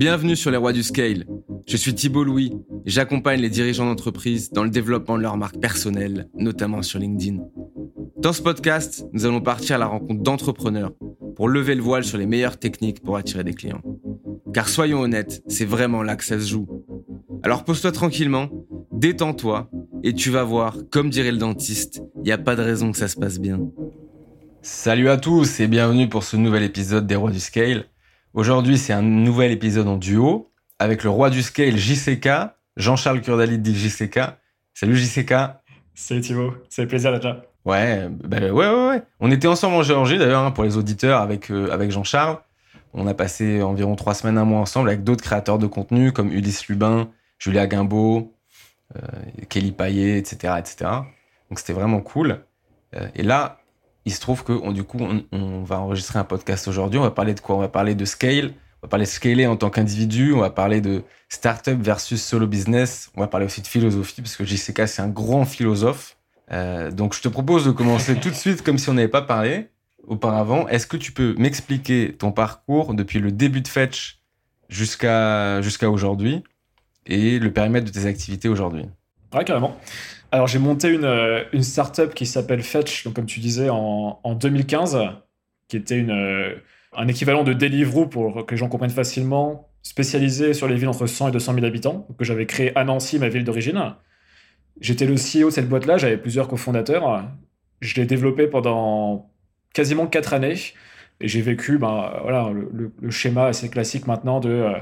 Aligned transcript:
Bienvenue 0.00 0.34
sur 0.34 0.50
les 0.50 0.56
rois 0.56 0.72
du 0.72 0.82
scale. 0.82 1.26
Je 1.66 1.76
suis 1.76 1.94
Thibault 1.94 2.24
Louis 2.24 2.54
et 2.86 2.90
j'accompagne 2.90 3.38
les 3.38 3.50
dirigeants 3.50 3.84
d'entreprise 3.84 4.50
dans 4.50 4.64
le 4.64 4.70
développement 4.70 5.18
de 5.18 5.22
leur 5.22 5.36
marque 5.36 5.58
personnelle, 5.60 6.26
notamment 6.34 6.80
sur 6.80 6.98
LinkedIn. 6.98 7.42
Dans 8.16 8.32
ce 8.32 8.40
podcast, 8.40 9.04
nous 9.12 9.26
allons 9.26 9.42
partir 9.42 9.76
à 9.76 9.78
la 9.78 9.84
rencontre 9.84 10.22
d'entrepreneurs 10.22 10.92
pour 11.36 11.50
lever 11.50 11.74
le 11.74 11.82
voile 11.82 12.02
sur 12.02 12.16
les 12.16 12.24
meilleures 12.24 12.58
techniques 12.58 13.02
pour 13.02 13.18
attirer 13.18 13.44
des 13.44 13.52
clients. 13.52 13.82
Car 14.54 14.70
soyons 14.70 15.00
honnêtes, 15.00 15.42
c'est 15.48 15.66
vraiment 15.66 16.02
là 16.02 16.16
que 16.16 16.24
ça 16.24 16.40
se 16.40 16.46
joue. 16.46 16.66
Alors 17.42 17.64
pose-toi 17.64 17.92
tranquillement, 17.92 18.48
détends-toi 18.92 19.70
et 20.02 20.14
tu 20.14 20.30
vas 20.30 20.44
voir, 20.44 20.78
comme 20.90 21.10
dirait 21.10 21.30
le 21.30 21.36
dentiste, 21.36 22.02
il 22.16 22.22
n'y 22.22 22.32
a 22.32 22.38
pas 22.38 22.56
de 22.56 22.62
raison 22.62 22.90
que 22.90 22.96
ça 22.96 23.08
se 23.08 23.18
passe 23.18 23.38
bien. 23.38 23.60
Salut 24.62 25.10
à 25.10 25.18
tous 25.18 25.60
et 25.60 25.68
bienvenue 25.68 26.08
pour 26.08 26.24
ce 26.24 26.38
nouvel 26.38 26.62
épisode 26.62 27.06
des 27.06 27.16
Rois 27.16 27.32
du 27.32 27.40
Scale. 27.40 27.89
Aujourd'hui, 28.32 28.78
c'est 28.78 28.92
un 28.92 29.02
nouvel 29.02 29.50
épisode 29.50 29.88
en 29.88 29.96
duo 29.96 30.52
avec 30.78 31.02
le 31.02 31.10
Roi 31.10 31.30
du 31.30 31.42
Scale 31.42 31.76
JCK, 31.76 32.28
Jean-Charles 32.76 33.22
Curdali 33.22 33.58
de 33.58 33.72
JCK. 33.72 34.20
Salut 34.72 34.96
JCK. 34.96 35.34
Salut 35.94 36.20
Thibaut, 36.20 36.54
c'est 36.68 36.86
plaisir 36.86 37.10
d'être 37.10 37.24
là. 37.24 37.42
Ouais, 37.64 38.08
bah 38.08 38.38
ouais, 38.38 38.50
ouais, 38.50 38.88
ouais. 38.88 39.02
On 39.18 39.32
était 39.32 39.48
ensemble 39.48 39.74
en 39.74 39.82
Géorgie 39.82 40.16
d'ailleurs 40.16 40.44
hein, 40.44 40.52
pour 40.52 40.62
les 40.62 40.76
auditeurs 40.76 41.20
avec, 41.20 41.50
euh, 41.50 41.72
avec 41.72 41.90
Jean-Charles. 41.90 42.38
On 42.94 43.08
a 43.08 43.14
passé 43.14 43.62
environ 43.62 43.96
trois 43.96 44.14
semaines, 44.14 44.38
un 44.38 44.44
mois 44.44 44.60
ensemble 44.60 44.90
avec 44.90 45.02
d'autres 45.02 45.24
créateurs 45.24 45.58
de 45.58 45.66
contenu 45.66 46.12
comme 46.12 46.30
Ulysse 46.30 46.68
Lubin, 46.68 47.10
Julia 47.40 47.66
Guimbaud, 47.66 48.32
euh, 48.94 49.00
Kelly 49.48 49.72
Payet, 49.72 50.18
etc., 50.18 50.54
etc. 50.58 50.90
Donc 51.50 51.58
c'était 51.58 51.72
vraiment 51.72 52.00
cool. 52.00 52.44
Euh, 52.94 53.08
et 53.16 53.24
là, 53.24 53.59
il 54.04 54.12
se 54.12 54.20
trouve 54.20 54.44
que 54.44 54.72
du 54.72 54.84
coup, 54.84 54.98
on, 55.32 55.62
va 55.62 55.80
enregistrer 55.80 56.18
un 56.18 56.24
podcast 56.24 56.68
aujourd'hui. 56.68 56.98
On 56.98 57.02
va 57.02 57.10
parler 57.10 57.34
de 57.34 57.40
quoi? 57.40 57.56
On 57.56 57.60
va 57.60 57.68
parler 57.68 57.94
de 57.94 58.04
scale. 58.04 58.52
On 58.82 58.86
va 58.86 58.88
parler 58.88 59.04
de 59.04 59.10
scaler 59.10 59.46
en 59.46 59.56
tant 59.56 59.68
qu'individu. 59.68 60.32
On 60.32 60.40
va 60.40 60.50
parler 60.50 60.80
de 60.80 61.02
startup 61.28 61.80
versus 61.80 62.22
solo 62.22 62.46
business. 62.46 63.10
On 63.16 63.20
va 63.20 63.26
parler 63.26 63.46
aussi 63.46 63.60
de 63.60 63.66
philosophie 63.66 64.22
parce 64.22 64.36
que 64.36 64.44
JCK, 64.44 64.88
c'est 64.88 65.02
un 65.02 65.08
grand 65.08 65.44
philosophe. 65.44 66.16
Euh, 66.50 66.90
donc, 66.90 67.14
je 67.14 67.20
te 67.20 67.28
propose 67.28 67.66
de 67.66 67.70
commencer 67.70 68.16
tout 68.16 68.30
de 68.30 68.34
suite 68.34 68.62
comme 68.62 68.78
si 68.78 68.88
on 68.88 68.94
n'avait 68.94 69.08
pas 69.08 69.22
parlé 69.22 69.68
auparavant. 70.06 70.66
Est-ce 70.68 70.86
que 70.86 70.96
tu 70.96 71.12
peux 71.12 71.34
m'expliquer 71.38 72.16
ton 72.18 72.32
parcours 72.32 72.94
depuis 72.94 73.18
le 73.18 73.30
début 73.30 73.60
de 73.60 73.68
Fetch 73.68 74.20
jusqu'à 74.68 75.60
jusqu'à 75.62 75.90
aujourd'hui 75.90 76.42
et 77.06 77.38
le 77.38 77.52
périmètre 77.52 77.86
de 77.86 77.92
tes 77.92 78.06
activités 78.06 78.48
aujourd'hui? 78.48 78.86
Ouais, 79.34 79.44
carrément. 79.44 79.76
Alors, 80.32 80.46
j'ai 80.46 80.58
monté 80.58 80.88
une, 80.88 81.04
euh, 81.04 81.44
une 81.52 81.62
startup 81.62 82.14
qui 82.14 82.26
s'appelle 82.26 82.62
Fetch, 82.62 83.04
donc 83.04 83.14
comme 83.14 83.26
tu 83.26 83.40
disais, 83.40 83.68
en, 83.68 84.20
en 84.22 84.34
2015, 84.34 84.98
qui 85.68 85.76
était 85.76 85.98
une, 85.98 86.10
euh, 86.10 86.54
un 86.92 87.08
équivalent 87.08 87.42
de 87.44 87.52
Deliveroo 87.52 88.06
pour 88.06 88.46
que 88.46 88.52
les 88.52 88.56
gens 88.56 88.68
comprennent 88.68 88.90
facilement, 88.90 89.70
spécialisé 89.82 90.54
sur 90.54 90.68
les 90.68 90.76
villes 90.76 90.88
entre 90.88 91.06
100 91.06 91.28
et 91.28 91.32
200 91.32 91.54
000 91.54 91.66
habitants, 91.66 92.06
que 92.18 92.24
j'avais 92.24 92.46
créé 92.46 92.76
à 92.76 92.84
Nancy, 92.84 93.18
ma 93.18 93.28
ville 93.28 93.44
d'origine. 93.44 93.94
J'étais 94.80 95.06
le 95.06 95.14
CEO 95.14 95.46
de 95.46 95.50
cette 95.50 95.68
boîte-là, 95.68 95.98
j'avais 95.98 96.16
plusieurs 96.16 96.48
cofondateurs. 96.48 97.24
Je 97.80 97.94
l'ai 97.96 98.06
développé 98.06 98.46
pendant 98.46 99.30
quasiment 99.74 100.06
4 100.06 100.34
années. 100.34 100.54
Et 101.20 101.28
j'ai 101.28 101.42
vécu 101.42 101.78
ben, 101.78 102.12
voilà, 102.22 102.50
le, 102.50 102.92
le, 102.98 103.10
schéma 103.10 103.46
assez 103.46 103.68
classique 103.68 104.06
maintenant 104.06 104.40
de 104.40 104.48
euh, 104.50 104.72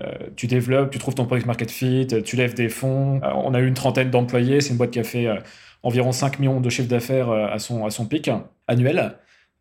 euh, 0.00 0.12
tu 0.34 0.46
développes, 0.48 0.90
tu 0.90 0.98
trouves 0.98 1.14
ton 1.14 1.24
product 1.24 1.46
market 1.46 1.70
fit, 1.70 2.08
tu 2.24 2.36
lèves 2.36 2.54
des 2.54 2.68
fonds. 2.68 3.20
Euh, 3.22 3.30
on 3.34 3.54
a 3.54 3.60
eu 3.60 3.66
une 3.66 3.74
trentaine 3.74 4.10
d'employés. 4.10 4.60
C'est 4.60 4.70
une 4.70 4.76
boîte 4.76 4.90
qui 4.90 4.98
a 4.98 5.04
fait 5.04 5.26
euh, 5.26 5.36
environ 5.82 6.12
5 6.12 6.40
millions 6.40 6.60
de 6.60 6.68
chiffre 6.70 6.88
d'affaires 6.88 7.30
à, 7.30 7.58
son, 7.58 7.86
à 7.86 7.90
son 7.90 8.06
pic 8.06 8.30
annuel. 8.66 9.16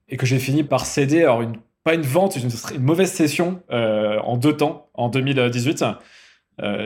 Et 0.10 0.18
que 0.18 0.26
j'ai 0.26 0.40
fini 0.40 0.64
par 0.64 0.86
céder, 0.86 1.22
alors 1.22 1.42
une, 1.42 1.58
pas 1.84 1.94
une 1.94 2.02
vente, 2.02 2.36
une, 2.36 2.50
une 2.76 2.84
mauvaise 2.84 3.12
session 3.12 3.62
en 3.70 4.38
deux 4.38 4.56
temps, 4.56 4.90
en 4.94 5.10
2018. 5.10 5.84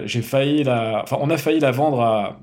j'ai 0.06 0.22
failli 0.22 0.64
la, 0.64 1.04
enfin, 1.04 1.18
on 1.20 1.30
a 1.30 1.38
failli 1.38 1.60
la 1.60 1.72
vendre 1.72 2.02
à, 2.02 2.40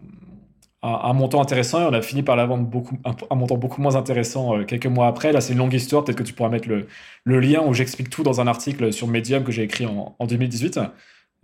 un, 0.84 1.12
montant 1.14 1.40
intéressant 1.40 1.80
et 1.80 1.84
on 1.84 1.92
a 1.95 2.02
fini 2.02 2.22
par 2.22 2.36
la 2.36 2.45
vendre 2.45 2.64
beaucoup, 2.64 2.98
un, 3.05 3.34
montant 3.34 3.56
beaucoup 3.56 3.80
moins 3.80 3.96
intéressant 3.96 4.58
euh, 4.58 4.64
quelques 4.64 4.86
mois 4.86 5.06
après. 5.06 5.33
Là, 5.33 5.40
c'est 5.40 5.55
une 5.55 5.58
longue 5.58 5.72
histoire. 5.72 6.05
Peut-être 6.05 6.18
que 6.18 6.22
tu 6.22 6.34
pourras 6.34 6.50
mettre 6.50 6.68
le, 6.68 7.40
lien 7.40 7.62
où 7.62 7.72
j'explique 7.72 8.11
tout 8.11 8.22
dans 8.22 8.40
un 8.40 8.46
article 8.46 8.92
sur 8.92 9.08
Medium 9.08 9.44
que 9.44 9.52
j'ai 9.52 9.62
écrit 9.62 9.86
en, 9.86 10.14
en, 10.18 10.27
2018 10.27 10.80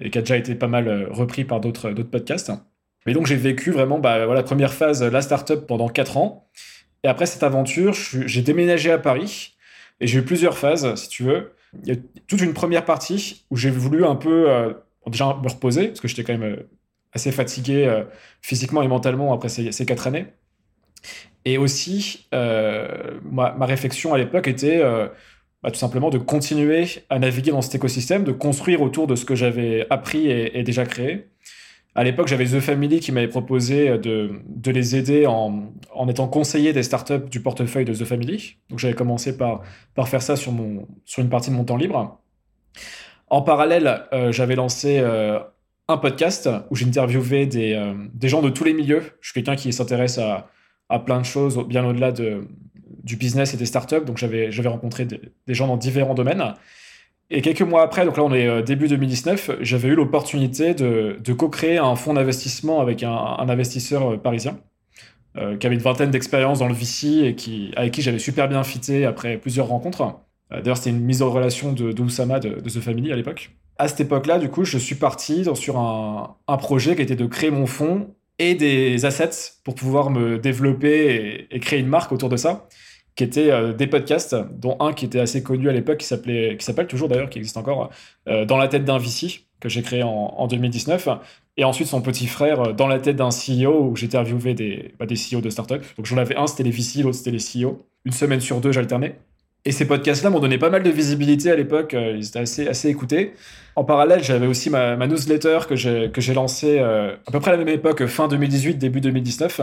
et 0.01 0.11
qui 0.11 0.19
a 0.19 0.21
déjà 0.21 0.37
été 0.37 0.55
pas 0.55 0.67
mal 0.67 0.89
euh, 0.89 1.07
repris 1.11 1.45
par 1.45 1.61
d'autres 1.61 1.91
podcasts. 1.91 2.53
Mais 3.07 3.15
donc, 3.15 3.27
j'ai 3.27 3.37
vécu 3.37 3.71
vraiment 3.71 3.99
bah, 3.99 4.27
voilà, 4.27 4.43
première 4.43 4.75
phase, 4.75 5.03
la 5.03 5.23
startup 5.23 5.67
pendant 5.67 5.89
4 5.89 6.19
ans. 6.19 6.47
Et 7.03 7.09
après 7.09 7.25
cette 7.25 7.43
aventure, 7.43 7.95
j'ai 7.95 8.43
déménagé 8.43 8.93
à 8.93 8.99
Paris 8.99 9.57
et 10.01 10.07
j'ai 10.07 10.19
eu 10.19 10.23
plusieurs 10.23 10.59
phases, 10.59 10.95
si 10.97 11.09
tu 11.09 11.23
veux. 11.23 11.53
Il 11.83 11.89
y 11.89 11.97
a 11.97 12.01
toute 12.27 12.43
une 12.43 12.53
première 12.53 12.85
partie 12.85 13.47
où 13.51 13.57
j'ai 13.57 13.71
voulu 13.71 14.05
un 14.05 14.17
peu 14.17 14.51
euh, 14.51 14.75
déjà 15.07 15.39
me 15.43 15.49
reposer, 15.49 15.89
parce 15.89 16.01
que 16.01 16.09
j'étais 16.09 16.25
quand 16.25 16.37
même 16.37 16.59
assez 17.13 17.33
fatigué 17.33 17.87
euh, 17.87 18.05
physiquement 18.43 18.83
et 18.83 18.89
mentalement 18.89 19.33
après 19.33 19.49
ces, 19.49 19.87
quatre 19.87 20.07
années. 20.07 20.27
Et 21.45 21.59
aussi, 21.59 22.29
euh, 22.35 23.19
ma, 23.31 23.55
réflexion 23.65 24.15
à 24.15 24.19
l'époque 24.19 24.47
était 24.47 24.81
euh, 24.83 25.09
bah, 25.63 25.71
tout 25.71 25.79
simplement 25.79 26.11
de 26.11 26.19
continuer 26.19 26.87
à 27.09 27.19
naviguer 27.19 27.51
dans 27.51 27.63
cet 27.63 27.75
écosystème, 27.75 28.25
de 28.25 28.33
construire 28.33 28.83
autour 28.83 29.07
de 29.07 29.17
ce 29.17 29.25
que 29.25 29.35
j'avais 29.35 29.87
appris 29.91 30.31
et, 30.31 30.63
déjà 30.63 30.85
créé. 30.85 31.29
À 31.97 32.05
l'époque, 32.05 32.29
j'avais 32.29 32.45
The 32.45 32.61
Family 32.61 33.01
qui 33.01 33.11
m'avait 33.11 33.29
proposé 33.29 33.99
de, 33.99 34.43
de, 34.47 34.71
les 34.71 34.95
aider 34.95 35.27
en, 35.27 35.73
en, 35.93 36.09
étant 36.09 36.29
conseiller 36.29 36.73
des 36.73 36.85
startups 36.85 37.29
du 37.29 37.43
portefeuille 37.43 37.85
de 37.85 37.93
The 37.93 38.05
Family. 38.05 38.59
Donc 38.69 38.79
j'avais 38.79 38.95
commencé 38.95 39.37
par, 39.37 39.63
par 39.97 40.09
faire 40.09 40.23
ça 40.23 40.37
sur, 40.37 40.53
mon, 40.53 40.87
sur 41.05 41.21
une 41.21 41.31
partie 41.31 41.51
de 41.51 41.57
mon 41.57 41.65
temps 41.65 41.77
libre. 41.77 42.21
En 43.29 43.43
parallèle, 43.43 44.05
j'avais 44.31 44.55
lancé 44.55 45.03
un 45.91 45.99
podcast 45.99 46.49
où 46.71 46.77
j'interviewais 46.77 47.47
des, 47.47 47.75
euh, 47.75 47.95
des 48.15 48.29
gens 48.29 48.43
de 48.43 48.51
tous 48.51 48.65
les 48.65 48.73
milieux. 48.73 49.03
Je 49.21 49.31
suis 49.31 49.35
quelqu'un 49.35 49.57
qui 49.57 49.73
s'intéresse 49.73 50.19
à, 50.19 50.49
plein 51.05 51.21
de 51.21 51.25
choses, 51.25 51.59
bien 51.69 51.85
au-delà 51.85 52.11
de, 52.11 52.49
du 53.05 53.17
business 53.17 53.55
et 53.55 53.57
des 53.57 53.67
startups. 53.67 54.05
Donc 54.05 54.19
j'avais, 54.19 54.51
rencontré 54.67 55.05
des, 55.05 55.55
gens 55.55 55.67
dans 55.67 55.77
différents 55.77 56.15
domaines. 56.15 56.55
Et 57.31 57.43
quelques 57.43 57.63
mois 57.63 57.83
après, 57.83 58.05
donc 58.05 58.17
là 58.17 58.25
on 58.25 58.35
est 58.35 58.49
euh, 58.49 58.63
début 58.63 58.89
2019, 58.89 59.59
j'avais 59.61 59.89
eu 59.89 59.95
l'opportunité 59.95 60.75
de, 60.75 61.33
co-créer 61.33 61.79
un 61.79 61.95
fonds 61.95 62.15
d'investissement 62.15 62.81
avec 62.81 63.05
un, 63.05 63.13
un 63.13 63.49
investisseur 63.49 64.15
euh, 64.15 64.17
parisien 64.17 64.59
qui 65.61 65.65
avait 65.65 65.77
une 65.77 65.81
vingtaine 65.81 66.11
d'expériences 66.11 66.59
dans 66.59 66.67
le 66.67 66.75
VC 66.75 67.25
et 67.25 67.37
qui, 67.37 67.71
avec 67.77 67.93
qui 67.93 68.03
j'avais 68.03 68.19
super 68.19 68.49
bien 68.49 68.65
fité 68.65 69.07
après 69.07 69.37
plusieurs 69.39 69.69
rencontres. 69.69 70.19
D'ailleurs, 70.51 70.77
c'était 70.77 70.91
une 70.91 71.05
mise 71.05 71.23
en 71.23 71.31
relation 71.31 71.73
de, 71.73 71.93
de 71.93 71.93
de, 71.93 72.61
de 72.61 72.69
The 72.69 72.81
Family 72.81 73.13
à 73.13 73.17
l'époque 73.17 73.53
à 73.81 73.89
cette 73.89 74.01
époque-là, 74.01 74.39
du 74.39 74.51
coup, 74.51 74.65
je 74.65 74.77
suis 74.77 74.95
parti 74.95 75.47
sur 75.55 75.79
un, 75.79 76.37
projet 76.59 76.95
qui 76.95 77.03
était 77.03 77.17
de 77.17 77.25
créer 77.25 77.51
mon 77.51 77.65
fonds 77.67 78.15
et 78.39 78.55
des 78.55 79.07
assets 79.07 79.55
pour 79.65 79.75
pouvoir 79.75 80.11
me 80.11 80.39
développer 80.39 81.47
et, 81.51 81.61
créer 81.61 81.81
une 81.81 81.89
marque 81.89 82.13
autour 82.13 82.29
de 82.29 82.37
ça, 82.37 82.69
qui 83.17 83.25
était 83.25 83.51
euh, 83.51 83.73
des 83.73 83.87
podcasts, 83.87 84.37
dont 84.53 84.77
un 84.81 84.93
qui 84.93 85.07
était 85.07 85.19
assez 85.19 85.43
connu 85.43 85.71
à 85.71 85.73
l'époque, 85.73 85.97
qui 85.97 86.07
s'appelle 86.07 86.87
toujours 86.89 87.09
d'ailleurs, 87.09 87.31
qui 87.31 87.39
existe 87.39 87.57
encore, 87.57 87.89
euh, 88.29 88.45
Dans 88.45 88.59
la 88.59 88.69
tête 88.69 88.85
d'un 88.85 88.99
VC, 88.99 89.47
que 89.61 89.71
j'ai 89.71 89.81
créé 89.81 90.03
en, 90.03 90.47
2019, 90.47 91.09
et 91.57 91.65
ensuite 91.65 91.89
son 91.89 92.03
petit 92.03 92.27
frère, 92.27 92.61
euh, 92.61 92.73
Dans 92.73 92.87
la 92.87 92.99
tête 92.99 93.17
d'un 93.17 93.31
CEO, 93.31 93.89
où 93.89 93.97
j'étais 93.97 94.19
interviewé 94.19 94.53
des, 94.53 94.95
bah, 94.99 95.07
CEO 95.07 95.41
de 95.41 95.49
startups. 95.49 95.87
Donc 95.97 96.05
j'en 96.05 96.19
avais 96.19 96.37
un, 96.37 96.47
c'était 96.47 96.65
les 96.65 96.71
VC, 96.71 97.03
l'autre 97.03 97.17
c'était 97.17 97.31
les 97.31 97.65
CEO. 97.65 97.87
Une 98.05 98.13
semaine 98.13 98.41
sur 98.41 98.61
deux, 98.61 98.73
j'alternais. 98.73 99.19
Et 99.65 99.73
ces 99.73 99.87
podcasts-là 99.87 100.31
m'ont 100.31 100.41
donné 100.41 100.57
pas 100.57 100.71
mal 100.71 100.83
de 100.83 100.91
visibilité 100.91 101.51
à 101.51 101.57
l'époque, 101.57 101.95
ils 101.95 102.27
étaient 102.27 102.39
assez, 102.39 102.67
assez 102.67 102.89
écoutés. 102.89 103.35
En 103.77 103.85
parallèle, 103.85 104.23
j'avais 104.23 104.47
aussi 104.47 104.69
ma, 104.69 104.97
newsletter 105.07 105.61
que 105.69 105.77
j'ai, 105.77 106.35
lancée 106.35 106.79
euh, 106.81 107.15
à 107.27 107.31
peu 107.31 107.41
près 107.41 107.53
à 107.53 107.57
la 107.57 107.65
même 107.65 107.75
époque, 107.75 108.05
fin 108.07 108.29
2018, 108.29 108.75
début 108.75 109.01
2019, 109.01 109.61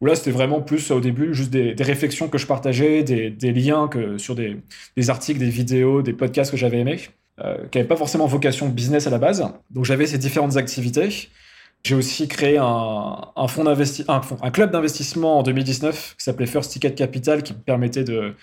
où 0.00 0.06
là, 0.06 0.14
c'était 0.14 0.30
vraiment 0.30 0.60
plus 0.60 0.90
au 0.90 1.00
début 1.00 1.34
juste 1.34 1.50
des, 1.50 1.74
réflexions 1.78 2.28
que 2.28 2.38
je 2.38 2.46
partageais, 2.46 3.02
des, 3.02 3.52
liens 3.52 3.88
que, 3.88 4.18
sur 4.18 4.34
des, 4.34 4.56
articles, 5.08 5.38
des 5.38 5.50
vidéos, 5.50 6.02
des 6.02 6.12
podcasts 6.12 6.50
que 6.50 6.56
j'avais 6.56 6.78
aimés, 6.78 7.00
euh, 7.44 7.58
qui 7.70 7.78
n'avaient 7.78 7.88
pas 7.88 7.96
forcément 7.96 8.26
vocation 8.26 8.68
business 8.68 9.06
à 9.06 9.10
la 9.10 9.18
base. 9.18 9.44
Donc 9.70 9.84
j'avais 9.84 10.06
ces 10.06 10.18
différentes 10.18 10.56
activités. 10.56 11.28
J'ai 11.84 11.94
aussi 11.94 12.28
créé 12.28 12.58
un, 12.58 12.64
un, 13.36 13.48
fonds 13.48 13.66
un, 13.66 14.20
un 14.42 14.50
club 14.50 14.70
d'investissement 14.70 15.38
en 15.38 15.42
2019 15.42 16.16
qui 16.18 16.24
s'appelait 16.24 16.46
First 16.46 16.72
Ticket 16.72 16.94
Capital, 16.94 17.42
qui 17.42 17.52
me 17.52 17.58
permettait 17.58 18.04
de 18.04 18.34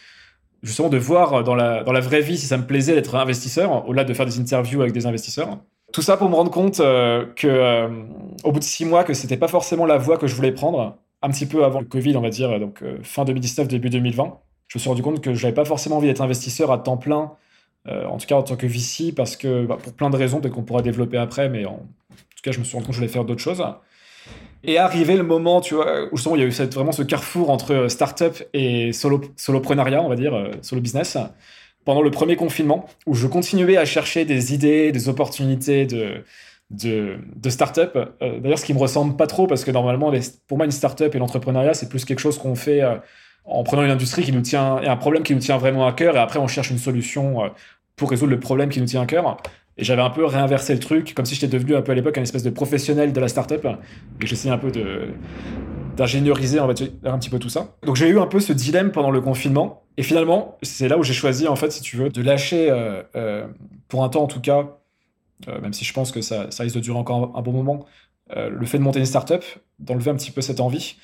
justement 0.68 0.90
de 0.90 0.98
voir 0.98 1.44
dans 1.44 1.56
la, 1.56 1.84
dans 1.84 1.92
la 1.92 2.02
vraie 2.02 2.22
vie 2.22 2.38
si 2.38 2.46
ça 2.46 2.58
me 2.58 2.66
plaisait 2.66 2.94
d'être 2.94 3.16
investisseur, 3.16 3.88
au-delà 3.88 4.04
de 4.04 4.14
faire 4.14 4.26
des 4.26 4.40
interviews 4.40 4.82
avec 4.82 4.94
des 4.94 5.06
investisseurs. 5.06 5.58
Tout 5.94 6.02
ça 6.02 6.18
pour 6.18 6.30
me 6.30 6.36
rendre 6.36 6.52
compte 6.52 6.80
euh, 6.82 7.26
que, 7.36 7.48
euh, 7.48 7.88
au 8.44 8.52
bout 8.52 8.60
de 8.60 8.64
six 8.64 8.86
mois, 8.86 9.04
que 9.04 9.14
c'était 9.14 9.38
pas 9.38 9.48
forcément 9.48 9.86
la 9.86 9.98
voie 9.98 10.18
que 10.18 10.28
je 10.28 10.36
voulais 10.36 10.52
prendre, 10.52 10.98
un 11.22 11.30
petit 11.30 11.46
peu 11.46 11.64
avant 11.64 11.80
le 11.80 11.86
Covid, 11.86 12.16
on 12.18 12.22
va 12.22 12.30
dire, 12.30 12.60
donc 12.60 12.84
euh, 12.84 12.98
fin 13.04 13.24
2019, 13.24 13.68
début 13.68 13.90
2020. 13.90 14.38
Je 14.68 14.78
me 14.78 14.80
suis 14.80 14.90
rendu 14.90 15.02
compte 15.02 15.22
que 15.22 15.34
je 15.34 15.42
n'avais 15.44 15.56
pas 15.56 15.64
forcément 15.64 15.98
envie 15.98 16.08
d'être 16.08 16.22
investisseur 16.22 16.72
à 16.72 16.78
temps 16.78 16.98
plein, 16.98 17.32
en 17.90 18.18
tout 18.18 18.28
cas 18.28 18.36
en 18.36 18.44
tant 18.44 18.58
que 18.58 18.68
VC, 18.68 19.14
parce 19.16 19.38
que 19.38 19.66
bah, 19.66 19.78
pour 19.82 19.94
plein 19.94 20.10
de 20.10 20.18
raisons, 20.18 20.42
peut-être 20.42 20.54
qu'on 20.54 20.64
pourra 20.64 20.82
développer 20.82 21.16
après, 21.16 21.48
mais 21.48 21.66
en, 21.66 21.78
tout 21.78 22.44
cas, 22.44 22.52
je 22.52 22.60
me 22.60 22.66
suis 22.66 22.74
rendu 22.74 22.86
compte 22.86 22.92
que 22.92 22.96
je 22.96 23.00
voulais 23.00 23.12
faire 23.12 23.24
d'autres 23.24 23.42
choses. 23.42 23.64
Et 24.64 24.78
arrivé 24.78 25.16
le 25.16 25.24
moment, 25.24 25.62
tu 25.62 25.76
vois, 25.76 26.06
où 26.12 26.36
il 26.36 26.42
y 26.42 26.44
a 26.44 26.46
eu 26.46 26.50
vraiment 26.50 26.92
ce 26.92 27.04
carrefour 27.04 27.50
entre 27.50 27.74
euh, 27.74 27.90
startup 27.90 28.44
et 28.54 28.92
solo, 28.92 29.22
soloprenariat, 29.36 30.02
on 30.02 30.10
va 30.10 30.16
dire, 30.16 30.36
euh, 30.36 30.52
solo 30.62 30.82
business. 30.82 31.18
pendant 31.86 32.02
le 32.02 32.12
premier 32.12 32.36
confinement, 32.36 32.86
où 33.06 33.14
je 33.14 33.28
continuais 33.28 33.78
à 33.78 33.86
chercher 33.86 34.26
des 34.26 34.54
idées, 34.54 34.92
des 34.92 35.08
opportunités 35.08 35.86
de, 35.86 36.26
de, 36.70 37.50
start-up. 37.50 37.96
Euh, 38.22 38.40
d'ailleurs, 38.42 38.60
ce 38.60 38.66
qui 38.66 38.74
me 38.74 38.80
ressemble 38.80 39.16
pas 39.16 39.28
trop, 39.28 39.48
parce 39.48 39.64
que 39.64 39.72
normalement, 39.72 40.12
pour 40.48 40.58
moi, 40.58 40.66
une 40.66 40.72
start-up 40.72 41.16
et 41.16 41.18
l'entrepreneuriat, 41.18 41.74
c'est 41.74 41.88
plus 41.88 42.04
quelque 42.04 42.20
chose 42.20 42.38
qu'on 42.38 42.56
fait 42.56 42.82
en 43.46 43.64
prenant 43.64 43.84
une 43.86 43.92
industrie 43.92 44.24
qui 44.24 44.34
nous 44.34 44.42
tient, 44.42 44.82
et 44.82 44.88
un 44.88 44.98
problème 44.98 45.24
qui 45.24 45.34
nous 45.34 45.40
tient 45.40 45.58
vraiment 45.58 45.88
à 45.88 45.94
cœur, 45.94 46.18
et 46.18 46.20
après, 46.20 46.40
on 46.40 46.48
cherche 46.48 46.72
une 46.72 46.78
solution 46.78 47.50
pour 47.96 48.10
résoudre 48.10 48.32
le 48.32 48.40
problème 48.40 48.70
qui 48.70 48.82
nous 48.82 48.86
tient 48.86 49.04
à 49.04 49.06
cœur. 49.06 49.38
Et 49.78 49.84
j'avais 49.84 50.02
un 50.02 50.10
peu 50.10 50.26
réinversé 50.26 50.74
le 50.74 50.80
truc, 50.80 51.14
comme 51.14 51.26
si 51.26 51.36
j'étais 51.36 51.48
devenu 51.48 51.76
un 51.76 51.82
peu 51.82 51.92
à 51.92 51.96
l'époque 51.96 52.18
un 52.18 52.24
espèce 52.24 52.44
de 52.44 52.50
professionnel 52.50 53.14
de 53.14 53.20
la 53.20 53.28
start-up, 53.28 53.66
et 54.22 54.26
j'essayais 54.26 54.54
un 54.54 54.58
peu 54.58 54.72
de 54.72 55.10
d'ingénieriser 55.98 56.60
un 56.60 56.68
petit 56.68 57.30
peu 57.30 57.40
tout 57.40 57.50
ça. 57.50 57.76
Donc 57.84 57.96
j'ai 57.96 58.08
eu 58.08 58.20
un 58.20 58.28
peu 58.28 58.40
ce 58.40 58.54
dilemme 58.54 58.92
pendant 58.92 59.10
le 59.10 59.20
confinement. 59.20 59.84
Et 59.98 60.04
finalement, 60.04 60.58
c'est 60.62 60.88
là 60.88 60.98
où 60.98 61.04
j'ai 61.04 61.14
choisi, 61.14 61.48
en 61.48 61.56
fait, 61.56 61.72
si 61.72 61.82
tu 61.82 61.98
veux, 61.98 62.10
de 62.10 62.22
lâcher, 62.22 62.70
euh, 62.70 63.02
euh, 63.16 63.48
pour 63.88 64.04
un 64.04 64.10
temps 64.10 64.22
en 64.22 64.28
tout 64.28 64.40
cas, 64.40 64.78
euh, 65.48 65.60
même 65.60 65.74
si 65.74 65.86
je 65.86 65.94
pense 65.94 66.12
que 66.12 66.22
ça, 66.22 66.52
ça, 66.52 66.64
risque 66.64 66.76
de 66.76 66.82
durer 66.82 67.00
encore 67.00 67.36
un, 67.36 67.42
bon 67.42 67.52
moment, 67.52 67.86
le 68.36 68.66
fait 68.66 68.78
de 68.78 68.84
monter 68.84 69.00
une 69.00 69.06
startup, 69.06 69.44
d'enlever 69.80 70.12
un 70.12 70.16
petit 70.16 70.32
peu 70.32 70.42
cette 70.42 70.60
envie. 70.60 70.98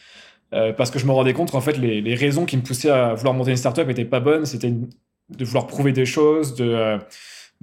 parce 0.51 0.91
que 0.91 0.99
je 0.99 1.07
me 1.07 1.11
rendais 1.11 1.33
compte 1.33 1.51
qu'en 1.51 1.61
fait, 1.61 1.77
les, 1.77 2.01
les, 2.01 2.15
raisons 2.15 2.45
qui 2.45 2.57
me 2.57 2.61
poussaient 2.61 2.91
à 2.91 3.15
vouloir 3.15 3.33
monter 3.33 3.51
une 3.51 3.57
startup 3.57 3.87
n'étaient 3.87 4.05
pas 4.05 4.19
bonnes. 4.19 4.45
C'était 4.45 4.71
de 4.71 5.45
vouloir 5.45 5.65
prouver 5.65 5.91
des 5.91 6.05
choses, 6.05 6.53
de, 6.53 6.99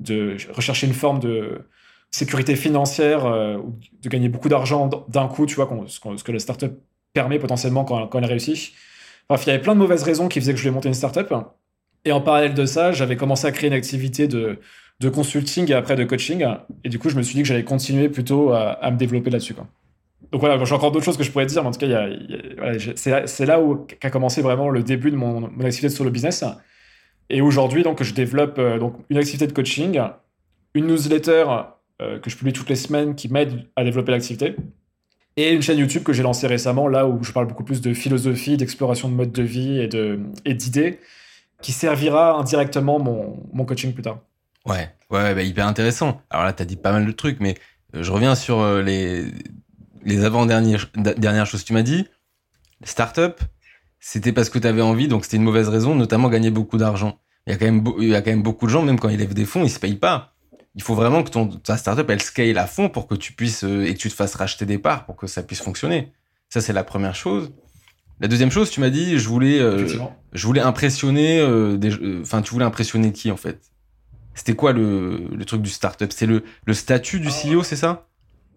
de 0.00 0.36
rechercher 0.52 0.86
une 0.86 0.94
forme 0.94 1.18
de 1.20 1.62
sécurité 2.10 2.56
financière, 2.56 3.24
de 3.24 4.08
gagner 4.08 4.28
beaucoup 4.28 4.48
d'argent 4.48 4.90
d'un 5.08 5.28
coup, 5.28 5.46
tu 5.46 5.54
vois, 5.54 5.68
ce, 5.86 6.00
que 6.24 6.32
la 6.32 6.38
startup 6.38 6.72
permet 7.12 7.38
potentiellement 7.38 7.84
quand, 7.84 8.10
elle 8.14 8.24
réussit. 8.24 8.72
Bref, 9.28 9.44
il 9.46 9.48
y 9.48 9.52
avait 9.52 9.62
plein 9.62 9.74
de 9.74 9.80
mauvaises 9.80 10.02
raisons 10.02 10.28
qui 10.28 10.40
faisaient 10.40 10.52
que 10.52 10.58
je 10.58 10.64
voulais 10.64 10.74
monter 10.74 10.88
une 10.88 10.94
startup. 10.94 11.32
Et 12.04 12.12
en 12.12 12.20
parallèle 12.20 12.54
de 12.54 12.66
ça, 12.66 12.92
j'avais 12.92 13.16
commencé 13.16 13.46
à 13.46 13.52
créer 13.52 13.68
une 13.68 13.74
activité 13.74 14.26
de, 14.26 14.58
consulting 15.12 15.70
et 15.70 15.74
après 15.74 15.96
de 15.96 16.04
coaching. 16.04 16.44
Et 16.84 16.88
du 16.88 16.98
coup, 16.98 17.10
je 17.10 17.16
me 17.16 17.22
suis 17.22 17.34
dit 17.34 17.42
que 17.42 17.48
j'allais 17.48 17.64
continuer 17.64 18.08
plutôt 18.08 18.52
à, 18.52 18.90
me 18.90 18.96
développer 18.96 19.30
là-dessus. 19.30 19.54
Donc 20.32 20.40
voilà, 20.40 20.62
j'ai 20.64 20.74
encore 20.74 20.92
d'autres 20.92 21.04
choses 21.04 21.16
que 21.16 21.24
je 21.24 21.30
pourrais 21.30 21.46
dire, 21.46 21.62
mais 21.62 21.68
en 21.68 21.72
tout 21.72 21.80
cas, 21.80 22.08
c'est 22.96 23.46
là 23.46 23.60
où 23.60 23.86
a 24.02 24.10
commencé 24.10 24.42
vraiment 24.42 24.68
le 24.68 24.82
début 24.82 25.10
de 25.10 25.16
mon, 25.16 25.40
mon 25.40 25.64
activité 25.64 25.88
de 25.88 25.92
solo 25.92 26.10
business. 26.10 26.44
Et 27.32 27.40
aujourd'hui, 27.40 27.84
donc, 27.84 28.02
je 28.02 28.12
développe 28.12 28.58
euh, 28.58 28.78
donc, 28.78 28.96
une 29.08 29.16
activité 29.16 29.46
de 29.46 29.52
coaching, 29.52 30.00
une 30.74 30.88
newsletter 30.88 31.44
euh, 32.02 32.18
que 32.18 32.28
je 32.28 32.36
publie 32.36 32.52
toutes 32.52 32.68
les 32.68 32.76
semaines 32.76 33.14
qui 33.14 33.28
m'aide 33.28 33.66
à 33.76 33.84
développer 33.84 34.10
l'activité, 34.10 34.56
et 35.36 35.52
une 35.52 35.62
chaîne 35.62 35.78
YouTube 35.78 36.02
que 36.02 36.12
j'ai 36.12 36.24
lancée 36.24 36.48
récemment, 36.48 36.88
là 36.88 37.06
où 37.06 37.22
je 37.22 37.30
parle 37.32 37.46
beaucoup 37.46 37.62
plus 37.62 37.80
de 37.80 37.94
philosophie, 37.94 38.56
d'exploration 38.56 39.08
de 39.08 39.14
mode 39.14 39.30
de 39.30 39.44
vie 39.44 39.78
et, 39.78 39.86
de, 39.86 40.18
et 40.44 40.54
d'idées, 40.54 40.98
qui 41.62 41.70
servira 41.70 42.32
indirectement 42.32 42.98
mon, 42.98 43.40
mon 43.52 43.64
coaching 43.64 43.94
plus 43.94 44.02
tard. 44.02 44.18
Ouais, 44.66 44.90
ouais, 45.10 45.34
bah, 45.34 45.42
hyper 45.42 45.68
intéressant. 45.68 46.20
Alors 46.30 46.44
là, 46.44 46.52
tu 46.52 46.62
as 46.62 46.66
dit 46.66 46.76
pas 46.76 46.90
mal 46.90 47.06
de 47.06 47.12
trucs, 47.12 47.38
mais 47.38 47.54
euh, 47.94 48.02
je 48.02 48.10
reviens 48.10 48.34
sur 48.34 48.82
les, 48.82 49.24
les 50.04 50.24
avant-dernières 50.24 50.90
dernières 50.96 51.46
choses 51.46 51.62
que 51.62 51.68
tu 51.68 51.74
m'as 51.74 51.82
dit. 51.82 52.08
Startup, 52.82 53.40
c'était 54.00 54.32
parce 54.32 54.50
que 54.50 54.58
tu 54.58 54.66
avais 54.66 54.82
envie, 54.82 55.06
donc 55.06 55.24
c'était 55.24 55.36
une 55.36 55.44
mauvaise 55.44 55.68
raison, 55.68 55.94
notamment 55.94 56.28
gagner 56.28 56.50
beaucoup 56.50 56.76
d'argent. 56.76 57.19
Il 57.46 57.52
y, 57.52 57.54
a 57.54 57.58
quand 57.58 57.64
même 57.64 57.84
il 57.98 58.08
y 58.08 58.14
a 58.14 58.22
quand 58.22 58.30
même 58.30 58.42
beaucoup 58.42 58.66
de 58.66 58.70
gens, 58.70 58.82
même 58.82 59.00
quand 59.00 59.08
ils 59.08 59.18
lèvent 59.18 59.34
des 59.34 59.46
fonds, 59.46 59.64
ils 59.64 59.70
se 59.70 59.80
payent 59.80 59.96
pas 59.96 60.34
il 60.74 60.82
faut 60.82 60.94
vraiment 60.94 61.22
que 61.22 61.30
ton, 61.30 61.48
ta 61.48 61.76
startup, 61.76 62.08
elle 62.10 62.22
scale 62.22 62.58
à 62.58 62.66
fond 62.66 62.88
pour 62.88 63.06
que 63.06 63.14
tu 63.14 63.32
puisses, 63.32 63.64
euh, 63.64 63.86
et 63.86 63.94
que 63.94 63.98
tu 63.98 64.08
te 64.08 64.14
fasses 64.14 64.34
racheter 64.34 64.66
des 64.66 64.78
parts 64.78 65.04
pour 65.04 65.16
que 65.16 65.26
ça 65.26 65.42
puisse 65.42 65.60
fonctionner. 65.60 66.12
Ça, 66.48 66.60
c'est 66.60 66.72
la 66.72 66.84
première 66.84 67.14
chose. 67.14 67.52
La 68.20 68.28
deuxième 68.28 68.50
chose, 68.50 68.70
tu 68.70 68.80
m'as 68.80 68.90
dit, 68.90 69.18
je 69.18 69.28
voulais, 69.28 69.58
euh, 69.60 69.88
je 70.32 70.46
voulais 70.46 70.60
impressionner, 70.60 71.40
euh, 71.40 71.78
enfin, 72.20 72.42
tu 72.42 72.52
voulais 72.52 72.64
impressionner 72.64 73.12
qui, 73.12 73.30
en 73.30 73.36
fait? 73.36 73.60
C'était 74.34 74.54
quoi 74.54 74.72
le, 74.72 75.28
le, 75.34 75.44
truc 75.44 75.62
du 75.62 75.70
startup? 75.70 76.12
C'est 76.12 76.26
le, 76.26 76.44
le 76.64 76.74
statut 76.74 77.18
du 77.18 77.28
CEO, 77.28 77.62
c'est 77.62 77.76
ça? 77.76 78.08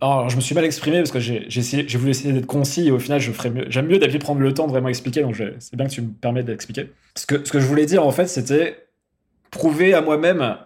Alors, 0.03 0.29
je 0.29 0.35
me 0.35 0.41
suis 0.41 0.53
mal 0.53 0.65
exprimé 0.65 0.97
parce 0.97 1.11
que 1.11 1.21
j'ai 1.21 1.97
voulu 1.97 2.11
essayer 2.11 2.33
d'être 2.33 2.45
concis 2.45 2.89
et 2.89 2.91
au 2.91 3.00
final, 3.00 3.21
je 3.21 3.31
mieux. 3.47 3.65
J'aime 3.69 3.88
mieux 3.88 4.00
d'habitude 4.00 4.21
prendre 4.21 4.41
le 4.41 4.53
temps 4.53 4.67
de 4.67 4.71
vraiment 4.73 4.89
expliquer, 4.89 5.21
donc 5.21 5.41
c'est 5.59 5.77
bien 5.77 5.88
que 5.88 5.94
tu 5.94 6.01
me 6.01 6.09
permets 6.09 6.44
d'expliquer. 6.44 6.91
Ce 7.15 7.25
que, 7.25 7.45
ce 7.45 7.50
que 7.50 7.61
je 7.61 7.65
voulais 7.65 7.85
dire, 7.85 8.05
en 8.05 8.11
fait, 8.11 8.27
c'était 8.27 8.85
prouver 9.50 9.94
à 9.94 10.01
moi-même 10.01 10.57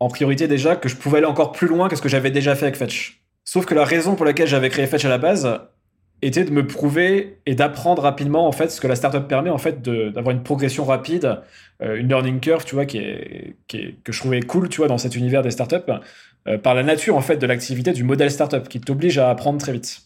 en 0.00 0.08
priorité 0.08 0.48
déjà 0.48 0.74
que 0.74 0.88
je 0.88 0.96
pouvais 0.96 1.18
aller 1.18 1.26
encore 1.26 1.52
plus 1.52 1.68
loin 1.68 1.90
que 1.90 1.96
ce 1.96 2.00
que 2.00 2.08
j'avais 2.08 2.30
déjà 2.30 2.54
fait 2.54 2.64
avec 2.64 2.76
Fetch. 2.76 3.22
Sauf 3.44 3.66
que 3.66 3.74
la 3.74 3.84
raison 3.84 4.14
pour 4.14 4.24
laquelle 4.24 4.48
j'avais 4.48 4.70
créé 4.70 4.86
Fetch 4.86 5.04
à 5.04 5.10
la 5.10 5.18
base 5.18 5.60
était 6.22 6.44
de 6.44 6.50
me 6.50 6.66
prouver 6.66 7.38
et 7.46 7.54
d'apprendre 7.54 8.02
rapidement 8.02 8.46
en 8.46 8.52
fait 8.52 8.70
ce 8.70 8.80
que 8.80 8.86
la 8.86 8.94
startup 8.94 9.26
permet 9.26 9.50
en 9.50 9.58
fait 9.58 9.82
d'avoir 9.82 10.30
une 10.30 10.42
progression 10.42 10.84
rapide, 10.84 11.40
euh, 11.82 11.96
une 11.96 12.08
learning 12.08 12.40
curve, 12.40 12.64
tu 12.64 12.76
vois, 12.76 12.86
qui 12.86 12.98
est, 12.98 13.56
que 13.68 14.12
je 14.12 14.18
trouvais 14.18 14.40
cool, 14.40 14.68
tu 14.68 14.78
vois, 14.78 14.88
dans 14.88 14.98
cet 14.98 15.16
univers 15.16 15.42
des 15.42 15.50
startups, 15.50 15.76
euh, 16.46 16.58
par 16.58 16.74
la 16.74 16.84
nature 16.84 17.16
en 17.16 17.20
fait 17.20 17.36
de 17.36 17.46
l'activité 17.46 17.92
du 17.92 18.04
modèle 18.04 18.30
startup 18.30 18.68
qui 18.68 18.80
t'oblige 18.80 19.18
à 19.18 19.30
apprendre 19.30 19.58
très 19.58 19.72
vite. 19.72 20.02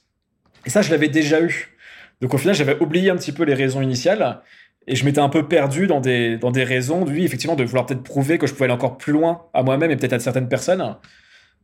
Et 0.65 0.71
ça, 0.71 0.83
je 0.83 0.91
l'avais 0.91 1.09
déjà 1.09 1.41
eu. 1.41 1.77
Donc 2.23 2.33
au 2.33 2.39
final, 2.39 2.55
j'avais 2.55 2.81
oublié 2.81 3.11
un 3.11 3.17
petit 3.17 3.33
peu 3.33 3.45
les 3.45 3.55
raisons 3.55 3.83
initiales 3.83 4.41
et 4.87 4.97
je 4.97 5.05
m'étais 5.05 5.21
un 5.21 5.29
peu 5.29 5.47
perdu 5.47 5.87
dans 5.87 6.01
des, 6.01 6.39
dans 6.39 6.51
des 6.51 6.65
raisons, 6.65 7.07
effectivement, 7.07 7.57
de 7.57 7.65
vouloir 7.65 7.87
peut-être 7.87 8.03
prouver 8.03 8.39
que 8.39 8.47
je 8.47 8.53
pouvais 8.53 8.65
aller 8.65 8.75
encore 8.75 8.97
plus 8.97 9.13
loin 9.13 9.43
à 9.53 9.63
moi-même 9.63 9.91
et 9.91 9.97
peut-être 9.97 10.15
à 10.15 10.19
certaines 10.21 10.49
personnes. 10.49 10.97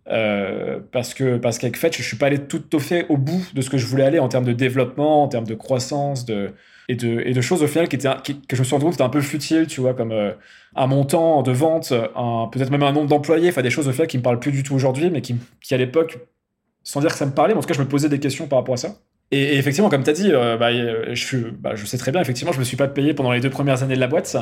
Euh, 0.08 0.81
parce 0.90 1.14
que 1.14 1.37
parce 1.37 1.58
qu'avec 1.58 1.76
Fetch, 1.76 1.99
je 1.99 2.02
suis 2.02 2.16
pas 2.16 2.26
allé 2.26 2.38
tout 2.38 2.75
au 2.75 2.81
fait 2.81 3.06
au 3.08 3.16
bout 3.16 3.46
de 3.54 3.60
ce 3.62 3.70
que 3.70 3.78
je 3.78 3.87
voulais 3.87 4.02
aller 4.02 4.19
en 4.19 4.28
termes 4.28 4.44
de 4.44 4.52
développement, 4.52 5.22
en 5.22 5.28
termes 5.28 5.46
de 5.46 5.54
croissance, 5.54 6.25
de 6.25 6.50
et 6.88 6.96
de, 6.96 7.20
et 7.25 7.32
de 7.32 7.40
choses 7.40 7.62
au 7.62 7.69
final 7.69 7.88
qui 7.88 7.94
étaient 7.94 8.08
que 8.49 8.56
je 8.56 8.60
me 8.60 8.64
suis 8.64 8.72
rendu 8.75 8.87
compte 8.87 8.94
étaient 8.94 9.04
un 9.04 9.08
peu 9.08 9.20
futiles, 9.20 9.69
tu 9.69 9.81
vois, 9.81 9.94
comme 9.94 10.10
euh, 10.10 10.32
un 10.75 10.88
montant 10.88 11.43
de 11.43 11.52
vente, 11.52 11.90
peut-être 11.90 12.70
même 12.70 12.82
un 12.82 12.93
nombre 12.93 13.08
d'employés, 13.08 13.50
enfin 13.50 13.62
des 13.62 13.70
choses 13.70 13.87
au 13.87 13.93
final 13.93 14.08
qui 14.08 14.19
me 14.19 14.22
parlent 14.22 14.40
plus 14.40 14.50
du 14.50 14.64
tout 14.64 14.75
aujourd'hui, 14.75 15.08
mais 15.08 15.20
qui, 15.20 15.37
à 15.70 15.76
l'époque, 15.76 16.19
sans 16.82 17.00
dire 17.00 17.10
que 17.10 17.16
ça 17.16 17.26
me 17.26 17.32
parlait, 17.32 17.54
mais 17.54 17.58
en 17.58 17.62
tout 17.62 17.69
cas 17.69 17.75
je 17.75 17.81
me 17.82 17.88
posais 17.88 18.08
des 18.08 18.19
questions 18.19 18.49
par 18.49 18.58
rapport 18.58 18.75
à 18.75 18.78
ça. 18.78 18.96
Et, 19.31 19.56
effectivement, 19.56 19.88
comme 19.88 20.02
tu 20.02 20.10
as 20.10 20.14
dit, 20.14 20.31
euh, 20.32 20.56
bah, 20.56 20.72
je, 21.14 21.38
bah, 21.38 21.76
je, 21.76 21.87
sais 21.87 21.96
très 21.96 22.10
bien, 22.10 22.20
effectivement, 22.20 22.52
je 22.52 22.58
me 22.58 22.64
suis 22.64 22.76
pas 22.76 22.88
payé 22.88 23.14
pendant 23.14 23.32
les 23.32 23.40
deux 23.40 23.50
premières 23.50 23.84
années 23.84 23.94
de 23.94 24.00
la 24.00 24.08
boîte. 24.08 24.37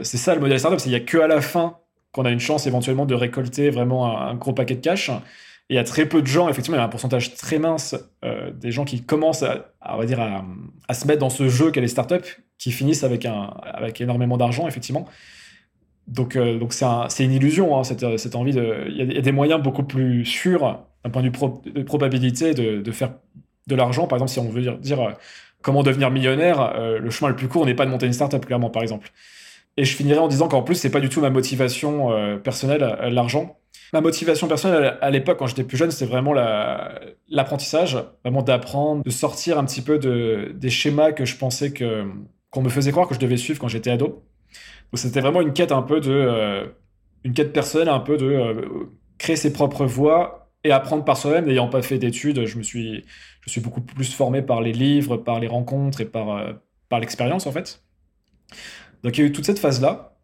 C'est 0.00 0.16
ça 0.16 0.34
le 0.34 0.40
modèle 0.40 0.58
startup, 0.58 0.80
c'est 0.80 0.84
qu'il 0.84 0.92
n'y 0.92 1.02
a 1.02 1.06
que 1.06 1.18
à 1.18 1.28
la 1.28 1.42
fin 1.42 1.78
qu'on 2.16 2.24
a 2.24 2.30
une 2.30 2.40
chance 2.40 2.66
éventuellement 2.66 3.04
de 3.04 3.14
récolter 3.14 3.68
vraiment 3.70 4.18
un, 4.18 4.34
gros 4.34 4.54
paquet 4.54 4.74
de 4.74 4.80
cash. 4.80 5.10
Et 5.10 5.74
il 5.74 5.76
y 5.76 5.78
a 5.78 5.84
très 5.84 6.06
peu 6.06 6.22
de 6.22 6.26
gens, 6.26 6.48
effectivement, 6.48 6.76
il 6.76 6.80
y 6.80 6.82
a 6.82 6.86
un 6.86 6.88
pourcentage 6.88 7.34
très 7.34 7.58
mince 7.58 7.94
euh, 8.24 8.50
des 8.52 8.72
gens 8.72 8.84
qui 8.84 9.02
commencent 9.02 9.42
à, 9.42 9.72
on 9.86 9.98
va 9.98 10.06
dire, 10.06 10.20
à, 10.88 10.94
se 10.94 11.06
mettre 11.06 11.20
dans 11.20 11.30
ce 11.30 11.48
jeu 11.48 11.70
qu'est 11.70 11.80
les 11.80 11.88
startups, 11.88 12.42
qui 12.58 12.72
finissent 12.72 13.04
avec, 13.04 13.26
un, 13.26 13.52
avec 13.62 14.00
énormément 14.00 14.38
d'argent, 14.38 14.66
effectivement. 14.66 15.06
Donc, 16.08 16.38
donc 16.38 16.72
c'est 16.72 17.24
une 17.24 17.32
illusion, 17.32 17.76
hein, 17.76 17.84
cette, 17.84 18.16
cette, 18.16 18.34
envie 18.34 18.52
de. 18.52 18.86
Il 18.88 19.12
y, 19.12 19.18
a 19.18 19.20
des 19.20 19.32
moyens 19.32 19.60
beaucoup 19.60 19.82
plus 19.82 20.24
sûrs, 20.24 20.78
d'un 21.04 21.10
point 21.10 21.22
de 21.22 21.26
vue 21.26 21.72
de 21.72 21.82
probabilité, 21.82 22.54
de, 22.54 22.92
faire 22.92 23.12
de 23.66 23.74
l'argent. 23.74 24.06
Par 24.06 24.16
exemple, 24.16 24.30
si 24.30 24.38
on 24.38 24.48
veut 24.48 24.78
dire, 24.78 25.00
euh, 25.00 25.12
comment 25.62 25.82
devenir 25.82 26.10
millionnaire, 26.10 26.60
euh, 26.60 26.98
le 26.98 27.10
chemin 27.10 27.28
le 27.28 27.36
plus 27.36 27.48
court 27.48 27.66
n'est 27.66 27.74
pas 27.74 27.84
de 27.84 27.90
monter 27.90 28.06
une 28.06 28.12
startup, 28.12 28.46
clairement, 28.46 28.70
par 28.70 28.82
exemple. 28.82 29.10
Et 29.76 29.84
je 29.84 29.94
finirai 29.94 30.18
en 30.18 30.28
disant 30.28 30.48
qu'en 30.48 30.62
plus, 30.62 30.74
c'est 30.74 30.90
pas 30.90 31.00
du 31.00 31.08
tout 31.08 31.20
ma 31.20 31.30
motivation 31.30 32.12
euh, 32.12 32.36
personnelle, 32.36 32.98
l'argent. 33.10 33.58
Ma 33.92 34.00
motivation 34.00 34.48
personnelle 34.48 34.98
à 35.00 35.10
l'époque, 35.10 35.38
quand 35.38 35.46
j'étais 35.46 35.64
plus 35.64 35.76
jeune, 35.76 35.90
c'était 35.90 36.10
vraiment 36.10 36.32
l'apprentissage, 37.28 37.98
vraiment 38.24 38.42
d'apprendre, 38.42 39.04
de 39.04 39.10
sortir 39.10 39.58
un 39.58 39.64
petit 39.64 39.82
peu 39.82 39.98
de, 39.98 40.52
des 40.54 40.70
schémas 40.70 41.12
que 41.12 41.24
je 41.24 41.36
pensais 41.36 41.72
que 41.72 42.04
qu'on 42.50 42.62
me 42.62 42.68
faisait 42.68 42.90
croire 42.90 43.06
que 43.06 43.14
je 43.14 43.20
devais 43.20 43.36
suivre 43.36 43.60
quand 43.60 43.68
j'étais 43.68 43.90
ado. 43.90 44.06
Donc 44.06 44.98
c'était 44.98 45.20
vraiment 45.20 45.40
une 45.40 45.52
quête 45.52 45.72
un 45.72 45.82
peu 45.82 46.00
de, 46.00 46.68
une 47.24 47.34
quête 47.34 47.52
personnelle, 47.52 47.88
un 47.88 48.00
peu 48.00 48.16
de 48.16 48.88
créer 49.18 49.36
ses 49.36 49.52
propres 49.52 49.84
voies 49.84 50.48
et 50.64 50.70
apprendre 50.70 51.04
par 51.04 51.16
soi-même. 51.16 51.46
N'ayant 51.46 51.68
pas 51.68 51.82
fait 51.82 51.98
d'études, 51.98 52.44
je 52.46 52.58
me 52.58 52.62
suis, 52.62 53.04
je 53.40 53.50
suis 53.50 53.60
beaucoup 53.60 53.80
plus 53.80 54.12
formé 54.12 54.42
par 54.42 54.60
les 54.60 54.72
livres, 54.72 55.16
par 55.16 55.40
les 55.40 55.48
rencontres 55.48 56.00
et 56.00 56.04
par, 56.04 56.36
euh, 56.36 56.52
par 56.88 57.00
l'expérience, 57.00 57.46
en 57.46 57.52
fait. 57.52 57.82
Donc 59.02 59.16
il 59.16 59.20
y 59.20 59.24
a 59.24 59.26
eu 59.26 59.32
toute 59.32 59.46
cette 59.46 59.58
phase-là. 59.58 60.16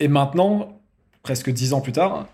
Et 0.00 0.08
maintenant, 0.08 0.80
presque 1.22 1.50
dix 1.50 1.72
ans 1.72 1.80
plus 1.80 1.92
tard, 1.92 2.26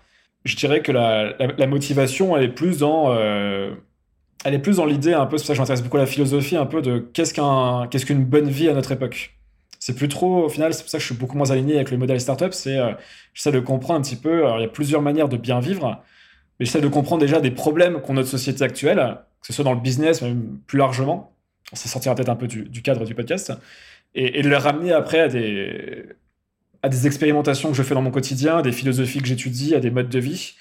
je 0.45 0.55
dirais 0.55 0.81
que 0.81 0.91
la, 0.91 1.67
motivation, 1.67 2.35
elle 2.35 2.43
est 2.43 2.49
plus 2.49 2.79
dans... 2.79 3.13
Euh, 3.13 3.73
elle 4.45 4.53
est 4.53 4.59
plus 4.59 4.77
dans 4.77 4.85
l'idée, 4.85 5.13
un 5.13 5.25
peu, 5.25 5.37
c'est 5.37 5.43
pour 5.43 5.47
ça 5.47 5.53
que 5.53 5.59
m'intéresse 5.59 5.83
beaucoup 5.83 5.97
à 5.97 6.01
la 6.01 6.05
philosophie, 6.05 6.57
un 6.57 6.65
peu 6.65 6.81
de 6.81 6.99
qu'est-ce 6.99 7.33
qu'un, 7.33 7.87
qu'est-ce 7.89 8.05
qu'une 8.05 8.25
bonne 8.25 8.49
vie 8.49 8.67
à 8.67 8.73
notre 8.73 8.91
époque. 8.91 9.37
C'est 9.79 9.95
plus 9.95 10.09
trop, 10.09 10.43
au 10.45 10.49
final, 10.49 10.73
c'est 10.73 10.83
pour 10.83 10.89
ça 10.89 10.97
que 10.97 11.01
je 11.01 11.07
suis 11.07 11.15
beaucoup 11.15 11.37
moins 11.37 11.51
aligné 11.51 11.75
avec 11.75 11.91
le 11.91 11.97
modèle 11.97 12.19
startup, 12.19 12.53
c'est, 12.53 12.77
euh, 12.77 12.91
j'essaie 13.33 13.53
de 13.53 13.61
comprendre 13.61 13.99
un 13.99 14.01
petit 14.01 14.17
peu, 14.17 14.45
alors 14.45 14.59
il 14.59 14.63
y 14.63 14.65
a 14.65 14.69
plusieurs 14.69 15.01
manières 15.01 15.29
de 15.29 15.37
bien 15.37 15.61
vivre, 15.61 16.03
mais 16.59 16.65
j'essaie 16.65 16.81
de 16.81 16.87
comprendre 16.89 17.21
déjà 17.21 17.39
des 17.39 17.51
problèmes 17.51 18.01
qu'ont 18.01 18.13
notre 18.13 18.27
société 18.27 18.63
actuelle, 18.65 19.17
que 19.41 19.47
ce 19.47 19.53
soit 19.53 19.63
dans 19.63 19.73
le 19.73 19.79
business, 19.79 20.21
même 20.21 20.59
plus 20.67 20.77
largement. 20.77 21.33
On 21.71 21.75
s'en 21.75 21.89
sortira 21.89 22.15
peut-être 22.15 22.29
un 22.29 22.35
peu 22.35 22.47
du, 22.47 22.81
cadre 22.81 23.05
du 23.05 23.15
podcast. 23.15 23.51
Et, 24.15 24.41
de 24.41 24.49
les 24.49 24.55
ramener 24.55 24.91
après 24.91 25.19
à 25.19 25.27
des, 25.27 26.05
à 26.81 26.89
des 26.89 27.07
expérimentations 27.07 27.69
que 27.69 27.75
je 27.75 27.83
fais 27.83 27.95
dans 27.95 28.01
mon 28.01 28.11
quotidien, 28.11 28.57
à 28.57 28.61
des 28.61 28.71
philosophies 28.71 29.19
que 29.19 29.27
j'étudie, 29.27 29.73
à 29.75 29.79
des 29.79 29.89
modes 29.89 30.09
de 30.09 30.19
vie. 30.19 30.53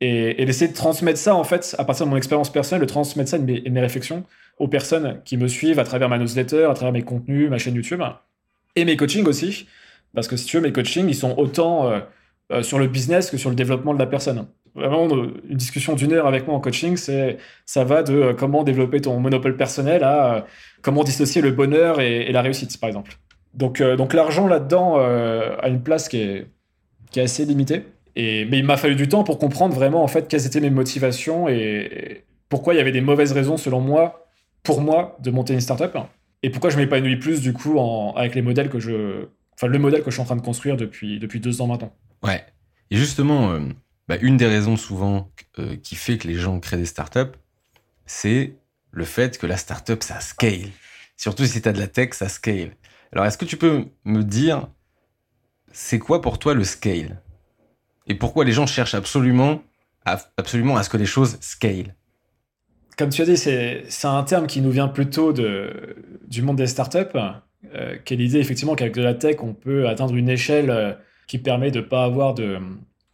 Et, 0.00 0.44
d'essayer 0.44 0.70
de 0.70 0.76
transmettre 0.76 1.18
ça, 1.18 1.34
en 1.34 1.44
fait, 1.44 1.76
à 1.78 1.84
partir 1.84 2.06
de 2.06 2.10
mon 2.10 2.16
expérience 2.16 2.50
personnelle, 2.50 2.80
de 2.80 2.90
transmettre 2.90 3.30
ça 3.30 3.36
et 3.36 3.40
mes, 3.40 3.62
mes, 3.68 3.80
réflexions 3.80 4.24
aux 4.58 4.68
personnes 4.68 5.20
qui 5.24 5.36
me 5.36 5.46
suivent 5.46 5.78
à 5.78 5.84
travers 5.84 6.08
ma 6.08 6.18
newsletter, 6.18 6.64
à 6.64 6.74
travers 6.74 6.92
mes 6.92 7.02
contenus, 7.02 7.50
ma 7.50 7.58
chaîne 7.58 7.74
YouTube 7.74 8.02
et 8.76 8.84
mes 8.84 8.96
coachings 8.96 9.26
aussi. 9.26 9.66
Parce 10.14 10.26
que 10.26 10.36
si 10.36 10.46
tu 10.46 10.56
veux, 10.56 10.62
mes 10.62 10.72
coachings, 10.72 11.08
ils 11.08 11.14
sont 11.14 11.36
autant 11.38 11.92
sur 12.62 12.78
le 12.78 12.88
business 12.88 13.30
que 13.30 13.36
sur 13.36 13.50
le 13.50 13.56
développement 13.56 13.94
de 13.94 13.98
la 13.98 14.06
personne. 14.06 14.46
Vraiment, 14.74 15.08
une 15.08 15.56
discussion 15.56 15.94
d'une 15.94 16.12
heure 16.12 16.26
avec 16.26 16.46
moi 16.46 16.56
en 16.56 16.60
coaching, 16.60 16.96
c'est 16.96 17.38
ça 17.66 17.84
va 17.84 18.02
de 18.02 18.34
comment 18.38 18.62
développer 18.62 19.00
ton 19.00 19.18
monopole 19.18 19.56
personnel 19.56 20.04
à 20.04 20.46
comment 20.82 21.04
dissocier 21.04 21.42
le 21.42 21.50
bonheur 21.50 22.00
et, 22.00 22.30
la 22.32 22.42
réussite, 22.42 22.78
par 22.78 22.88
exemple. 22.88 23.12
Donc, 23.54 23.82
donc 23.82 24.14
l'argent 24.14 24.46
là-dedans 24.46 24.96
a 24.98 25.68
une 25.68 25.82
place 25.82 26.08
qui 26.08 26.18
est, 26.18 26.46
qui 27.10 27.18
est 27.18 27.24
assez 27.24 27.44
limitée. 27.44 27.84
Et, 28.16 28.44
mais 28.44 28.58
il 28.58 28.64
m'a 28.64 28.76
fallu 28.76 28.96
du 28.96 29.08
temps 29.08 29.24
pour 29.24 29.38
comprendre 29.38 29.74
vraiment 29.74 30.02
en 30.02 30.08
fait 30.08 30.28
quelles 30.28 30.46
étaient 30.46 30.60
mes 30.60 30.70
motivations 30.70 31.48
et, 31.48 32.24
pourquoi 32.50 32.74
il 32.74 32.76
y 32.76 32.80
avait 32.80 32.92
des 32.92 33.00
mauvaises 33.00 33.32
raisons 33.32 33.56
selon 33.56 33.80
moi, 33.80 34.26
pour 34.62 34.82
moi, 34.82 35.16
de 35.20 35.30
monter 35.30 35.54
une 35.54 35.60
startup. 35.60 35.96
Et 36.42 36.50
pourquoi 36.50 36.68
je 36.68 36.76
m'épanouis 36.76 37.16
plus 37.16 37.40
du 37.40 37.54
coup 37.54 37.78
avec 38.16 38.34
les 38.34 38.42
modèles 38.42 38.68
que 38.68 38.80
je, 38.80 39.26
enfin 39.54 39.68
le 39.68 39.78
modèle 39.78 40.02
que 40.02 40.10
je 40.10 40.16
suis 40.16 40.22
en 40.22 40.26
train 40.26 40.36
de 40.36 40.42
construire 40.42 40.76
depuis 40.76 41.18
depuis 41.18 41.40
deux 41.40 41.62
ans 41.62 41.66
maintenant. 41.66 41.92
Ouais. 42.22 42.44
Et 42.90 42.96
justement, 42.96 43.52
euh, 43.52 43.60
bah, 44.10 44.16
une 44.22 44.36
des 44.36 44.48
raisons 44.48 44.76
souvent 44.76 45.30
euh, 45.60 45.76
qui 45.76 45.94
fait 45.94 46.18
que 46.18 46.26
les 46.26 46.34
gens 46.34 46.58
créent 46.58 46.76
des 46.76 46.84
startups, 46.84 47.30
c'est 48.06 48.56
le 48.90 49.04
fait 49.04 49.38
que 49.38 49.46
la 49.46 49.56
startup 49.56 50.02
ça 50.02 50.18
scale. 50.18 50.70
Surtout 51.16 51.44
si 51.44 51.62
tu 51.62 51.68
as 51.68 51.72
de 51.72 51.78
la 51.78 51.86
tech, 51.86 52.14
ça 52.14 52.28
scale. 52.28 52.72
Alors 53.12 53.24
est-ce 53.24 53.38
que 53.38 53.44
tu 53.44 53.56
peux 53.56 53.84
me 54.04 54.24
dire 54.24 54.66
c'est 55.70 56.00
quoi 56.00 56.20
pour 56.20 56.40
toi 56.40 56.54
le 56.54 56.64
scale? 56.64 57.22
Et 58.08 58.16
pourquoi 58.16 58.44
les 58.44 58.50
gens 58.50 58.66
cherchent 58.66 58.96
absolument 58.96 59.62
à, 60.04 60.18
absolument 60.36 60.76
à 60.76 60.82
ce 60.82 60.90
que 60.90 60.96
les 60.96 61.06
choses 61.06 61.38
scale 61.40 61.94
Comme 62.98 63.10
tu 63.10 63.22
as 63.22 63.26
dit, 63.26 63.36
c'est 63.36 63.86
un 64.02 64.24
terme 64.24 64.48
qui 64.48 64.60
nous 64.60 64.72
vient 64.72 64.88
plutôt 64.88 65.32
de, 65.32 65.94
du 66.26 66.42
monde 66.42 66.56
des 66.56 66.66
startups, 66.66 67.16
euh, 67.76 67.96
qui 67.98 68.14
est 68.14 68.16
l'idée 68.16 68.40
effectivement 68.40 68.74
qu'avec 68.74 68.94
de 68.94 69.02
la 69.02 69.14
tech, 69.14 69.36
on 69.38 69.54
peut 69.54 69.86
atteindre 69.86 70.16
une 70.16 70.30
échelle 70.30 70.70
euh, 70.70 70.94
qui 71.28 71.38
permet 71.38 71.70
de 71.70 71.78
ne 71.78 71.84
pas 71.84 72.02
avoir 72.02 72.34
de, 72.34 72.58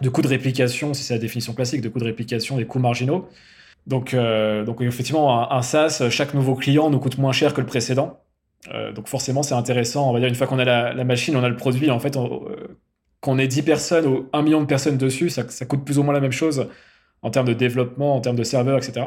de 0.00 0.08
coûts 0.08 0.22
de 0.22 0.28
réplication, 0.28 0.94
si 0.94 1.02
c'est 1.02 1.14
la 1.14 1.20
définition 1.20 1.54
classique, 1.54 1.80
de 1.80 1.88
coûts 1.88 1.98
de 1.98 2.04
réplication, 2.04 2.56
des 2.56 2.66
coûts 2.66 2.78
marginaux. 2.78 3.28
Donc, 3.86 4.14
euh, 4.14 4.64
donc 4.64 4.80
effectivement, 4.80 5.50
un, 5.50 5.62
SaaS, 5.62 6.02
chaque 6.10 6.34
nouveau 6.34 6.54
client 6.54 6.90
nous 6.90 6.98
coûte 6.98 7.18
moins 7.18 7.32
cher 7.32 7.54
que 7.54 7.60
le 7.60 7.66
précédent. 7.66 8.20
donc 8.94 9.08
forcément, 9.08 9.42
c'est 9.42 9.54
intéressant. 9.54 10.10
On 10.10 10.12
va 10.12 10.18
dire 10.18 10.28
une 10.28 10.34
fois 10.34 10.46
qu'on 10.46 10.58
a 10.58 10.64
la, 10.64 11.04
machine, 11.04 11.36
on 11.36 11.44
a 11.44 11.48
le 11.48 11.56
produit. 11.56 11.90
En 11.90 12.00
fait, 12.00 12.18
qu'on 13.20 13.38
ait 13.38 13.48
10 13.48 13.62
personnes 13.62 14.06
ou 14.06 14.28
1 14.32 14.42
million 14.42 14.60
de 14.60 14.66
personnes 14.66 14.98
dessus, 14.98 15.30
ça, 15.30 15.44
coûte 15.66 15.84
plus 15.84 15.98
ou 15.98 16.02
moins 16.02 16.14
la 16.14 16.20
même 16.20 16.32
chose 16.32 16.68
en 17.22 17.30
termes 17.30 17.46
de 17.46 17.54
développement, 17.54 18.16
en 18.16 18.20
termes 18.20 18.36
de 18.36 18.44
serveurs, 18.44 18.78
etc. 18.78 19.06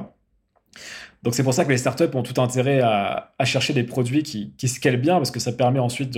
Donc 1.23 1.35
c'est 1.35 1.43
pour 1.43 1.53
ça 1.53 1.65
que 1.65 1.69
les 1.69 1.77
startups 1.77 2.15
ont 2.15 2.23
tout 2.23 2.39
intérêt 2.41 2.79
à, 2.81 3.33
chercher 3.43 3.73
des 3.73 3.83
produits 3.83 4.23
qui, 4.23 4.53
qui 4.57 4.69
scalent 4.69 5.01
bien, 5.01 5.17
parce 5.17 5.31
que 5.31 5.39
ça 5.39 5.51
permet 5.51 5.79
ensuite, 5.79 6.17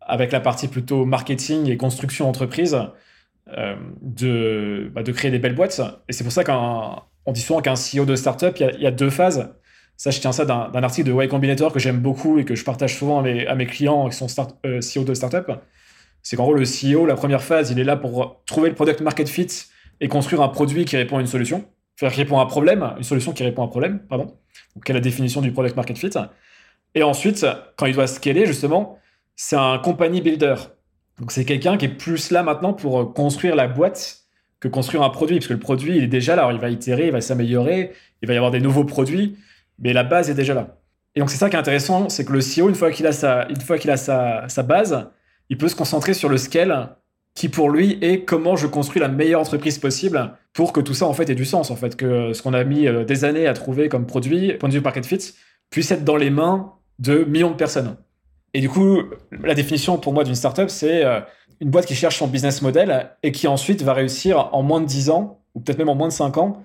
avec 0.00 0.32
la 0.32 0.40
partie 0.40 0.68
plutôt 0.68 1.04
marketing 1.04 1.70
et 1.70 1.76
construction 1.76 2.28
entreprise, 2.28 2.76
euh, 3.58 3.76
de, 4.00 4.90
bah, 4.94 5.02
de 5.02 5.12
créer 5.12 5.30
des 5.30 5.38
belles 5.38 5.54
boîtes. 5.54 5.80
Et 6.08 6.12
c'est 6.12 6.24
pour 6.24 6.32
ça 6.32 6.44
qu'on 6.44 7.32
dit 7.32 7.40
souvent 7.40 7.60
qu'un 7.60 7.74
CEO 7.74 8.04
de 8.04 8.16
startup, 8.16 8.56
il 8.58 8.80
y, 8.80 8.86
a, 8.86 8.90
deux 8.90 9.10
phases. 9.10 9.54
Ça, 9.96 10.10
je 10.10 10.20
tiens 10.20 10.32
ça 10.32 10.44
d'un 10.44 10.82
article 10.82 11.08
de 11.08 11.22
Y 11.22 11.28
Combinator 11.28 11.72
que 11.72 11.78
j'aime 11.78 12.00
beaucoup 12.00 12.38
et 12.38 12.44
que 12.44 12.54
je 12.54 12.64
partage 12.64 12.96
souvent 12.96 13.20
à 13.20 13.54
mes, 13.54 13.66
clients 13.66 14.08
qui 14.08 14.16
sont 14.16 14.26
euh, 14.66 14.80
CEO 14.80 15.04
de 15.04 15.14
startup 15.14 15.50
c'est 16.22 16.36
qu'en 16.36 16.44
gros, 16.44 16.54
le 16.54 16.64
CEO, 16.64 17.04
la 17.06 17.16
première 17.16 17.42
phase, 17.42 17.70
il 17.70 17.78
est 17.78 17.84
là 17.84 17.96
pour 17.96 18.42
trouver 18.46 18.68
le 18.68 18.74
product 18.74 19.00
market 19.00 19.28
fit 19.28 19.48
et 20.00 20.08
construire 20.08 20.40
un 20.40 20.48
produit 20.48 20.84
qui 20.84 20.96
répond 20.96 21.18
à 21.18 21.20
une 21.20 21.26
solution. 21.26 21.64
Faire 21.96 22.12
qui 22.12 22.20
répond 22.20 22.38
à 22.38 22.42
un 22.42 22.46
problème, 22.46 22.94
une 22.96 23.02
solution 23.02 23.32
qui 23.32 23.42
répond 23.42 23.62
à 23.62 23.66
un 23.66 23.68
problème, 23.68 24.00
pardon. 24.08 24.24
Donc, 24.74 24.84
quelle 24.84 24.96
est 24.96 25.00
la 25.00 25.02
définition 25.02 25.40
du 25.40 25.52
product 25.52 25.76
market 25.76 25.98
fit? 25.98 26.10
Et 26.94 27.02
ensuite, 27.02 27.44
quand 27.76 27.86
il 27.86 27.94
doit 27.94 28.06
scaler, 28.06 28.46
justement, 28.46 28.98
c'est 29.36 29.56
un 29.56 29.78
company 29.78 30.20
builder. 30.20 30.54
Donc, 31.22 31.30
c'est 31.30 31.44
quelqu'un 31.44 31.76
qui 31.76 31.84
est 31.84 31.96
plus 31.96 32.32
là 32.32 32.42
maintenant 32.42 32.72
pour 32.72 33.14
construire 33.14 33.54
la 33.54 33.68
boîte 33.68 34.24
que 34.58 34.66
construire 34.66 35.04
un 35.04 35.10
produit, 35.10 35.36
parce 35.36 35.46
que 35.46 35.52
le 35.52 35.60
produit, 35.60 35.96
il 35.96 36.02
est 36.02 36.08
déjà 36.08 36.34
là. 36.34 36.50
Il 36.52 36.58
va 36.58 36.68
itérer, 36.68 37.06
il 37.06 37.12
va 37.12 37.20
s'améliorer, 37.20 37.92
il 38.22 38.26
va 38.26 38.34
y 38.34 38.36
avoir 38.36 38.50
des 38.50 38.58
nouveaux 38.58 38.82
produits, 38.82 39.36
mais 39.78 39.92
la 39.92 40.02
base 40.02 40.30
est 40.30 40.34
déjà 40.34 40.52
là. 40.52 40.78
Et 41.14 41.20
donc, 41.20 41.30
c'est 41.30 41.36
ça 41.36 41.48
qui 41.48 41.54
est 41.54 41.60
intéressant, 41.60 42.08
c'est 42.08 42.24
que 42.24 42.32
le 42.32 42.40
CEO, 42.40 42.68
une 42.68 42.74
fois 42.74 42.90
qu'il 42.90 43.06
a 43.06 43.12
sa, 43.12 44.62
base, 44.64 45.10
il 45.48 45.56
peut 45.58 45.68
se 45.68 45.76
concentrer 45.76 46.12
sur 46.12 46.28
le 46.28 46.38
scale 46.38 46.96
qui 47.36 47.48
pour 47.48 47.70
lui 47.70 47.98
est 48.00 48.24
comment 48.24 48.56
je 48.56 48.66
construis 48.66 49.00
la 49.00 49.06
meilleure 49.06 49.42
entreprise 49.42 49.78
possible 49.78 50.32
pour 50.52 50.72
que 50.72 50.80
tout 50.80 50.92
ça 50.92 51.06
en 51.06 51.12
fait 51.12 51.30
ait 51.30 51.36
du 51.36 51.46
sens 51.46 51.70
en 51.70 51.76
fait 51.76 51.96
que 51.96 52.34
ce 52.34 52.42
qu'on 52.42 52.52
a 52.52 52.62
mis 52.62 52.86
euh, 52.86 53.04
des 53.04 53.24
années 53.24 53.46
à 53.46 53.54
trouver 53.54 53.88
comme 53.88 54.06
produit 54.06 54.52
point 54.58 54.68
de 54.68 54.74
vue 54.74 54.82
market 54.82 55.06
fit 55.06 55.32
puisse 55.70 55.90
être 55.92 56.04
dans 56.04 56.16
les 56.16 56.28
mains 56.28 56.74
de 56.98 57.24
millions 57.24 57.50
de 57.50 57.56
personnes. 57.56 57.96
Et 58.54 58.60
du 58.60 58.68
coup, 58.68 59.02
la 59.30 59.54
définition 59.54 59.98
pour 59.98 60.12
moi 60.12 60.24
d'une 60.24 60.34
startup 60.34 60.68
c'est 60.70 61.04
euh, 61.04 61.20
une 61.60 61.70
boîte 61.70 61.86
qui 61.86 61.94
cherche 61.94 62.18
son 62.18 62.26
business 62.26 62.62
model 62.62 63.10
et 63.22 63.32
qui 63.32 63.48
ensuite 63.48 63.82
va 63.82 63.94
réussir 63.94 64.50
en 64.52 64.62
moins 64.62 64.80
de 64.80 64.86
10 64.86 65.10
ans 65.10 65.40
ou 65.54 65.60
peut-être 65.60 65.78
même 65.78 65.88
en 65.88 65.94
moins 65.94 66.08
de 66.08 66.12
5 66.12 66.36
ans 66.38 66.64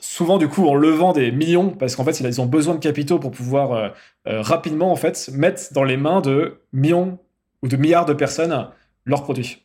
souvent 0.00 0.38
du 0.38 0.48
coup 0.48 0.66
en 0.68 0.74
levant 0.74 1.12
des 1.12 1.30
millions 1.30 1.70
parce 1.70 1.96
qu'en 1.96 2.04
fait 2.04 2.20
ils 2.20 2.40
ont 2.40 2.46
besoin 2.46 2.74
de 2.74 2.80
capitaux 2.80 3.18
pour 3.18 3.30
pouvoir 3.30 3.72
euh, 3.72 3.88
rapidement 4.26 4.90
en 4.92 4.96
fait 4.96 5.30
mettre 5.32 5.72
dans 5.72 5.84
les 5.84 5.96
mains 5.96 6.20
de 6.20 6.60
millions 6.72 7.18
ou 7.62 7.68
de 7.68 7.76
milliards 7.76 8.04
de 8.04 8.12
personnes 8.12 8.68
leurs 9.06 9.22
produits. 9.22 9.64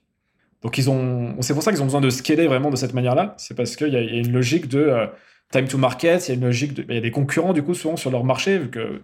Donc 0.62 0.78
ils 0.78 0.90
ont, 0.90 1.36
c'est 1.42 1.54
pour 1.54 1.64
ça 1.64 1.72
qu'ils 1.72 1.82
ont 1.82 1.86
besoin 1.86 2.02
de 2.02 2.10
scaler 2.10 2.48
vraiment 2.48 2.70
de 2.70 2.76
cette 2.76 2.94
manière-là. 2.94 3.34
C'est 3.38 3.56
parce 3.56 3.76
qu'il 3.76 3.90
y, 3.90 3.96
a 3.96 4.02
une 4.02 4.32
logique 4.32 4.68
de 4.68 4.80
euh, 4.80 5.08
time 5.52 5.68
to 5.68 5.78
market, 5.78 6.28
il 6.28 6.36
y 6.36 6.38
a 6.38 6.46
logique 6.46 6.80
il 6.88 6.96
y 6.96 6.98
a 6.98 7.02
des 7.02 7.12
concurrents 7.12 7.54
du 7.54 7.64
coup 7.64 7.74
souvent 7.74 7.96
sur 7.96 8.12
leur 8.12 8.24
marché, 8.24 8.60
vu 8.60 8.70
que 8.70 9.02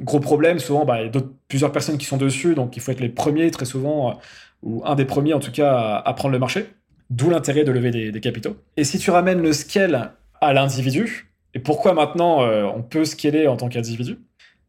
gros 0.00 0.20
problème 0.20 0.58
souvent, 0.58 0.84
bah, 0.84 1.02
il 1.02 1.14
y 1.14 1.18
a 1.18 1.22
plusieurs 1.48 1.72
personnes 1.72 1.98
qui 1.98 2.06
sont 2.06 2.16
dessus, 2.16 2.54
donc 2.54 2.76
il 2.76 2.82
faut 2.82 2.92
être 2.92 3.00
les 3.00 3.08
premiers 3.08 3.50
très 3.50 3.64
souvent, 3.64 4.10
euh, 4.10 4.14
ou 4.62 4.82
un 4.84 4.94
des 4.94 5.04
premiers 5.04 5.34
en 5.34 5.40
tout 5.40 5.52
cas 5.52 5.96
à, 6.04 6.14
prendre 6.14 6.32
le 6.32 6.38
marché. 6.38 6.66
D'où 7.10 7.30
l'intérêt 7.30 7.64
de 7.64 7.72
lever 7.72 7.90
des, 7.90 8.20
capitaux. 8.20 8.56
Et 8.76 8.84
si 8.84 8.98
tu 8.98 9.10
ramènes 9.10 9.40
le 9.40 9.54
scale 9.54 10.12
à 10.42 10.52
l'individu, 10.52 11.30
et 11.54 11.58
pourquoi 11.58 11.94
maintenant 11.94 12.42
euh, 12.42 12.64
on 12.64 12.82
peut 12.82 13.06
scaler 13.06 13.46
en 13.46 13.56
tant 13.56 13.70
qu'individu? 13.70 14.18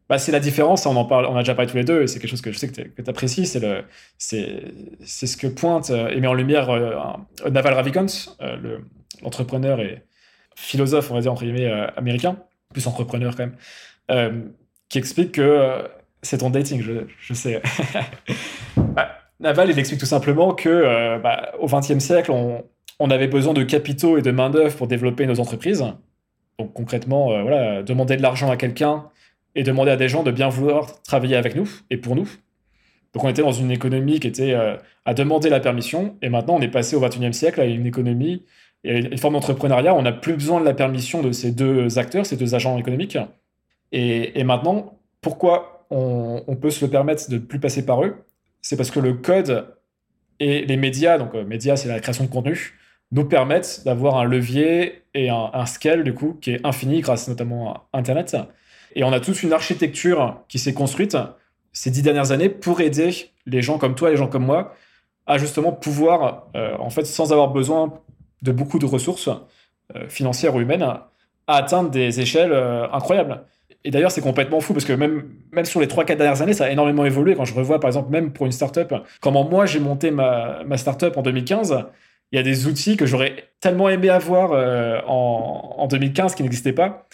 Bah, 0.08 0.16
c'est 0.16 0.32
la 0.32 0.40
différence, 0.40 0.86
on 0.86 0.96
en 0.96 1.04
parle, 1.04 1.26
on 1.26 1.36
a 1.36 1.40
déjà 1.40 1.54
parlé 1.54 1.70
tous 1.70 1.76
les 1.76 1.84
deux, 1.84 2.02
et 2.02 2.06
c'est 2.06 2.18
quelque 2.18 2.30
chose 2.30 2.40
que 2.40 2.50
je 2.50 2.58
sais 2.58 2.68
que 2.68 2.80
tu 2.80 3.10
apprécies, 3.10 3.46
c'est 3.46 3.60
ce 4.18 5.36
que 5.36 5.46
pointe 5.48 5.90
euh, 5.90 6.08
et 6.08 6.18
met 6.18 6.26
en 6.26 6.34
lumière 6.34 6.68
Naval 7.48 7.74
Ravikant, 7.74 8.06
l'entrepreneur 9.22 9.80
et 9.80 10.02
philosophe, 10.60 11.10
on 11.10 11.14
va 11.14 11.20
dire 11.20 11.32
entre 11.32 11.44
guillemets 11.44 11.70
américain, 11.96 12.36
plus 12.72 12.86
entrepreneur 12.86 13.34
quand 13.36 13.48
même, 14.08 14.52
qui 14.88 14.98
explique 14.98 15.32
que 15.32 15.82
c'est 16.22 16.38
ton 16.38 16.50
dating, 16.50 16.82
je, 16.82 16.92
je 17.20 17.34
sais. 17.34 17.62
Bah, 18.76 19.08
Naval, 19.40 19.70
il 19.70 19.78
explique 19.78 20.00
tout 20.00 20.06
simplement 20.06 20.54
que 20.54 21.18
bah, 21.18 21.52
au 21.58 21.66
XXe 21.66 21.98
siècle, 21.98 22.32
on, 22.32 23.10
avait 23.10 23.28
besoin 23.28 23.52
de 23.52 23.62
capitaux 23.62 24.18
et 24.18 24.22
de 24.22 24.30
main 24.30 24.50
d'œuvre 24.50 24.76
pour 24.76 24.86
développer 24.86 25.26
nos 25.26 25.40
entreprises. 25.40 25.84
Donc 26.58 26.72
concrètement, 26.72 27.42
voilà, 27.42 27.82
demander 27.82 28.16
de 28.16 28.22
l'argent 28.22 28.50
à 28.50 28.56
quelqu'un 28.56 29.06
et 29.54 29.62
demander 29.62 29.90
à 29.90 29.96
des 29.96 30.08
gens 30.08 30.22
de 30.22 30.30
bien 30.30 30.48
vouloir 30.48 31.02
travailler 31.02 31.36
avec 31.36 31.54
nous 31.56 31.68
et 31.90 31.96
pour 31.96 32.16
nous. 32.16 32.28
Donc 33.12 33.24
on 33.24 33.28
était 33.28 33.42
dans 33.42 33.52
une 33.52 33.70
économie 33.70 34.20
qui 34.20 34.28
était 34.28 34.52
euh, 34.52 34.76
à 35.04 35.14
demander 35.14 35.48
la 35.48 35.60
permission, 35.60 36.16
et 36.22 36.28
maintenant 36.28 36.54
on 36.56 36.60
est 36.60 36.68
passé 36.68 36.94
au 36.94 37.00
XXIe 37.00 37.34
siècle 37.34 37.60
à 37.60 37.64
une 37.64 37.86
économie 37.86 38.44
et 38.84 38.98
une 38.98 39.18
forme 39.18 39.34
d'entrepreneuriat. 39.34 39.94
On 39.94 40.02
n'a 40.02 40.12
plus 40.12 40.34
besoin 40.34 40.60
de 40.60 40.64
la 40.64 40.74
permission 40.74 41.22
de 41.22 41.32
ces 41.32 41.52
deux 41.52 41.98
acteurs, 41.98 42.26
ces 42.26 42.36
deux 42.36 42.54
agents 42.54 42.78
économiques. 42.78 43.18
Et, 43.92 44.44
maintenant, 44.44 44.98
pourquoi 45.20 45.86
on, 45.90 46.56
peut 46.60 46.70
se 46.70 46.84
le 46.84 46.90
permettre 46.90 47.28
de 47.28 47.34
ne 47.34 47.40
plus 47.40 47.58
passer 47.60 47.84
par 47.84 48.04
eux? 48.04 48.24
C'est 48.62 48.76
parce 48.76 48.90
que 48.90 49.00
le 49.00 49.14
code 49.14 49.74
et 50.38 50.64
les 50.64 50.76
médias, 50.76 51.18
donc 51.18 51.34
euh, 51.34 51.44
médias 51.44 51.76
c'est 51.76 51.88
la 51.88 52.00
création 52.00 52.24
de 52.24 52.30
contenu, 52.30 52.78
nous 53.10 53.24
permettent 53.24 53.82
d'avoir 53.84 54.18
un 54.18 54.24
levier 54.24 55.02
et 55.14 55.28
un, 55.28 55.50
un, 55.52 55.66
scale 55.66 56.04
du 56.04 56.14
coup 56.14 56.38
qui 56.40 56.52
est 56.52 56.64
infini 56.64 57.00
grâce 57.00 57.26
notamment 57.28 57.72
à 57.72 57.98
Internet. 57.98 58.36
Et 58.94 59.02
on 59.02 59.12
a 59.12 59.20
toute 59.20 59.42
une 59.42 59.52
architecture 59.52 60.42
qui 60.48 60.58
s'est 60.58 60.74
construite 60.74 61.16
ces 61.72 61.90
dix 61.90 62.02
dernières 62.02 62.32
années 62.32 62.48
pour 62.48 62.80
aider 62.80 63.10
les 63.46 63.62
gens 63.62 63.78
comme 63.78 63.94
toi, 63.94 64.10
les 64.10 64.16
gens 64.16 64.28
comme 64.28 64.44
moi, 64.44 64.74
à 65.26 65.38
justement 65.38 65.72
pouvoir, 65.72 66.48
euh, 66.56 66.76
en 66.78 66.90
fait, 66.90 67.04
sans 67.04 67.32
avoir 67.32 67.50
besoin 67.50 68.00
de 68.42 68.52
beaucoup 68.52 68.78
de 68.78 68.86
ressources 68.86 69.28
euh, 69.96 70.08
financières 70.08 70.54
ou 70.54 70.60
humaines, 70.60 70.82
à 70.82 71.10
atteindre 71.46 71.90
des 71.90 72.20
échelles 72.20 72.52
euh, 72.52 72.90
incroyables. 72.92 73.42
Et 73.84 73.90
d'ailleurs, 73.90 74.10
c'est 74.10 74.20
complètement 74.20 74.60
fou 74.60 74.74
parce 74.74 74.84
que 74.84 74.92
même, 74.92 75.24
même 75.52 75.64
sur 75.64 75.80
les 75.80 75.86
3-4 75.86 76.16
dernières 76.16 76.42
années, 76.42 76.52
ça 76.52 76.66
a 76.66 76.70
énormément 76.70 77.04
évolué. 77.04 77.34
Quand 77.34 77.46
je 77.46 77.54
revois, 77.54 77.80
par 77.80 77.88
exemple, 77.88 78.10
même 78.10 78.32
pour 78.32 78.46
une 78.46 78.52
startup, 78.52 78.94
comment 79.20 79.48
moi 79.48 79.64
j'ai 79.64 79.80
monté 79.80 80.10
ma, 80.10 80.62
ma 80.64 80.76
startup 80.76 81.16
en 81.16 81.22
2015, 81.22 81.86
il 82.32 82.36
y 82.36 82.38
a 82.38 82.42
des 82.42 82.66
outils 82.66 82.96
que 82.96 83.06
j'aurais 83.06 83.50
tellement 83.60 83.88
aimé 83.88 84.10
avoir 84.10 84.52
en, 85.08 85.76
en 85.78 85.86
2015 85.86 86.34
qui 86.34 86.42
n'existaient 86.42 86.74
pas. 86.74 87.06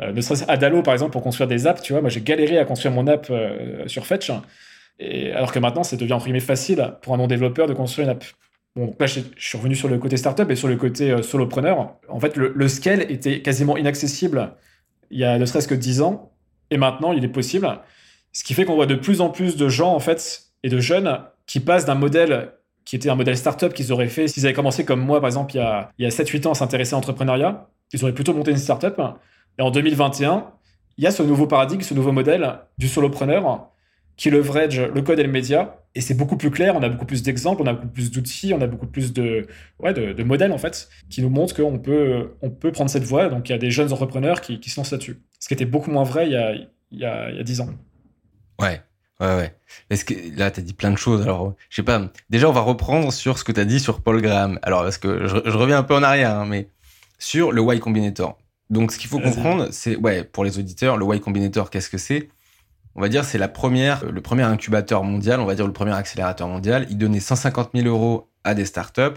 Euh, 0.00 0.12
ne 0.12 0.20
serait-ce 0.20 0.44
Adalo, 0.48 0.82
par 0.82 0.94
exemple, 0.94 1.12
pour 1.12 1.22
construire 1.22 1.48
des 1.48 1.66
apps, 1.66 1.82
tu 1.82 1.92
vois, 1.92 2.00
moi 2.00 2.10
j'ai 2.10 2.20
galéré 2.20 2.58
à 2.58 2.64
construire 2.64 2.94
mon 2.94 3.06
app 3.06 3.26
euh, 3.30 3.86
sur 3.88 4.06
Fetch, 4.06 4.30
et, 4.98 5.32
alors 5.32 5.52
que 5.52 5.58
maintenant, 5.58 5.82
ça 5.82 5.96
devient 5.96 6.12
entre 6.12 6.26
guillemets 6.26 6.40
facile 6.40 6.94
pour 7.02 7.14
un 7.14 7.16
non-développeur 7.16 7.66
de 7.66 7.74
construire 7.74 8.08
une 8.08 8.12
app. 8.12 8.24
Je, 9.00 9.20
suis 9.36 9.58
revenu 9.58 9.74
sur 9.74 9.88
le 9.88 9.98
côté 9.98 10.16
startup 10.16 10.50
et 10.50 10.56
sur 10.56 10.68
le 10.68 10.76
côté 10.76 11.10
euh, 11.10 11.22
solopreneur. 11.22 11.96
En 12.08 12.20
fait, 12.20 12.36
le, 12.36 12.68
scale 12.68 13.10
était 13.10 13.42
quasiment 13.42 13.76
inaccessible 13.76 14.54
il 15.10 15.18
y 15.18 15.24
a 15.24 15.38
ne 15.38 15.46
serait-ce 15.46 15.68
que 15.68 15.74
10 15.74 16.02
ans, 16.02 16.32
et 16.70 16.76
maintenant, 16.76 17.12
il 17.12 17.24
est 17.24 17.28
possible. 17.28 17.66
Ce 18.32 18.44
qui 18.44 18.52
fait 18.52 18.66
qu'on 18.66 18.74
voit 18.74 18.86
de 18.86 18.94
plus 18.94 19.22
en 19.22 19.30
plus 19.30 19.56
de 19.56 19.68
gens, 19.68 19.94
en 19.94 20.00
fait, 20.00 20.42
et 20.62 20.68
de 20.68 20.80
jeunes 20.80 21.20
qui 21.46 21.60
passent 21.60 21.86
d'un 21.86 21.94
modèle 21.94 22.52
qui 22.84 22.96
était 22.96 23.10
un 23.10 23.14
modèle 23.14 23.36
startup 23.36 23.74
qu'ils 23.74 23.92
auraient 23.92 24.08
fait 24.08 24.28
s'ils 24.28 24.46
avaient 24.46 24.54
commencé 24.54 24.84
comme 24.84 25.00
moi, 25.00 25.20
par 25.20 25.28
exemple, 25.28 25.54
il 25.54 25.58
y 25.58 25.60
a, 25.60 25.90
il 25.98 26.04
y 26.04 26.06
a 26.06 26.10
7-8 26.10 26.46
ans 26.46 26.52
à 26.52 26.54
s'intéresser 26.54 26.94
à 26.94 26.96
l'entrepreneuriat. 26.96 27.68
Ils 27.92 28.02
auraient 28.02 28.14
plutôt 28.14 28.32
monté 28.32 28.50
une 28.50 28.56
startup. 28.56 28.98
Et 29.58 29.62
en 29.62 29.70
2021, 29.70 30.50
il 30.96 31.04
y 31.04 31.06
a 31.06 31.10
ce 31.10 31.22
nouveau 31.22 31.46
paradigme, 31.46 31.82
ce 31.82 31.92
nouveau 31.92 32.12
modèle 32.12 32.60
du 32.78 32.88
solopreneur 32.88 33.70
qui 34.18 34.30
leverage 34.30 34.80
le 34.80 35.00
code 35.00 35.18
et 35.20 35.22
le 35.22 35.30
média. 35.30 35.76
Et 35.94 36.02
c'est 36.02 36.14
beaucoup 36.14 36.36
plus 36.36 36.50
clair, 36.50 36.76
on 36.76 36.82
a 36.82 36.88
beaucoup 36.88 37.06
plus 37.06 37.22
d'exemples, 37.22 37.62
on 37.62 37.66
a 37.66 37.72
beaucoup 37.72 37.88
plus 37.88 38.10
d'outils, 38.10 38.52
on 38.52 38.60
a 38.60 38.66
beaucoup 38.66 38.86
plus 38.86 39.12
de, 39.12 39.46
ouais, 39.78 39.94
de, 39.94 40.22
modèles, 40.22 40.52
en 40.52 40.58
fait, 40.58 40.90
qui 41.08 41.22
nous 41.22 41.30
montrent 41.30 41.54
qu'on 41.54 41.78
peut, 41.78 42.32
on 42.42 42.50
peut 42.50 42.72
prendre 42.72 42.90
cette 42.90 43.04
voie. 43.04 43.28
Donc, 43.28 43.48
il 43.48 43.52
y 43.52 43.54
a 43.54 43.58
des 43.58 43.70
jeunes 43.70 43.92
entrepreneurs 43.92 44.42
qui, 44.42 44.60
qui 44.60 44.68
se 44.70 44.78
lancent 44.78 44.90
là-dessus. 44.90 45.22
Ce 45.40 45.48
qui 45.48 45.54
était 45.54 45.64
beaucoup 45.64 45.90
moins 45.90 46.02
vrai 46.02 46.26
il 46.26 46.32
y 46.32 46.36
a, 46.36 46.52
il 46.52 46.98
y 46.98 47.04
a, 47.04 47.30
il 47.30 47.36
y 47.36 47.40
a 47.40 47.42
10 47.42 47.60
ans. 47.62 47.68
Ouais, 48.60 48.82
ouais, 49.20 49.36
ouais. 49.36 49.54
Est-ce 49.88 50.04
que 50.04 50.14
là, 50.36 50.50
tu 50.50 50.60
as 50.60 50.62
dit 50.62 50.74
plein 50.74 50.90
de 50.90 50.98
choses. 50.98 51.22
Alors, 51.22 51.54
je 51.70 51.76
sais 51.76 51.84
pas. 51.84 52.10
Déjà, 52.28 52.48
on 52.48 52.52
va 52.52 52.60
reprendre 52.60 53.12
sur 53.12 53.38
ce 53.38 53.44
que 53.44 53.52
tu 53.52 53.60
as 53.60 53.64
dit 53.64 53.78
sur 53.78 54.02
Paul 54.02 54.20
Graham. 54.20 54.58
Alors, 54.62 54.82
parce 54.82 54.98
que 54.98 55.28
je, 55.28 55.56
reviens 55.56 55.78
un 55.78 55.84
peu 55.84 55.94
en 55.94 56.02
arrière, 56.02 56.36
hein, 56.36 56.46
mais 56.46 56.68
sur 57.18 57.52
le 57.52 57.62
Y 57.62 57.78
Combinator. 57.78 58.36
Donc, 58.68 58.92
ce 58.92 58.98
qu'il 58.98 59.08
faut 59.08 59.20
comprendre, 59.20 59.68
c'est, 59.70 59.96
ouais, 59.96 60.24
pour 60.24 60.44
les 60.44 60.58
auditeurs, 60.58 60.96
le 60.96 61.06
Y 61.14 61.20
Combinator, 61.20 61.70
qu'est-ce 61.70 61.88
que 61.88 61.98
c'est? 61.98 62.28
On 62.98 63.00
va 63.00 63.08
dire 63.08 63.24
c'est 63.24 63.38
la 63.38 63.46
première, 63.46 64.04
le 64.10 64.20
premier 64.20 64.42
incubateur 64.42 65.04
mondial, 65.04 65.38
on 65.38 65.44
va 65.44 65.54
dire 65.54 65.68
le 65.68 65.72
premier 65.72 65.92
accélérateur 65.92 66.48
mondial. 66.48 66.84
Il 66.90 66.98
donnait 66.98 67.20
150 67.20 67.70
000 67.72 67.86
euros 67.86 68.28
à 68.42 68.54
des 68.54 68.64
startups 68.64 69.16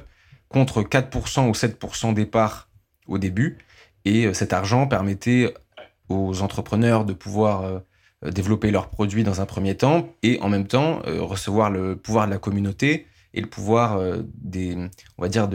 contre 0.49 0.83
4% 0.83 1.49
ou 1.49 1.53
7% 1.53 2.13
départ 2.13 2.69
au 3.07 3.17
début. 3.17 3.57
Et 4.05 4.27
euh, 4.27 4.33
cet 4.35 4.53
argent 4.53 4.85
permettait 4.85 5.51
aux 6.09 6.43
entrepreneurs 6.43 7.05
de 7.05 7.13
pouvoir 7.13 7.63
euh, 7.63 7.79
développer 8.29 8.69
leurs 8.69 8.87
produits 8.89 9.23
dans 9.23 9.41
un 9.41 9.47
premier 9.47 9.75
temps 9.75 10.09
et 10.21 10.39
en 10.41 10.49
même 10.49 10.67
temps 10.67 11.01
euh, 11.07 11.23
recevoir 11.23 11.71
le 11.71 11.95
pouvoir 11.95 12.27
de 12.27 12.31
la 12.31 12.37
communauté 12.37 13.07
et 13.33 13.41
le 13.41 13.47
pouvoir 13.47 13.99
des, 14.43 14.77
on 15.17 15.25
va 15.25 15.47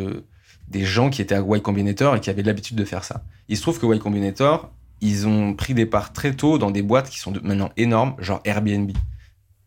des 0.66 0.85
gens 0.85 1.11
qui 1.11 1.23
étaient 1.23 1.35
à 1.37 1.42
Y 1.42 1.62
Combinator 1.62 2.16
et 2.16 2.21
qui 2.21 2.30
avaient 2.30 2.42
l'habitude 2.42 2.76
de 2.76 2.85
faire 2.85 3.04
ça. 3.04 3.23
Il 3.49 3.56
se 3.56 3.62
trouve 3.62 3.78
que 3.78 3.87
Y 3.87 4.00
Combinator 4.00 4.73
ils 5.00 5.26
ont 5.29 5.55
pris 5.55 5.75
des 5.75 5.87
parts 5.87 6.12
très 6.12 6.33
tôt 6.33 6.59
dans 6.59 6.71
des 6.71 6.83
boîtes 6.83 7.11
qui 7.11 7.19
sont 7.19 7.33
maintenant 7.43 7.71
énormes, 7.76 8.15
genre 8.19 8.41
Airbnb. 8.45 8.93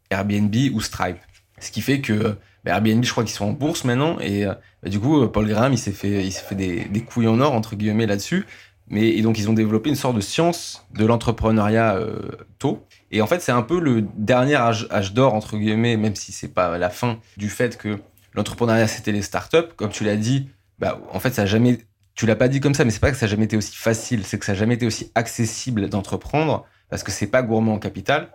Airbnb 0.10 0.56
ou 0.74 0.82
Stripe. 0.82 1.18
Ce 1.60 1.72
qui 1.72 1.82
fait 1.82 2.02
que 2.02 2.38
bah, 2.64 2.72
Airbnb, 2.72 3.04
je 3.04 3.12
crois 3.12 3.24
qu'ils 3.24 3.36
sont 3.36 3.46
en 3.46 3.52
bourse 3.52 3.84
maintenant. 3.84 4.20
Et 4.20 4.46
bah, 4.46 4.90
du 4.90 5.00
coup, 5.00 5.28
Paul 5.28 5.48
Graham, 5.48 5.74
il 5.74 5.78
s'est 5.78 5.92
fait, 5.92 6.26
il 6.26 6.32
fait 6.32 6.56
des, 6.56 6.86
des, 6.86 7.02
couilles 7.02 7.28
en 7.28 7.40
or, 7.40 7.54
entre 7.54 7.76
guillemets, 7.76 8.08
là-dessus. 8.08 8.46
Mais, 8.90 9.10
et 9.10 9.22
donc, 9.22 9.38
ils 9.38 9.50
ont 9.50 9.54
développé 9.54 9.90
une 9.90 9.96
sorte 9.96 10.16
de 10.16 10.22
science 10.22 10.86
de 10.96 11.06
l'entrepreneuriat 11.06 11.96
euh, 11.96 12.30
tôt. 12.58 12.86
Et 13.12 13.22
en 13.22 13.28
fait, 13.28 13.40
c'est 13.42 13.52
un 13.52 13.62
peu 13.62 13.80
le 13.80 14.02
dernier 14.16 14.56
âge, 14.56 14.88
âge 14.92 15.14
d'or, 15.14 15.36
entre 15.36 15.58
guillemets, 15.58 15.96
même 15.96 16.16
si 16.16 16.32
c'est 16.32 16.54
pas 16.54 16.78
la 16.78 16.90
fin 16.90 17.20
du 17.38 17.50
fait 17.50 17.78
que 17.78 18.00
l'entrepreneuriat, 18.34 18.88
c'était 18.88 19.12
les 19.12 19.22
startups. 19.22 19.70
Comme 19.76 19.90
tu 19.90 20.04
l'as 20.04 20.16
dit, 20.16 20.50
bah, 20.80 21.00
en 21.12 21.20
fait, 21.20 21.34
ça 21.34 21.44
n'a 21.44 21.46
jamais 21.46 21.78
tu 22.20 22.26
l'as 22.26 22.36
pas 22.36 22.50
dit 22.50 22.60
comme 22.60 22.74
ça, 22.74 22.84
mais 22.84 22.92
c'est 22.92 23.00
pas 23.00 23.12
que 23.12 23.18
ça 23.18 23.28
n'a 23.28 23.30
jamais 23.30 23.46
été 23.46 23.56
aussi 23.56 23.74
facile, 23.74 24.26
c'est 24.26 24.38
que 24.38 24.46
ça 24.46 24.52
n'a 24.52 24.58
jamais 24.58 24.74
été 24.74 24.86
aussi 24.86 25.10
accessible 25.16 25.88
d'entreprendre 25.88 26.66
parce 26.90 27.02
que 27.02 27.12
c'est 27.12 27.28
pas 27.28 27.42
gourmand 27.44 27.76
en 27.76 27.80
capital. 27.80 28.32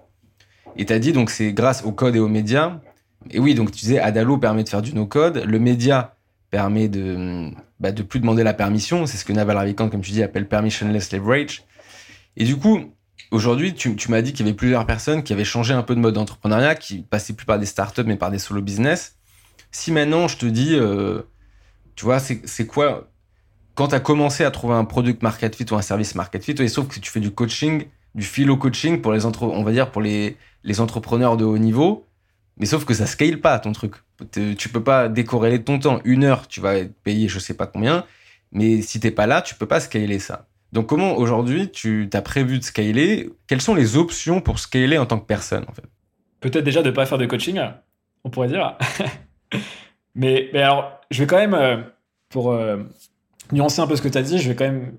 Et 0.78 0.86
tu 0.86 0.92
as 0.94 0.98
dit 0.98 1.12
donc 1.12 1.28
c'est 1.28 1.52
grâce 1.52 1.84
au 1.84 1.92
code 1.92 2.16
et 2.16 2.18
aux 2.18 2.28
médias. 2.28 2.80
Et 3.30 3.38
oui, 3.38 3.54
donc 3.54 3.72
tu 3.72 3.80
disais 3.80 3.98
Adalo 3.98 4.38
permet 4.38 4.64
de 4.64 4.70
faire 4.70 4.80
du 4.80 4.94
no-code, 4.94 5.44
le 5.44 5.58
média 5.58 6.16
permet 6.50 6.88
de 6.88 7.50
bah, 7.78 7.92
de 7.92 8.02
plus 8.02 8.20
demander 8.20 8.42
la 8.42 8.54
permission, 8.54 9.04
c'est 9.04 9.18
ce 9.18 9.24
que 9.26 9.34
Naval 9.34 9.58
Ravikant, 9.58 9.90
comme 9.90 10.00
tu 10.00 10.12
dis, 10.12 10.22
appelle 10.22 10.48
permissionless 10.48 11.12
leverage. 11.12 11.64
Et 12.38 12.44
du 12.44 12.56
coup, 12.56 12.80
aujourd'hui, 13.32 13.74
tu, 13.74 13.94
m'as 14.08 14.22
dit 14.22 14.32
qu'il 14.32 14.46
y 14.46 14.48
avait 14.48 14.56
plusieurs 14.56 14.86
personnes 14.86 15.22
qui 15.22 15.34
avaient 15.34 15.44
changé 15.44 15.74
un 15.74 15.82
peu 15.82 15.94
de 15.94 16.00
mode 16.00 16.14
d'entrepreneuriat, 16.14 16.74
qui 16.74 17.02
passaient 17.02 17.34
plus 17.34 17.44
par 17.44 17.58
des 17.58 17.66
startups 17.66 18.04
mais 18.06 18.16
par 18.16 18.30
des 18.30 18.38
solo 18.38 18.62
business. 18.62 19.18
Si 19.72 19.92
maintenant 19.92 20.26
je 20.26 20.38
te 20.38 20.46
dis, 20.46 20.74
euh, 20.74 21.20
tu 21.96 22.06
vois, 22.06 22.18
c'est 22.18 22.66
quoi 22.66 23.10
quand 23.74 23.88
tu 23.88 23.94
as 23.94 24.00
commencé 24.00 24.44
à 24.44 24.50
trouver 24.50 24.74
un 24.74 24.84
product 24.84 25.22
market 25.22 25.54
fit 25.54 25.66
ou 25.70 25.74
un 25.74 25.82
service 25.82 26.14
market 26.14 26.44
fit, 26.44 26.68
sauf 26.68 26.88
que 26.88 27.00
tu 27.00 27.10
fais 27.10 27.20
du 27.20 27.30
coaching, 27.30 27.87
du 28.14 28.24
philo 28.24 28.56
coaching 28.56 29.00
pour 29.00 29.12
les 29.12 29.26
entre, 29.26 29.44
on 29.44 29.62
va 29.62 29.72
dire 29.72 29.90
pour 29.90 30.02
les, 30.02 30.37
les 30.62 30.80
entrepreneurs 30.80 31.37
de 31.37 31.44
haut 31.44 31.58
niveau, 31.58 32.06
mais 32.56 32.66
sauf 32.66 32.84
que 32.84 32.94
ça 32.94 33.06
scale 33.06 33.40
pas 33.40 33.58
ton 33.58 33.72
truc. 33.72 33.94
Tu 34.32 34.68
peux 34.68 34.82
pas 34.82 35.08
décorréler 35.08 35.62
ton 35.62 35.78
temps. 35.78 36.00
Une 36.04 36.22
heure, 36.22 36.46
tu 36.46 36.60
vas 36.60 36.76
être 36.76 36.94
payé 37.02 37.28
je 37.28 37.38
sais 37.38 37.54
pas 37.54 37.66
combien, 37.66 38.04
mais 38.52 38.80
si 38.80 39.00
t'es 39.00 39.10
pas 39.10 39.26
là, 39.26 39.42
tu 39.42 39.56
peux 39.56 39.66
pas 39.66 39.80
scaler 39.80 40.20
ça. 40.20 40.46
Donc 40.72 40.88
comment 40.88 41.16
aujourd'hui 41.16 41.70
tu 41.70 42.08
as 42.12 42.22
prévu 42.22 42.58
de 42.58 42.64
scaler? 42.64 43.30
Quelles 43.46 43.60
sont 43.60 43.74
les 43.74 43.96
options 43.96 44.40
pour 44.40 44.58
scaler 44.58 44.98
en 44.98 45.06
tant 45.06 45.18
que 45.18 45.26
personne 45.26 45.64
en 45.68 45.72
fait? 45.72 45.84
Peut-être 46.40 46.64
déjà 46.64 46.82
de 46.82 46.90
pas 46.90 47.06
faire 47.06 47.18
de 47.18 47.26
coaching, 47.26 47.60
on 48.22 48.30
pourrait 48.30 48.48
dire. 48.48 48.76
mais, 50.14 50.50
mais 50.52 50.62
alors, 50.62 51.00
je 51.10 51.20
vais 51.20 51.26
quand 51.26 51.38
même 51.38 51.54
euh, 51.54 51.78
pour 52.28 52.52
euh, 52.52 52.82
nuancer 53.52 53.80
un 53.80 53.87
peu 53.87 53.96
ce 53.96 54.02
que 54.02 54.09
tu 54.09 54.18
as 54.18 54.22
dit, 54.22 54.38
je 54.38 54.48
vais 54.48 54.54
quand 54.54 54.64
même. 54.64 54.92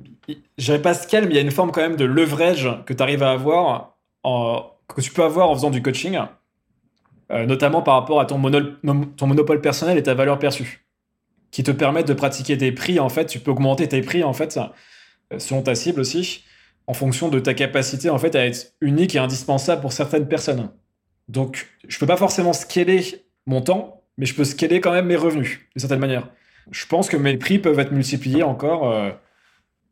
Je 0.58 0.73
vais 0.73 0.79
pas 0.79 0.93
scale, 0.93 1.25
mais 1.25 1.31
il 1.31 1.36
y 1.36 1.39
a 1.39 1.41
une 1.41 1.51
forme 1.51 1.71
quand 1.71 1.81
même 1.81 1.95
de 1.95 2.05
leverage 2.05 2.69
que 2.86 2.93
tu 2.93 3.03
arrives 3.03 3.23
à 3.23 3.31
avoir, 3.31 3.97
que 4.23 5.01
tu 5.01 5.12
peux 5.12 5.23
avoir 5.23 5.49
en 5.49 5.55
faisant 5.55 5.69
du 5.69 5.81
coaching, 5.81 6.17
euh, 7.31 7.45
notamment 7.45 7.81
par 7.81 7.95
rapport 7.95 8.19
à 8.19 8.25
ton, 8.25 8.38
monopole 8.38 9.62
personnel 9.62 9.97
et 9.97 10.03
ta 10.03 10.13
valeur 10.13 10.39
perçue, 10.39 10.86
qui 11.51 11.63
te 11.63 11.71
permettent 11.71 12.08
de 12.08 12.13
pratiquer 12.13 12.58
des 12.58 12.71
prix. 12.71 12.99
En 12.99 13.10
fait, 13.10 13.25
tu 13.25 13.39
peux 13.39 13.51
augmenter 13.51 13.88
tes 13.88 14.01
prix, 14.01 14.23
en 14.23 14.34
fait, 14.34 14.58
euh, 14.58 15.39
selon 15.39 15.62
ta 15.62 15.75
cible 15.75 15.99
aussi, 16.01 16.43
en 16.88 16.93
fonction 16.93 17.29
de 17.29 17.39
ta 17.39 17.53
capacité, 17.53 18.10
en 18.10 18.17
fait, 18.17 18.36
à 18.36 18.45
être 18.45 18.73
unique 18.81 19.15
et 19.15 19.19
indispensable 19.19 19.81
pour 19.81 19.93
certaines 19.93 20.27
personnes. 20.27 20.71
Donc, 21.27 21.67
je 21.88 21.99
peux 21.99 22.08
pas 22.08 22.17
forcément 22.17 22.53
scaler 22.53 23.25
mon 23.45 23.62
temps, 23.62 24.01
mais 24.17 24.25
je 24.25 24.34
peux 24.34 24.43
scaler 24.43 24.81
quand 24.81 24.91
même 24.91 25.05
mes 25.05 25.15
revenus, 25.15 25.60
d'une 25.75 25.79
certaine 25.79 25.99
manière 25.99 26.27
je 26.71 26.86
pense 26.86 27.10
que 27.10 27.17
mes 27.17 27.38
prix 27.38 27.60
peuvent 27.60 27.80
être 27.80 27.91
multipliés 27.91 28.43
encore. 28.43 28.91
Il 28.93 29.10
euh, 29.10 29.12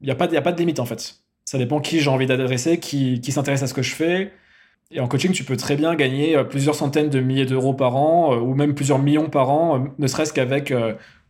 n'y 0.01 0.11
a, 0.11 0.15
pas, 0.15 0.33
a 0.33 0.41
pas 0.41 0.51
de 0.51 0.57
limite 0.57 0.79
en 0.79 0.85
fait. 0.85 1.15
Ça 1.45 1.57
dépend 1.57 1.79
qui 1.79 1.99
j'ai 1.99 2.09
envie 2.09 2.25
d'adresser, 2.25 2.79
qui, 2.79 3.19
qui 3.21 3.31
s'intéresse 3.31 3.63
à 3.63 3.67
ce 3.67 3.73
que 3.73 3.81
je 3.81 3.93
fais. 3.93 4.31
Et 4.91 4.99
en 4.99 5.07
coaching, 5.07 5.31
tu 5.31 5.43
peux 5.43 5.57
très 5.57 5.75
bien 5.75 5.95
gagner 5.95 6.35
euh, 6.35 6.43
plusieurs 6.43 6.75
centaines 6.75 7.09
de 7.09 7.19
milliers 7.19 7.45
d'euros 7.45 7.73
par 7.73 7.95
an, 7.95 8.33
euh, 8.33 8.39
ou 8.39 8.53
même 8.53 8.75
plusieurs 8.75 8.99
millions 8.99 9.29
par 9.29 9.49
an, 9.49 9.87
ne 9.97 10.07
serait-ce 10.07 10.33
qu'avec 10.33 10.73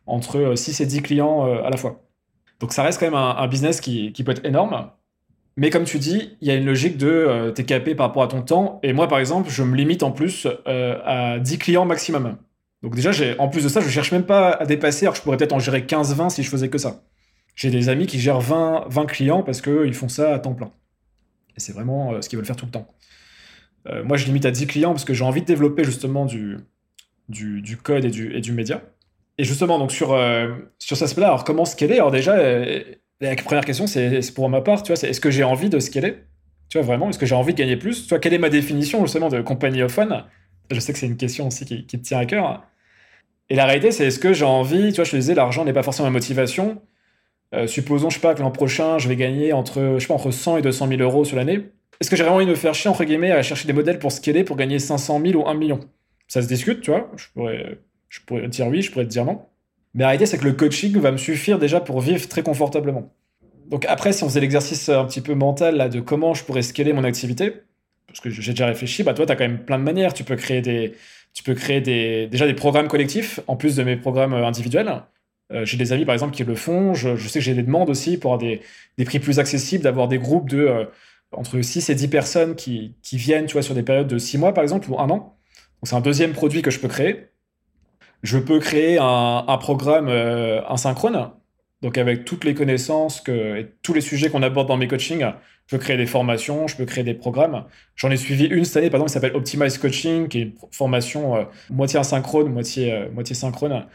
entre 0.06 0.56
6 0.56 0.82
et 0.82 0.86
10 0.86 1.01
clients 1.01 1.45
à 1.45 1.69
la 1.69 1.77
fois. 1.77 2.03
Donc 2.60 2.73
ça 2.73 2.84
reste 2.84 2.99
quand 2.99 3.06
même 3.06 3.15
un, 3.15 3.47
business 3.47 3.79
qui, 3.79 4.12
qui, 4.12 4.23
peut 4.23 4.32
être 4.32 4.45
énorme. 4.45 4.89
Mais 5.56 5.69
comme 5.69 5.86
tu 5.86 5.97
dis, 5.97 6.38
il 6.41 6.47
y 6.47 6.51
a 6.51 6.56
une 6.56 6.65
logique 6.65 6.97
de 6.97 7.53
t'es 7.56 7.63
capé 7.63 7.95
par 7.95 8.08
rapport 8.08 8.23
à 8.23 8.27
ton 8.27 8.41
temps. 8.41 8.79
Et 8.84 8.91
moi, 8.91 9.08
par 9.08 9.19
exemple, 9.19 9.49
je 9.49 9.63
me 9.63 9.75
limite 9.75 10.03
en 10.03 10.12
plus 10.12 10.47
à 10.65 11.39
10 11.39 11.58
clients 11.58 11.86
maximum. 11.86 12.38
Donc 12.83 12.95
déjà, 12.95 13.11
en 13.39 13.47
plus 13.47 13.63
de 13.63 13.69
ça, 13.69 13.79
je 13.79 13.87
cherche 13.87 14.11
même 14.11 14.25
pas 14.25 14.51
à 14.51 14.65
dépasser, 14.65 15.05
alors 15.05 15.15
je 15.15 15.21
pourrais 15.21 15.37
peut-être 15.37 15.53
en 15.53 15.59
gérer 15.59 15.81
15-20 15.81 16.29
si 16.29 16.43
je 16.43 16.49
faisais 16.49 16.67
que 16.67 16.77
ça. 16.77 17.01
J'ai 17.55 17.71
des 17.71 17.87
amis 17.87 18.07
qui 18.07 18.19
gèrent 18.19 18.41
20, 18.41 18.87
20 18.89 19.05
clients 19.05 19.41
parce 19.41 19.61
qu'ils 19.61 19.93
font 19.93 20.09
ça 20.09 20.33
à 20.33 20.39
temps 20.39 20.53
plein. 20.53 20.71
Et 21.55 21.59
c'est 21.59 21.71
vraiment 21.71 22.13
euh, 22.13 22.21
ce 22.21 22.27
qu'ils 22.27 22.37
veulent 22.37 22.45
faire 22.45 22.57
tout 22.57 22.65
le 22.65 22.71
temps. 22.71 22.87
Euh, 23.87 24.03
moi, 24.03 24.17
je 24.17 24.25
limite 24.25 24.45
à 24.45 24.51
10 24.51 24.67
clients 24.67 24.91
parce 24.91 25.05
que 25.05 25.13
j'ai 25.13 25.23
envie 25.23 25.41
de 25.41 25.45
développer 25.45 25.85
justement 25.85 26.25
du, 26.25 26.57
code 27.83 28.03
et 28.03 28.09
du, 28.09 28.51
média. 28.51 28.81
Et 29.37 29.45
justement, 29.45 29.79
donc 29.79 29.91
sur, 29.91 30.11
euh, 30.13 30.49
sur 30.77 30.97
cet 30.97 31.05
aspect-là, 31.05 31.27
alors 31.27 31.43
comment 31.45 31.63
scaler? 31.63 31.95
Alors 31.95 32.11
déjà, 32.11 32.35
la 33.21 33.35
première 33.35 33.65
question, 33.65 33.87
c'est 33.87 34.33
pour 34.33 34.49
ma 34.49 34.59
part, 34.59 34.83
tu 34.83 34.87
vois, 34.87 34.97
c'est 34.97 35.09
est-ce 35.09 35.21
que 35.21 35.31
j'ai 35.31 35.43
envie 35.43 35.69
de 35.69 35.79
scaler? 35.79 36.17
Tu 36.67 36.77
vois, 36.79 36.85
vraiment, 36.85 37.09
est-ce 37.09 37.19
que 37.19 37.25
j'ai 37.25 37.35
envie 37.35 37.53
de 37.53 37.59
gagner 37.59 37.77
plus? 37.77 38.03
Tu 38.03 38.09
vois, 38.09 38.19
quelle 38.19 38.33
est 38.33 38.39
ma 38.39 38.49
définition 38.49 39.05
justement 39.05 39.29
de 39.29 39.41
compagnie 39.41 39.83
of 39.83 39.97
Je 40.71 40.79
sais 40.79 40.91
que 40.91 40.99
c'est 40.99 41.07
une 41.07 41.17
question 41.17 41.47
aussi 41.47 41.65
qui, 41.65 41.85
qui 41.85 41.97
te 41.97 42.03
tient 42.03 42.19
à 42.19 42.25
cœur. 42.25 42.63
Et 43.53 43.55
la 43.55 43.67
réalité, 43.67 43.91
c'est 43.91 44.07
est-ce 44.07 44.17
que 44.17 44.33
j'ai 44.33 44.45
envie, 44.45 44.89
tu 44.89 44.95
vois, 44.95 45.03
je 45.03 45.11
te 45.11 45.15
disais, 45.15 45.35
l'argent 45.35 45.63
n'est 45.63 45.73
pas 45.73 45.83
forcément 45.83 46.07
ma 46.07 46.13
motivation. 46.13 46.81
Euh, 47.53 47.67
supposons, 47.67 48.09
je 48.09 48.15
sais 48.15 48.19
pas, 48.19 48.33
que 48.33 48.41
l'an 48.41 48.49
prochain, 48.49 48.97
je 48.97 49.07
vais 49.07 49.15
gagner 49.15 49.53
entre, 49.53 49.93
je 49.93 49.99
sais 49.99 50.07
pas, 50.07 50.15
entre 50.15 50.31
100 50.31 50.57
et 50.57 50.61
200 50.63 50.87
000 50.87 51.01
euros 51.01 51.23
sur 51.23 51.37
l'année. 51.37 51.69
Est-ce 52.01 52.09
que 52.09 52.15
j'ai 52.15 52.23
vraiment 52.23 52.37
envie 52.37 52.47
de 52.47 52.49
me 52.49 52.55
faire 52.55 52.73
chier, 52.73 52.89
entre 52.89 53.03
guillemets, 53.03 53.29
à 53.29 53.43
chercher 53.43 53.67
des 53.67 53.73
modèles 53.73 53.99
pour 53.99 54.11
scaler 54.11 54.43
pour 54.43 54.55
gagner 54.55 54.79
500 54.79 55.21
000 55.23 55.39
ou 55.39 55.47
1 55.47 55.53
million? 55.53 55.81
Ça 56.27 56.41
se 56.41 56.47
discute, 56.47 56.81
tu 56.81 56.89
vois. 56.89 57.11
Je 57.15 57.27
pourrais, 57.31 57.77
je 58.09 58.21
pourrais 58.25 58.47
dire 58.47 58.65
oui, 58.69 58.81
je 58.81 58.91
pourrais 58.91 59.05
te 59.05 59.11
dire 59.11 59.23
non. 59.23 59.43
Mais 59.93 60.01
la 60.01 60.07
réalité, 60.07 60.25
c'est 60.25 60.39
que 60.39 60.45
le 60.45 60.53
coaching 60.53 60.97
va 60.97 61.11
me 61.11 61.17
suffire 61.17 61.59
déjà 61.59 61.79
pour 61.79 62.01
vivre 62.01 62.27
très 62.27 62.41
confortablement. 62.41 63.13
Donc 63.67 63.85
après, 63.87 64.13
si 64.13 64.23
on 64.23 64.29
faisait 64.29 64.39
l'exercice 64.39 64.89
un 64.89 65.05
petit 65.05 65.21
peu 65.21 65.35
mental 65.35 65.75
là, 65.75 65.89
de 65.89 65.99
comment 65.99 66.33
je 66.33 66.43
pourrais 66.43 66.63
scaler 66.63 66.91
mon 66.91 67.03
activité, 67.03 67.53
parce 68.07 68.19
que 68.19 68.31
j'ai 68.31 68.53
déjà 68.53 68.65
réfléchi, 68.65 69.03
bah 69.03 69.13
toi, 69.13 69.27
tu 69.27 69.31
as 69.31 69.35
quand 69.35 69.47
même 69.47 69.63
plein 69.63 69.77
de 69.77 69.83
manières. 69.83 70.15
Tu 70.15 70.23
peux 70.23 70.37
créer 70.37 70.61
des, 70.61 70.95
tu 71.33 71.43
peux 71.43 71.55
créer 71.55 71.81
déjà 71.81 72.45
des 72.45 72.53
programmes 72.53 72.87
collectifs 72.87 73.39
en 73.47 73.55
plus 73.55 73.75
de 73.75 73.83
mes 73.83 73.97
programmes 73.97 74.33
euh, 74.33 74.45
individuels. 74.45 75.03
Euh, 75.51 75.65
j'ai 75.65 75.77
des 75.77 75.91
amis 75.91 76.05
par 76.05 76.13
exemple 76.13 76.33
qui 76.33 76.43
le 76.43 76.55
font. 76.55 76.93
Je, 76.93 77.17
sais 77.17 77.39
que 77.39 77.45
j'ai 77.45 77.55
des 77.55 77.63
demandes 77.63 77.89
aussi 77.89 78.17
pour 78.17 78.33
avoir 78.33 78.49
des, 78.97 79.05
prix 79.05 79.19
plus 79.19 79.39
accessibles, 79.39 79.83
d'avoir 79.83 80.07
des 80.07 80.19
groupes 80.19 80.49
de 80.49 80.59
euh, 80.59 80.85
entre 81.31 81.59
6 81.59 81.89
et 81.89 81.95
10 81.95 82.07
personnes 82.09 82.55
qui, 82.55 82.95
viennent 83.11 83.47
tu 83.47 83.61
sur 83.61 83.73
des 83.73 83.83
périodes 83.83 84.07
de 84.07 84.17
6 84.17 84.37
mois 84.37 84.53
par 84.53 84.63
exemple 84.63 84.89
ou 84.91 84.99
un 84.99 85.09
an. 85.09 85.37
C'est 85.81 85.95
un 85.95 86.01
deuxième 86.01 86.33
produit 86.33 86.61
que 86.61 86.71
je 86.71 86.79
peux 86.79 86.87
créer. 86.87 87.27
Je 88.21 88.37
peux 88.37 88.59
créer 88.59 88.99
un, 88.99 89.43
un 89.47 89.57
programme 89.57 90.07
asynchrone. 90.07 91.31
Donc 91.83 91.97
avec 91.97 92.23
toutes 92.23 92.45
les 92.45 92.55
connaissances 92.55 93.19
que, 93.19 93.59
et 93.59 93.67
tous 93.83 93.93
les 93.93 93.99
sujets 93.99 94.29
qu'on 94.29 94.41
aborde 94.41 94.69
dans 94.69 94.77
mes 94.77 94.87
coachings, 94.87 95.25
je 95.67 95.75
peux 95.75 95.77
créer 95.77 95.97
des 95.97 96.05
formations, 96.05 96.65
je 96.65 96.77
peux 96.77 96.85
créer 96.85 97.03
des 97.03 97.13
programmes. 97.13 97.65
J'en 97.97 98.09
ai 98.09 98.15
suivi 98.15 98.45
une 98.45 98.63
cette 98.63 98.77
année, 98.77 98.89
par 98.89 98.99
exemple, 98.99 99.09
qui 99.09 99.13
s'appelle 99.13 99.35
Optimize 99.35 99.77
Coaching, 99.77 100.29
qui 100.29 100.39
est 100.39 100.41
une 100.43 100.53
formation 100.71 101.35
euh, 101.35 101.43
moitié 101.69 101.99
asynchrone, 101.99 102.47
moitié, 102.51 102.93
euh, 102.93 103.11
moitié 103.11 103.35
synchrone, 103.35 103.85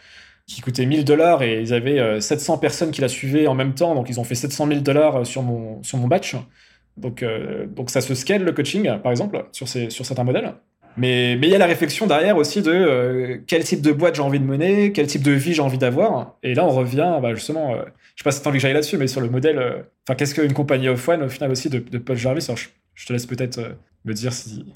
qui 0.46 0.60
coûtait 0.60 0.84
1000 0.84 1.06
dollars 1.06 1.42
et 1.42 1.62
ils 1.62 1.72
avaient 1.72 2.20
700 2.20 2.58
personnes 2.58 2.90
qui 2.90 3.00
la 3.00 3.08
suivaient 3.08 3.46
en 3.46 3.54
même 3.54 3.74
temps. 3.74 3.94
Donc 3.94 4.10
ils 4.10 4.20
ont 4.20 4.24
fait 4.24 4.34
700 4.34 4.66
000 4.66 4.80
dollars 4.80 5.26
sur 5.26 5.42
mon, 5.42 5.82
sur 5.82 5.96
mon 5.98 6.08
batch. 6.08 6.36
Donc, 6.96 7.22
donc 7.68 7.90
ça 7.90 8.00
se 8.00 8.14
scale 8.14 8.44
le 8.44 8.52
coaching, 8.52 8.98
par 9.02 9.12
exemple, 9.12 9.44
sur, 9.52 9.68
ces, 9.68 9.90
sur 9.90 10.06
certains 10.06 10.24
modèles. 10.24 10.54
Mais 10.98 11.34
il 11.34 11.48
y 11.48 11.54
a 11.54 11.58
la 11.58 11.66
réflexion 11.66 12.06
derrière 12.06 12.36
aussi 12.36 12.60
de 12.60 12.72
euh, 12.72 13.38
quel 13.46 13.62
type 13.62 13.80
de 13.80 13.92
boîte 13.92 14.16
j'ai 14.16 14.22
envie 14.22 14.40
de 14.40 14.44
mener, 14.44 14.92
quel 14.92 15.06
type 15.06 15.22
de 15.22 15.30
vie 15.30 15.54
j'ai 15.54 15.62
envie 15.62 15.78
d'avoir. 15.78 16.34
Et 16.42 16.54
là, 16.54 16.64
on 16.64 16.70
revient 16.70 17.18
bah, 17.22 17.34
justement, 17.34 17.74
euh, 17.74 17.82
je 18.16 18.22
sais 18.22 18.24
pas 18.24 18.32
si 18.32 18.42
tu 18.42 18.48
envie 18.48 18.58
que 18.58 18.62
j'aille 18.62 18.74
là-dessus, 18.74 18.98
mais 18.98 19.06
sur 19.06 19.20
le 19.20 19.30
modèle, 19.30 19.58
euh, 19.58 19.82
enfin, 20.06 20.16
qu'est-ce 20.16 20.34
qu'une 20.34 20.52
compagnie 20.52 20.88
off-one 20.88 21.22
au 21.22 21.28
final 21.28 21.52
aussi 21.52 21.70
de, 21.70 21.78
Paul 21.98 22.16
Jarvis? 22.16 22.48
Je, 22.94 23.06
te 23.06 23.12
laisse 23.12 23.26
peut-être 23.26 23.60
me 24.04 24.12
dire 24.12 24.32
si, 24.34 24.66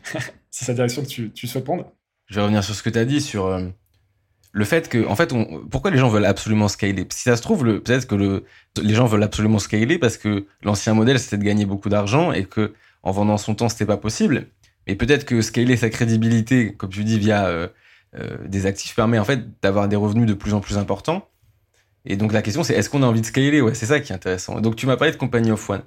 c'est 0.51 0.69
la 0.69 0.75
direction 0.75 1.03
que 1.03 1.09
tu, 1.09 1.47
souhaites 1.49 1.65
prendre. 1.65 1.91
Je 2.29 2.37
vais 2.37 2.43
revenir 2.43 2.63
sur 2.63 2.75
ce 2.75 2.85
que 2.85 2.91
tu 2.91 2.99
as 3.01 3.05
dit, 3.05 3.21
sur 3.21 3.61
le 4.53 4.65
fait 4.65 4.89
que, 4.89 5.05
en 5.07 5.17
fait, 5.17 5.35
pourquoi 5.71 5.91
les 5.91 5.99
gens 5.99 6.09
veulent 6.09 6.25
absolument 6.25 6.69
scaler? 6.69 7.05
Si 7.11 7.23
ça 7.23 7.37
se 7.37 7.43
trouve, 7.43 7.65
peut-être 7.81 8.07
que 8.07 8.15
le, 8.15 8.45
les 8.81 8.95
gens 8.95 9.07
veulent 9.07 9.25
absolument 9.25 9.59
scaler 9.59 9.99
parce 9.99 10.19
que 10.19 10.47
l'ancien 10.63 10.95
modèle, 10.95 11.19
c'était 11.19 11.39
de 11.39 11.45
gagner 11.45 11.67
beaucoup 11.67 11.89
d'argent 11.89 12.31
et 12.31 12.45
que 12.45 12.73
en 13.03 13.11
vendant 13.11 13.39
son 13.39 13.57
temps, 13.57 13.69
c'était 13.69 13.87
pas 13.87 13.97
possible. 13.97 14.47
Mais 14.87 14.95
peut-être 14.95 15.25
que 15.25 15.40
scaler 15.40 15.77
sa 15.77 15.90
crédibilité, 15.90 16.75
comme 16.75 16.90
tu 16.90 17.05
dis, 17.05 17.18
via 17.18 17.47
euh, 17.47 17.68
euh, 18.18 18.37
des 18.47 18.66
actifs 18.66 18.95
permet 18.95 19.18
en 19.18 19.25
fait 19.25 19.40
d'avoir 19.62 19.88
des 19.88 19.97
revenus 19.97 20.27
de 20.27 20.35
plus 20.35 20.53
en 20.53 20.61
plus 20.61 20.77
importants. 20.77 21.29
Et 22.05 22.16
donc 22.16 22.33
la 22.33 22.42
question 22.42 22.62
c'est 22.62 22.75
est-ce 22.75 22.90
qu'on 22.90 23.03
a 23.03 23.07
envie 23.07 23.21
de 23.21 23.27
scaler? 23.27 23.61
Ouais, 23.61 23.75
c'est 23.75 23.87
ça 23.87 24.01
qui 24.01 24.12
est 24.12 24.14
intéressant. 24.14 24.61
Donc 24.61 24.77
tu 24.77 24.87
m'as 24.87 24.97
parlé 24.97 25.12
de 25.12 25.16
Company 25.16 25.51
of 25.51 25.71
One. 25.71 25.83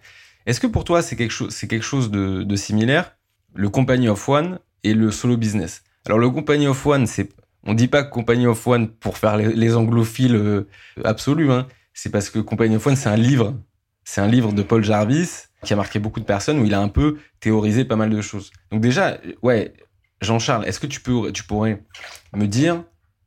Est-ce 0.46 0.60
que 0.60 0.68
pour 0.68 0.84
toi 0.86 1.02
c'est 1.02 1.16
quelque 1.16 1.32
chose, 1.32 1.54
c'est 1.54 1.68
quelque 1.68 1.84
chose 1.84 2.10
de, 2.10 2.56
similaire, 2.56 3.16
le 3.54 3.70
Company 3.70 4.08
of 4.08 4.28
One 4.28 4.60
et 4.84 4.94
le 4.94 5.12
solo 5.12 5.38
business 5.38 5.84
Alors 6.06 6.18
le 6.18 6.30
Company 6.30 6.68
of 6.68 6.86
One, 6.86 7.06
c'est, 7.06 7.30
on 7.64 7.74
dit 7.74 7.88
pas 7.88 8.04
Company 8.04 8.48
of 8.48 8.66
One 8.66 8.90
pour 8.90 9.18
faire 9.18 9.38
les, 9.38 9.76
anglophiles 9.76 10.36
euh, 10.36 10.68
absolus. 11.04 11.52
Hein. 11.52 11.68
C'est 11.94 12.10
parce 12.10 12.30
que 12.30 12.40
Company 12.40 12.76
of 12.76 12.88
One 12.88 12.96
c'est 12.96 13.10
un 13.10 13.18
livre, 13.18 13.56
c'est 14.06 14.22
un 14.22 14.28
livre 14.28 14.54
de 14.54 14.64
Paul 14.64 14.84
Jarvis 14.84 15.48
qui 15.64 15.74
a 15.74 15.76
marqué 15.76 16.00
beaucoup 16.00 16.20
de 16.20 16.26
personnes, 16.26 16.60
où 16.60 16.66
il 16.66 16.74
a 16.74 16.80
un 16.80 16.88
peu 16.88 17.18
théorisé 17.40 17.84
pas 17.84 17.96
mal 17.96 18.10
de 18.10 18.22
choses. 18.22 18.52
Donc 18.72 18.80
déjà, 18.80 19.18
ouais, 19.42 19.74
Jean-Charles, 20.22 20.66
est-ce 20.66 20.80
que 20.80 20.88
tu, 20.88 21.02
peux, 21.02 21.32
tu 21.32 21.44
pourrais 21.44 21.82
me 22.34 22.46
dire 22.48 22.84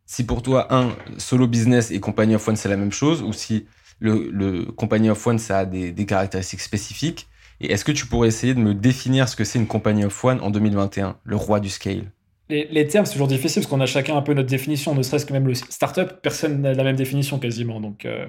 si 0.07 0.25
pour 0.25 0.43
toi, 0.43 0.73
un, 0.75 0.97
solo 1.19 1.47
business 1.47 1.91
et 1.91 2.01
Company 2.01 2.35
of 2.35 2.49
One, 2.49 2.57
c'est 2.57 2.71
la 2.71 2.79
même 2.79 2.93
chose, 2.93 3.23
ou 3.23 3.35
si 3.35 3.67
le, 4.01 4.31
le 4.33 4.64
Company 4.64 5.11
of 5.11 5.27
One, 5.27 5.38
ça 5.38 5.59
a 5.59 5.64
des, 5.67 6.07
caractéristiques 6.07 6.61
spécifiques 6.61 7.29
Et 7.61 7.73
est-ce 7.73 7.85
que 7.85 7.93
tu 7.93 8.07
pourrais 8.07 8.29
essayer 8.29 8.55
de 8.55 8.61
me 8.61 8.73
définir 8.73 9.29
ce 9.29 9.37
que 9.37 9.45
c'est 9.45 9.59
une 9.59 9.67
Company 9.67 10.07
of 10.07 10.25
One 10.25 10.41
en 10.41 10.51
2021, 10.51 11.19
le 11.23 11.37
roi 11.37 11.61
du 11.61 11.69
scale? 11.69 12.11
Les, 12.49 12.87
termes, 12.87 13.05
c'est 13.05 13.12
toujours 13.12 13.29
difficile 13.29 13.61
parce 13.61 13.71
qu'on 13.71 13.83
a 13.83 13.87
chacun 13.87 14.17
un 14.17 14.23
peu 14.23 14.33
notre 14.33 14.49
définition, 14.49 14.95
ne 14.95 15.03
serait-ce 15.03 15.27
que 15.27 15.35
même 15.35 15.47
le 15.47 15.53
startup, 15.53 16.23
personne 16.23 16.62
n'a 16.62 16.73
la 16.73 16.85
même 16.85 16.97
définition 16.97 17.38
quasiment. 17.38 17.79
Donc, 17.79 18.07
euh, 18.07 18.27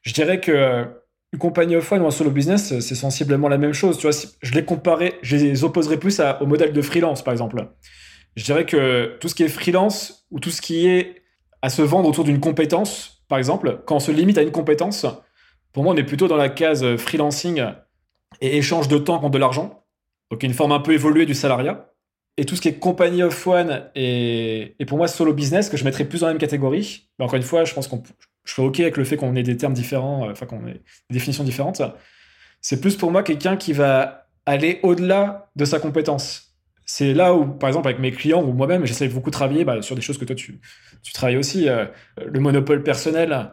je 0.00 0.14
dirais 0.14 0.40
que 0.40 0.86
une 1.32 1.38
compagnie 1.38 1.76
off-one 1.76 2.00
ou 2.00 2.06
un 2.06 2.10
solo 2.10 2.30
business, 2.30 2.78
c'est 2.80 2.94
sensiblement 2.94 3.48
la 3.48 3.58
même 3.58 3.74
chose. 3.74 3.98
Tu 3.98 4.08
vois, 4.08 4.16
je 4.40 4.54
les 4.54 4.64
comparais, 4.64 5.18
je 5.22 5.36
les 5.36 5.64
opposerais 5.64 5.98
plus 5.98 6.20
au 6.40 6.46
modèle 6.46 6.72
de 6.72 6.82
freelance, 6.82 7.22
par 7.22 7.32
exemple. 7.32 7.68
Je 8.36 8.44
dirais 8.44 8.64
que 8.64 9.16
tout 9.20 9.28
ce 9.28 9.34
qui 9.34 9.42
est 9.42 9.48
freelance 9.48 10.26
ou 10.30 10.40
tout 10.40 10.50
ce 10.50 10.62
qui 10.62 10.86
est 10.86 11.22
à 11.60 11.68
se 11.68 11.82
vendre 11.82 12.08
autour 12.08 12.24
d'une 12.24 12.40
compétence, 12.40 13.24
par 13.28 13.38
exemple, 13.38 13.80
quand 13.84 13.96
on 13.96 14.00
se 14.00 14.10
limite 14.10 14.38
à 14.38 14.42
une 14.42 14.52
compétence, 14.52 15.04
pour 15.72 15.82
moi, 15.82 15.92
on 15.92 15.96
est 15.96 16.04
plutôt 16.04 16.28
dans 16.28 16.36
la 16.36 16.48
case 16.48 16.96
freelancing 16.96 17.62
et 18.40 18.56
échange 18.56 18.88
de 18.88 18.96
temps 18.96 19.18
contre 19.18 19.32
de 19.32 19.38
l'argent. 19.38 19.84
Donc, 20.30 20.42
une 20.42 20.54
forme 20.54 20.72
un 20.72 20.80
peu 20.80 20.92
évoluée 20.92 21.26
du 21.26 21.34
salariat. 21.34 21.92
Et 22.38 22.44
tout 22.44 22.54
ce 22.54 22.60
qui 22.60 22.68
est 22.68 22.78
compagnie 22.78 23.22
of 23.22 23.46
one 23.46 23.90
et, 23.96 24.76
et 24.78 24.84
pour 24.86 24.96
moi 24.96 25.08
solo 25.08 25.34
business, 25.34 25.68
que 25.68 25.76
je 25.76 25.84
mettrais 25.84 26.04
plus 26.04 26.20
dans 26.20 26.28
la 26.28 26.32
même 26.32 26.40
catégorie. 26.40 27.08
Mais 27.18 27.24
encore 27.24 27.36
une 27.36 27.42
fois, 27.42 27.64
je 27.64 27.74
pense 27.74 27.88
qu'on 27.88 28.02
je 28.48 28.54
suis 28.54 28.62
OK 28.62 28.80
avec 28.80 28.96
le 28.96 29.04
fait 29.04 29.18
qu'on 29.18 29.36
ait 29.36 29.42
des 29.42 29.58
termes 29.58 29.74
différents, 29.74 30.26
euh, 30.26 30.32
enfin 30.32 30.46
qu'on 30.46 30.66
ait 30.66 30.80
des 31.10 31.14
définitions 31.14 31.44
différentes. 31.44 31.82
C'est 32.62 32.80
plus 32.80 32.96
pour 32.96 33.10
moi 33.12 33.22
quelqu'un 33.22 33.56
qui 33.56 33.74
va 33.74 34.26
aller 34.46 34.80
au-delà 34.82 35.50
de 35.54 35.66
sa 35.66 35.78
compétence. 35.78 36.54
C'est 36.86 37.12
là 37.12 37.34
où, 37.34 37.44
par 37.44 37.68
exemple, 37.68 37.88
avec 37.88 38.00
mes 38.00 38.10
clients 38.10 38.42
ou 38.42 38.52
moi-même, 38.52 38.86
j'essaie 38.86 39.08
beaucoup 39.08 39.28
de 39.28 39.34
travailler 39.34 39.66
bah, 39.66 39.82
sur 39.82 39.94
des 39.94 40.00
choses 40.00 40.16
que 40.16 40.24
toi, 40.24 40.34
tu, 40.34 40.58
travailles 41.12 41.36
aussi. 41.36 41.68
Euh, 41.68 41.84
le 42.24 42.40
monopole 42.40 42.82
personnel, 42.82 43.50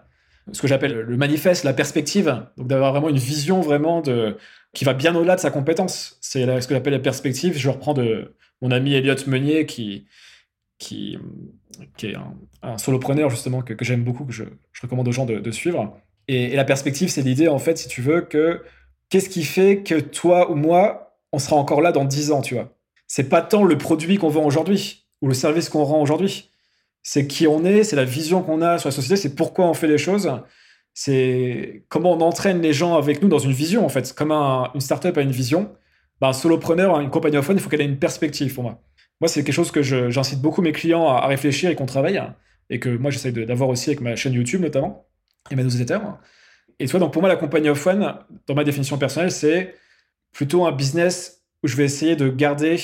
ce 0.53 0.61
que 0.61 0.67
j'appelle 0.67 0.93
le 0.93 1.17
manifeste, 1.17 1.65
la 1.65 1.73
perspective. 1.73 2.45
Donc 2.55 2.67
d'avoir 2.67 2.93
vraiment 2.93 3.09
une 3.09 3.17
vision 3.17 3.59
vraiment 3.59 3.99
de, 3.99 4.37
qui 4.73 4.85
va 4.85 4.93
bien 4.93 5.13
au-delà 5.13 5.35
de 5.35 5.41
sa 5.41 5.51
compétence. 5.51 6.17
C'est 6.21 6.45
ce 6.61 6.67
que 6.69 6.73
j'appelle 6.73 6.93
la 6.93 6.99
perspective. 6.99 7.57
Je 7.57 7.69
reprends 7.69 7.93
de 7.93 8.33
mon 8.61 8.71
ami 8.71 8.93
Elliot 8.93 9.15
Meunier 9.27 9.65
qui, 9.65 10.07
qui, 10.77 11.17
est 12.03 12.15
un, 12.61 12.77
solopreneur 12.77 13.29
justement 13.29 13.61
que, 13.61 13.75
j'aime 13.81 14.03
beaucoup, 14.03 14.25
que 14.25 14.33
je, 14.33 14.43
recommande 14.81 15.07
aux 15.07 15.11
gens 15.11 15.25
de, 15.25 15.51
suivre. 15.51 15.97
Et, 16.27 16.55
la 16.55 16.65
perspective, 16.65 17.09
c'est 17.09 17.21
l'idée, 17.21 17.47
en 17.47 17.59
fait, 17.59 17.77
si 17.77 17.87
tu 17.87 18.01
veux, 18.01 18.21
que 18.21 18.61
qu'est-ce 19.09 19.29
qui 19.29 19.43
fait 19.43 19.83
que 19.83 19.99
toi 19.99 20.51
ou 20.51 20.55
moi, 20.55 21.17
on 21.31 21.39
sera 21.39 21.55
encore 21.55 21.81
là 21.81 21.91
dans 21.91 22.05
10 22.05 22.31
ans, 22.31 22.41
tu 22.41 22.55
vois? 22.55 22.73
C'est 23.07 23.29
pas 23.29 23.41
tant 23.41 23.63
le 23.63 23.77
produit 23.77 24.17
qu'on 24.17 24.29
vend 24.29 24.45
aujourd'hui 24.45 25.05
ou 25.21 25.27
le 25.27 25.33
service 25.33 25.69
qu'on 25.69 25.83
rend 25.83 26.01
aujourd'hui. 26.01 26.49
C'est 27.03 27.27
qui 27.27 27.47
on 27.47 27.63
est, 27.63 27.83
c'est 27.83 27.95
la 27.95 28.05
vision 28.05 28.41
qu'on 28.41 28.61
a 28.61 28.79
sur 28.79 28.87
la 28.89 28.91
société, 28.91 29.15
c'est 29.15 29.35
pourquoi 29.35 29.67
on 29.67 29.75
fait 29.75 29.87
les 29.87 29.99
choses, 29.99 30.31
c'est 30.93 31.85
comment 31.87 32.13
on 32.13 32.21
entraîne 32.21 32.61
les 32.61 32.73
gens 32.73 32.95
avec 32.95 33.21
nous 33.21 33.27
dans 33.27 33.37
une 33.37 33.51
vision, 33.51 33.85
en 33.85 33.89
fait. 33.89 34.11
Comme 34.13 34.31
un, 34.31 34.71
une 34.73 34.81
startup 34.81 35.15
a 35.17 35.21
une 35.21 35.31
vision, 35.31 35.71
ben, 36.19 36.29
un 36.29 36.33
solopreneur, 36.33 36.99
une 36.99 37.11
compagnie 37.11 37.41
phone, 37.43 37.57
il 37.57 37.61
faut 37.61 37.69
qu'elle 37.69 37.81
ait 37.81 37.85
une 37.85 37.99
perspective 37.99 38.53
pour 38.53 38.63
moi 38.63 38.81
moi, 39.21 39.27
c'est 39.27 39.43
quelque 39.43 39.55
chose 39.55 39.71
que 39.71 39.81
j'incite 39.81 40.41
beaucoup 40.41 40.61
mes 40.61 40.71
clients 40.71 41.07
à, 41.07 41.27
réfléchir 41.27 41.69
et 41.69 41.75
qu'on 41.75 41.85
travaille, 41.85 42.21
et 42.69 42.79
que 42.79 42.89
moi, 42.89 43.11
j'essaie 43.11 43.31
d'avoir 43.31 43.69
aussi 43.69 43.89
avec 43.89 44.01
ma 44.01 44.15
chaîne 44.15 44.33
YouTube 44.33 44.61
notamment, 44.61 45.07
et 45.51 45.55
mes 45.55 45.63
newsletters. 45.63 45.99
Et 46.79 46.87
toi, 46.87 46.99
donc 46.99 47.13
pour 47.13 47.21
moi, 47.21 47.29
la 47.29 47.37
compagnie 47.37 47.69
of 47.69 47.85
one, 47.85 48.17
dans 48.47 48.55
ma 48.55 48.63
définition 48.63 48.97
personnelle, 48.97 49.31
c'est 49.31 49.75
plutôt 50.33 50.65
un 50.65 50.71
business 50.71 51.43
où 51.63 51.67
je 51.67 51.77
vais 51.77 51.85
essayer 51.85 52.15
de 52.15 52.27
garder 52.27 52.77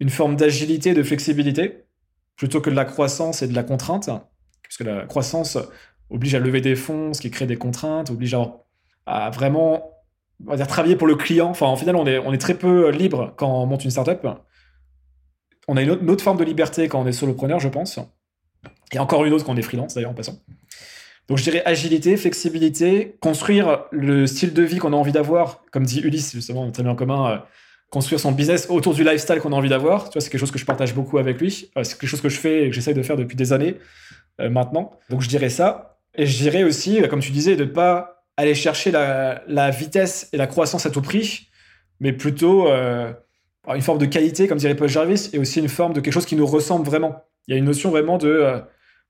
une 0.00 0.10
forme 0.10 0.34
d'agilité, 0.34 0.94
de 0.94 1.02
flexibilité, 1.02 1.84
plutôt 2.36 2.60
que 2.60 2.70
de 2.70 2.74
la 2.74 2.84
croissance 2.84 3.42
et 3.42 3.48
de 3.48 3.54
la 3.54 3.62
contrainte, 3.62 4.10
puisque 4.62 4.80
la 4.80 5.06
croissance 5.06 5.58
oblige 6.10 6.34
à 6.34 6.40
lever 6.40 6.60
des 6.60 6.74
fonds, 6.74 7.12
ce 7.12 7.20
qui 7.20 7.30
crée 7.30 7.46
des 7.46 7.56
contraintes, 7.56 8.10
oblige 8.10 8.36
à, 9.06 9.30
vraiment 9.30 9.94
on 10.44 10.50
va 10.50 10.56
dire, 10.56 10.66
travailler 10.66 10.96
pour 10.96 11.06
le 11.06 11.16
client. 11.16 11.50
Enfin, 11.50 11.66
en 11.66 11.76
final, 11.76 11.96
on 11.96 12.06
est, 12.06 12.18
on 12.18 12.32
est 12.32 12.38
très 12.38 12.54
peu 12.54 12.90
libre 12.90 13.34
quand 13.36 13.62
on 13.62 13.66
monte 13.66 13.84
une 13.84 13.90
startup 13.90 14.26
on 15.68 15.76
a 15.76 15.82
une 15.82 16.10
autre, 16.10 16.24
forme 16.24 16.38
de 16.38 16.44
liberté 16.44 16.88
quand 16.88 17.00
on 17.00 17.06
est 17.06 17.12
solopreneur, 17.12 17.60
je 17.60 17.68
pense. 17.68 18.00
Et 18.92 18.98
encore 18.98 19.24
une 19.26 19.34
autre 19.34 19.44
quand 19.44 19.52
on 19.52 19.56
est 19.56 19.62
freelance, 19.62 19.94
d'ailleurs, 19.94 20.10
en 20.10 20.14
passant. 20.14 20.38
Donc, 21.28 21.36
je 21.36 21.42
dirais 21.42 21.62
agilité, 21.66 22.16
flexibilité, 22.16 23.16
construire 23.20 23.84
le 23.90 24.26
style 24.26 24.54
de 24.54 24.62
vie 24.62 24.78
qu'on 24.78 24.94
a 24.94 24.96
envie 24.96 25.12
d'avoir, 25.12 25.62
comme 25.70 25.84
dit 25.84 26.00
Ulysse, 26.00 26.32
justement, 26.32 26.70
très 26.70 26.82
bien 26.82 26.92
en 26.92 26.96
commun, 26.96 27.30
euh, 27.30 27.36
construire 27.90 28.18
son 28.18 28.32
business 28.32 28.66
autour 28.70 28.94
du 28.94 29.04
lifestyle 29.04 29.40
qu'on 29.40 29.52
a 29.52 29.56
envie 29.56 29.68
d'avoir. 29.68 30.04
Tu 30.04 30.14
vois, 30.14 30.22
c'est 30.22 30.30
quelque 30.30 30.40
chose 30.40 30.50
que 30.50 30.58
je 30.58 30.64
partage 30.64 30.94
beaucoup 30.94 31.18
avec 31.18 31.38
lui. 31.38 31.70
Euh, 31.76 31.84
c'est 31.84 31.98
quelque 31.98 32.08
chose 32.08 32.22
que 32.22 32.30
je 32.30 32.38
fais 32.38 32.64
et 32.64 32.70
que 32.70 32.74
j'essaye 32.74 32.94
de 32.94 33.02
faire 33.02 33.16
depuis 33.16 33.36
des 33.36 33.52
années 33.52 33.76
euh, 34.40 34.48
maintenant. 34.48 34.98
Donc, 35.10 35.20
je 35.20 35.28
dirais 35.28 35.50
ça. 35.50 35.98
Et 36.14 36.24
je 36.24 36.38
dirais 36.38 36.64
aussi, 36.64 37.02
comme 37.10 37.20
tu 37.20 37.30
disais, 37.30 37.56
de 37.56 37.64
ne 37.64 37.68
pas 37.68 38.24
aller 38.38 38.54
chercher 38.54 38.90
la, 38.90 39.70
vitesse 39.70 40.30
et 40.32 40.38
la 40.38 40.46
croissance 40.46 40.86
à 40.86 40.90
tout 40.90 41.02
prix, 41.02 41.50
mais 42.00 42.12
plutôt 42.12 42.68
une 43.74 43.82
forme 43.82 43.98
de 43.98 44.06
qualité, 44.06 44.48
comme 44.48 44.58
dirait 44.58 44.74
Paul 44.74 44.88
Jarvis, 44.88 45.30
et 45.32 45.38
aussi 45.38 45.60
une 45.60 45.68
forme 45.68 45.92
de 45.92 46.00
quelque 46.00 46.12
chose 46.12 46.26
qui 46.26 46.36
nous 46.36 46.46
ressemble 46.46 46.84
vraiment. 46.86 47.24
Il 47.46 47.52
y 47.52 47.54
a 47.54 47.58
une 47.58 47.64
notion 47.64 47.90
vraiment 47.90 48.18
de, 48.18 48.28
euh, 48.28 48.60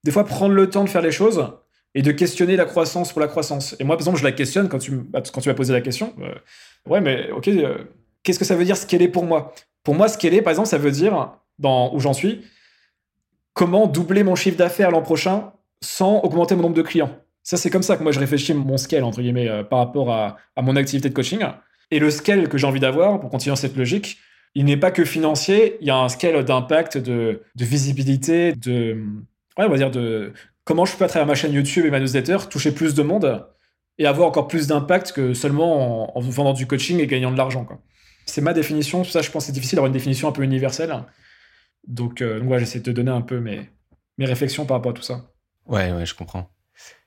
des 0.05 0.11
fois, 0.11 0.25
prendre 0.25 0.55
le 0.55 0.71
temps 0.71 0.85
de 0.85 0.89
faire 0.89 1.03
les 1.03 1.11
choses 1.13 1.47
et 1.95 2.03
de 2.03 2.13
questionner 2.13 2.57
la 2.57 2.65
croissance 2.65 3.13
pour 3.13 3.21
la 3.21 3.29
croissance. 3.29 3.77
Et 3.81 3.85
moi, 3.85 3.97
par 3.97 4.03
exemple, 4.03 4.19
je 4.19 4.25
la 4.25 4.33
questionne 4.33 4.69
quand 4.69 4.79
tu, 4.79 4.93
bah, 4.93 5.23
m'as 5.47 5.55
posé 5.55 5.73
la 5.73 5.81
question. 5.81 6.15
Euh, 6.21 6.35
ouais, 6.89 7.01
mais 7.01 7.31
ok, 7.31 7.49
euh, 7.49 7.79
qu'est-ce 8.23 8.39
que 8.39 8.45
ça 8.45 8.57
veut 8.57 8.65
dire 8.65 8.77
est 8.77 9.09
pour 9.09 9.25
moi? 9.25 9.55
Pour 9.83 9.95
moi, 9.95 10.07
est, 10.07 10.43
par 10.43 10.51
exemple, 10.51 10.69
ça 10.69 10.79
veut 10.79 10.91
dire, 10.91 11.33
dans 11.59 11.95
où 11.95 12.01
j'en 12.01 12.13
suis, 12.13 12.45
comment 13.55 13.87
doubler 13.87 14.23
mon 14.23 14.35
chiffre 14.35 14.57
d'affaires 14.57 14.91
l'an 14.91 15.03
prochain 15.03 15.53
sans 15.81 16.21
augmenter 16.21 16.55
mon 16.55 16.63
nombre 16.63 16.77
de 16.77 16.83
clients? 16.83 17.17
Ça, 17.43 17.57
c'est 17.57 17.71
comme 17.71 17.83
ça 17.83 17.97
que 17.97 18.03
moi, 18.03 18.13
je 18.13 18.21
réfléchis 18.21 18.53
mon 18.53 18.77
scale, 18.77 19.05
entre 19.05 19.23
guillemets, 19.23 19.65
par 19.71 19.79
rapport 19.79 20.13
à, 20.13 20.37
à 20.55 20.63
mon 20.63 20.77
activité 20.77 21.09
de 21.09 21.15
coaching. 21.15 21.41
Et 21.91 21.99
le 21.99 22.11
scale 22.11 22.49
que 22.49 22.59
j'ai 22.59 22.67
envie 22.67 22.81
d'avoir, 22.81 23.19
pour 23.19 23.31
continuer 23.31 23.57
cette 23.57 23.77
logique, 23.77 24.19
il 24.59 24.65
n'est 24.65 24.77
pas 24.77 24.91
que 24.91 25.05
financier, 25.05 25.79
il 25.81 25.87
y 25.87 25.91
a 25.91 25.97
un 25.97 26.09
scale 26.09 26.45
d'impact, 26.45 26.99
de, 26.99 27.45
visibilité, 27.55 28.55
de, 28.55 29.01
on 29.57 29.69
va 29.69 29.77
dire 29.77 29.93
de 29.93 30.33
comment 30.65 30.85
je 30.85 30.97
peux 30.97 31.05
à 31.05 31.07
travers 31.07 31.29
ma 31.29 31.37
chaîne 31.37 31.53
YouTube 31.53 31.87
et 31.87 31.91
ma 31.93 32.01
newsletter 32.01 32.39
toucher 32.51 32.73
plus 32.73 32.93
de 32.97 33.05
monde 33.05 33.47
et 33.99 34.07
avoir 34.07 34.27
encore 34.27 34.49
plus 34.49 34.67
d'impact 34.67 35.13
que 35.13 35.33
seulement 35.33 36.19
en, 36.19 36.21
vendant 36.21 36.55
du 36.55 36.67
coaching 36.67 36.99
et 36.99 37.07
gagnant 37.07 37.31
de 37.31 37.37
l'argent. 37.37 37.69
C'est 38.27 38.41
ma 38.41 38.53
définition, 38.53 39.05
ça 39.05 39.23
je 39.23 39.31
pense 39.31 39.45
que 39.45 39.47
c'est 39.47 39.53
difficile 39.53 39.77
d'avoir 39.77 39.87
une 39.87 39.93
définition 39.93 40.27
un 40.27 40.33
peu 40.33 40.43
universelle. 40.43 41.05
Donc, 41.87 42.21
euh, 42.21 42.59
j'essaie 42.59 42.81
de 42.81 42.85
te 42.85 42.91
donner 42.91 43.13
un 43.13 43.23
peu 43.23 43.39
mes, 43.39 43.71
mes 44.19 44.27
réflexions 44.27 44.67
par 44.67 44.79
rapport 44.79 44.91
à 44.91 44.95
tout 44.95 45.03
ça. 45.03 45.31
Ouais, 45.67 45.93
ouais, 45.93 46.05
je 46.05 46.17
comprends. 46.17 46.51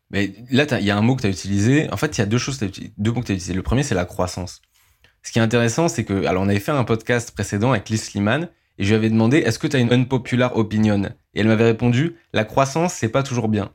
Mais 0.10 0.34
là, 0.52 0.66
il 0.80 0.86
y 0.86 0.92
a 0.92 0.96
un 0.96 1.02
mot 1.02 1.18
que 1.18 1.24
tu 1.24 1.28
as 1.28 1.32
utilisé. 1.32 1.92
En 1.92 1.98
fait, 1.98 2.18
il 2.18 2.22
y 2.22 2.24
a 2.24 2.28
deux 2.28 2.38
choses, 2.38 2.62
deux 2.98 3.12
mots 3.12 3.20
que 3.20 3.26
tu 3.26 3.34
as 3.34 3.36
utilisés. 3.36 3.54
Le 3.54 3.62
premier, 3.62 3.84
c'est 3.84 3.96
la 3.96 4.06
croissance. 4.06 4.62
Ce 5.24 5.32
qui 5.32 5.40
est 5.40 5.42
intéressant, 5.42 5.88
c'est 5.88 6.04
que, 6.04 6.26
alors, 6.26 6.44
on 6.44 6.50
avait 6.50 6.60
fait 6.60 6.72
un 6.72 6.84
podcast 6.84 7.32
précédent 7.32 7.72
avec 7.72 7.90
Liz 7.90 8.04
Sliman 8.04 8.50
et 8.78 8.84
je 8.84 8.90
lui 8.90 8.96
avais 8.96 9.10
demandé 9.10 9.38
est-ce 9.38 9.60
que 9.60 9.68
tu 9.68 9.76
as 9.76 9.80
une 9.80 9.94
unpopular 9.94 10.56
opinion? 10.56 11.04
Et 11.34 11.42
elle 11.42 11.48
m'avait 11.48 11.66
répondu 11.66 12.16
la 12.34 12.44
croissance, 12.44 12.94
c'est 12.94 13.10
pas 13.10 13.24
toujours 13.24 13.48
bien. 13.48 13.72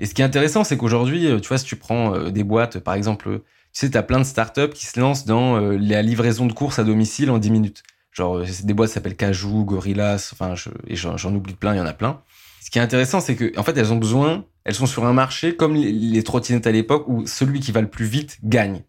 Et 0.00 0.06
ce 0.06 0.14
qui 0.14 0.22
est 0.22 0.24
intéressant, 0.24 0.64
c'est 0.64 0.76
qu'aujourd'hui, 0.76 1.26
euh, 1.26 1.38
tu 1.38 1.48
vois, 1.48 1.58
si 1.58 1.64
tu 1.64 1.76
prends 1.76 2.14
euh, 2.14 2.30
des 2.30 2.42
boîtes, 2.42 2.80
par 2.80 2.94
exemple, 2.94 3.30
tu 3.38 3.40
sais, 3.72 3.90
tu 3.90 3.96
as 3.96 4.02
plein 4.02 4.18
de 4.18 4.24
startups 4.24 4.70
qui 4.74 4.86
se 4.86 4.98
lancent 4.98 5.24
dans 5.24 5.56
euh, 5.56 5.76
la 5.78 6.02
livraison 6.02 6.46
de 6.46 6.52
courses 6.52 6.78
à 6.78 6.84
domicile 6.84 7.30
en 7.30 7.38
10 7.38 7.50
minutes. 7.50 7.82
Genre, 8.10 8.42
des 8.62 8.74
boîtes 8.74 8.90
s'appellent 8.90 9.16
Cajou, 9.16 9.64
Gorillas, 9.64 10.30
enfin, 10.32 10.54
j'en 10.88 11.34
oublie 11.34 11.54
plein, 11.54 11.74
il 11.74 11.78
y 11.78 11.80
en 11.80 11.86
a 11.86 11.92
plein. 11.92 12.20
Ce 12.60 12.70
qui 12.70 12.78
est 12.78 12.82
intéressant, 12.82 13.20
c'est 13.20 13.34
que, 13.34 13.52
en 13.58 13.62
fait, 13.62 13.76
elles 13.76 13.92
ont 13.92 13.96
besoin, 13.96 14.44
elles 14.64 14.74
sont 14.74 14.86
sur 14.86 15.04
un 15.04 15.12
marché 15.12 15.56
comme 15.56 15.74
les, 15.74 16.22
trottinettes 16.22 16.66
à 16.66 16.72
l'époque 16.72 17.04
où 17.08 17.26
celui 17.26 17.60
qui 17.60 17.72
va 17.72 17.80
le 17.80 17.88
plus 17.88 18.06
vite 18.06 18.38
gagne. 18.42 18.82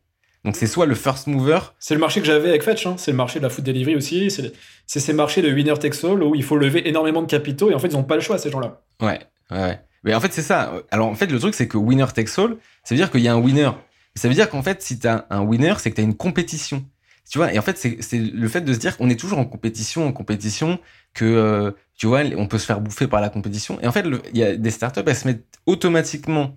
Donc 0.46 0.56
c'est 0.56 0.68
soit 0.68 0.86
le 0.86 0.94
first 0.94 1.26
mover. 1.26 1.60
C'est 1.80 1.96
le 1.96 2.00
marché 2.00 2.22
que 2.22 2.28
j'avais 2.28 2.50
avec 2.50 2.62
Fetch, 2.62 2.86
hein. 2.86 2.96
c'est 2.98 3.12
le 3.12 3.18
marché 3.18 3.40
de 3.40 3.44
la 3.44 3.50
food 3.50 3.66
delivery 3.66 3.96
aussi. 3.96 4.30
C'est 4.30 5.00
ces 5.00 5.12
marchés 5.12 5.42
de 5.42 5.52
winner 5.52 5.74
takes 5.74 6.04
all 6.04 6.22
où 6.22 6.36
il 6.36 6.44
faut 6.44 6.56
lever 6.56 6.88
énormément 6.88 7.24
de 7.24 7.28
capitaux 7.28 7.72
et 7.72 7.74
en 7.74 7.80
fait 7.80 7.88
ils 7.88 7.96
n'ont 7.96 8.04
pas 8.04 8.16
le 8.16 8.22
choix 8.22 8.38
ces 8.38 8.52
gens-là. 8.52 8.80
Ouais, 9.02 9.20
ouais. 9.50 9.80
Mais 10.04 10.14
en 10.14 10.20
fait 10.22 10.32
c'est 10.32 10.44
ça. 10.44 10.72
Alors 10.92 11.08
en 11.08 11.16
fait 11.16 11.26
le 11.32 11.40
truc 11.40 11.56
c'est 11.56 11.68
que 11.68 11.78
winner 11.78 12.06
takes 12.14 12.38
all, 12.38 12.58
ça 12.84 12.94
veut 12.94 12.98
dire 12.98 13.10
qu'il 13.10 13.22
y 13.22 13.28
a 13.28 13.34
un 13.34 13.40
winner. 13.40 13.72
Ça 14.14 14.28
veut 14.28 14.36
dire 14.36 14.48
qu'en 14.48 14.62
fait 14.62 14.84
si 14.84 15.00
tu 15.00 15.08
as 15.08 15.26
un 15.32 15.42
winner, 15.42 15.74
c'est 15.80 15.90
que 15.90 15.96
tu 15.96 16.02
as 16.02 16.06
une 16.06 16.16
compétition. 16.16 16.86
Tu 17.28 17.40
vois, 17.40 17.52
et 17.52 17.58
en 17.58 17.64
fait 17.64 17.76
c'est 17.80 18.18
le 18.20 18.48
fait 18.48 18.62
de 18.62 18.72
se 18.72 18.78
dire 18.78 18.98
qu'on 18.98 19.10
est 19.10 19.20
toujours 19.20 19.40
en 19.40 19.46
compétition, 19.46 20.08
en 20.08 20.12
compétition, 20.12 20.78
que 21.16 21.26
euh, 21.26 21.72
tu 21.98 22.06
vois, 22.06 22.22
on 22.38 22.46
peut 22.46 22.60
se 22.60 22.68
faire 22.68 22.82
bouffer 22.82 23.08
par 23.08 23.20
la 23.20 23.30
compétition. 23.30 23.80
Et 23.82 23.88
en 23.88 23.92
fait, 23.92 24.06
il 24.32 24.38
y 24.38 24.44
a 24.44 24.56
des 24.56 24.70
startups, 24.70 25.02
elles 25.08 25.16
se 25.16 25.28
mettent 25.28 25.46
automatiquement 25.66 26.56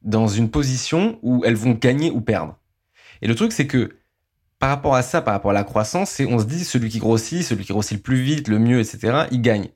dans 0.00 0.28
une 0.28 0.48
position 0.48 1.18
où 1.22 1.42
elles 1.44 1.56
vont 1.56 1.72
gagner 1.72 2.10
ou 2.10 2.22
perdre. 2.22 2.56
Et 3.22 3.28
le 3.28 3.34
truc, 3.34 3.52
c'est 3.52 3.66
que 3.66 3.96
par 4.58 4.70
rapport 4.70 4.94
à 4.94 5.02
ça, 5.02 5.20
par 5.20 5.34
rapport 5.34 5.50
à 5.50 5.54
la 5.54 5.64
croissance, 5.64 6.10
c'est 6.10 6.26
on 6.26 6.38
se 6.38 6.44
dit 6.44 6.64
celui 6.64 6.88
qui 6.88 6.98
grossit, 6.98 7.42
celui 7.42 7.64
qui 7.64 7.72
grossit 7.72 7.98
le 7.98 8.02
plus 8.02 8.20
vite, 8.20 8.48
le 8.48 8.58
mieux, 8.58 8.80
etc., 8.80 9.26
il 9.30 9.42
gagne. 9.42 9.68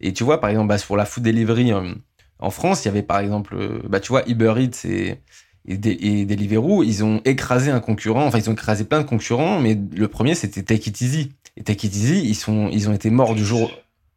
Et 0.00 0.12
tu 0.12 0.24
vois, 0.24 0.40
par 0.40 0.50
exemple, 0.50 0.68
bah, 0.68 0.76
pour 0.86 0.96
la 0.96 1.04
food 1.04 1.24
delivery 1.24 1.72
euh, 1.72 1.94
en 2.38 2.50
France, 2.50 2.84
il 2.84 2.88
y 2.88 2.90
avait 2.90 3.02
par 3.02 3.18
exemple, 3.18 3.56
euh, 3.56 3.82
bah, 3.88 4.00
tu 4.00 4.08
vois, 4.08 4.28
Uber 4.28 4.54
Eats 4.58 4.86
et, 4.86 5.20
et, 5.66 6.24
Deliveroo, 6.24 6.82
ils 6.82 7.04
ont 7.04 7.20
écrasé 7.24 7.70
un 7.70 7.80
concurrent, 7.80 8.24
enfin, 8.24 8.38
ils 8.38 8.48
ont 8.48 8.52
écrasé 8.52 8.84
plein 8.84 9.00
de 9.00 9.06
concurrents, 9.06 9.60
mais 9.60 9.76
le 9.94 10.08
premier, 10.08 10.34
c'était 10.34 10.62
Take 10.62 10.90
It 10.90 11.00
Easy. 11.00 11.32
Et 11.56 11.64
Take 11.64 11.88
It 11.88 11.94
Easy, 11.94 12.20
ils, 12.24 12.34
sont, 12.36 12.68
ils 12.72 12.88
ont 12.88 12.92
été 12.92 13.10
morts 13.10 13.34
du 13.34 13.44
jour, 13.44 13.70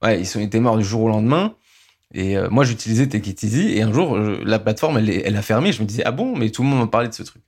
ouais, 0.03 0.21
ils 0.21 0.37
ont 0.37 0.41
été 0.41 0.59
morts 0.59 0.77
du 0.77 0.85
jour 0.85 1.01
au 1.01 1.09
lendemain. 1.09 1.55
Et 2.13 2.37
euh, 2.37 2.49
moi, 2.49 2.63
j'utilisais 2.63 3.07
Take 3.07 3.31
It 3.31 3.43
Easy, 3.43 3.71
et 3.71 3.81
un 3.81 3.91
jour, 3.91 4.17
la 4.17 4.59
plateforme, 4.59 4.99
elle, 4.99 5.09
elle 5.09 5.35
a 5.35 5.41
fermé. 5.41 5.71
Je 5.71 5.81
me 5.81 5.87
disais, 5.87 6.03
ah 6.05 6.11
bon, 6.11 6.37
mais 6.37 6.51
tout 6.51 6.61
le 6.61 6.69
monde 6.69 6.79
m'a 6.79 6.87
parlé 6.87 7.09
de 7.09 7.13
ce 7.13 7.23
truc. 7.23 7.41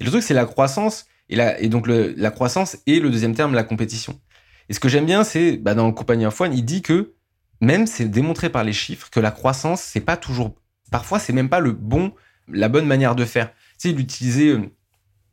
Et 0.00 0.04
le 0.04 0.10
truc, 0.10 0.22
c'est 0.22 0.34
la 0.34 0.46
croissance. 0.46 1.06
Et, 1.28 1.36
la, 1.36 1.60
et 1.60 1.68
donc, 1.68 1.86
la 1.88 2.30
croissance 2.30 2.78
et 2.86 3.00
le 3.00 3.10
deuxième 3.10 3.34
terme, 3.34 3.54
la 3.54 3.64
compétition. 3.64 4.20
Et 4.68 4.74
ce 4.74 4.80
que 4.80 4.88
j'aime 4.88 5.06
bien, 5.06 5.24
c'est, 5.24 5.56
bah, 5.56 5.74
dans 5.74 5.92
Compagnie 5.92 6.26
One, 6.26 6.52
il 6.52 6.64
dit 6.64 6.82
que, 6.82 7.14
même 7.60 7.86
c'est 7.86 8.06
démontré 8.06 8.50
par 8.50 8.64
les 8.64 8.72
chiffres, 8.72 9.08
que 9.10 9.20
la 9.20 9.30
croissance, 9.30 9.80
c'est 9.80 10.00
pas 10.00 10.16
toujours. 10.16 10.54
Parfois, 10.90 11.18
c'est 11.18 11.32
même 11.32 11.48
pas 11.48 11.60
le 11.60 11.72
bon, 11.72 12.12
la 12.48 12.68
bonne 12.68 12.86
manière 12.86 13.14
de 13.14 13.24
faire. 13.24 13.50
Tu 13.50 13.88
sais, 13.88 13.90
il 13.90 14.00
utilisait 14.00 14.50
euh, 14.50 14.70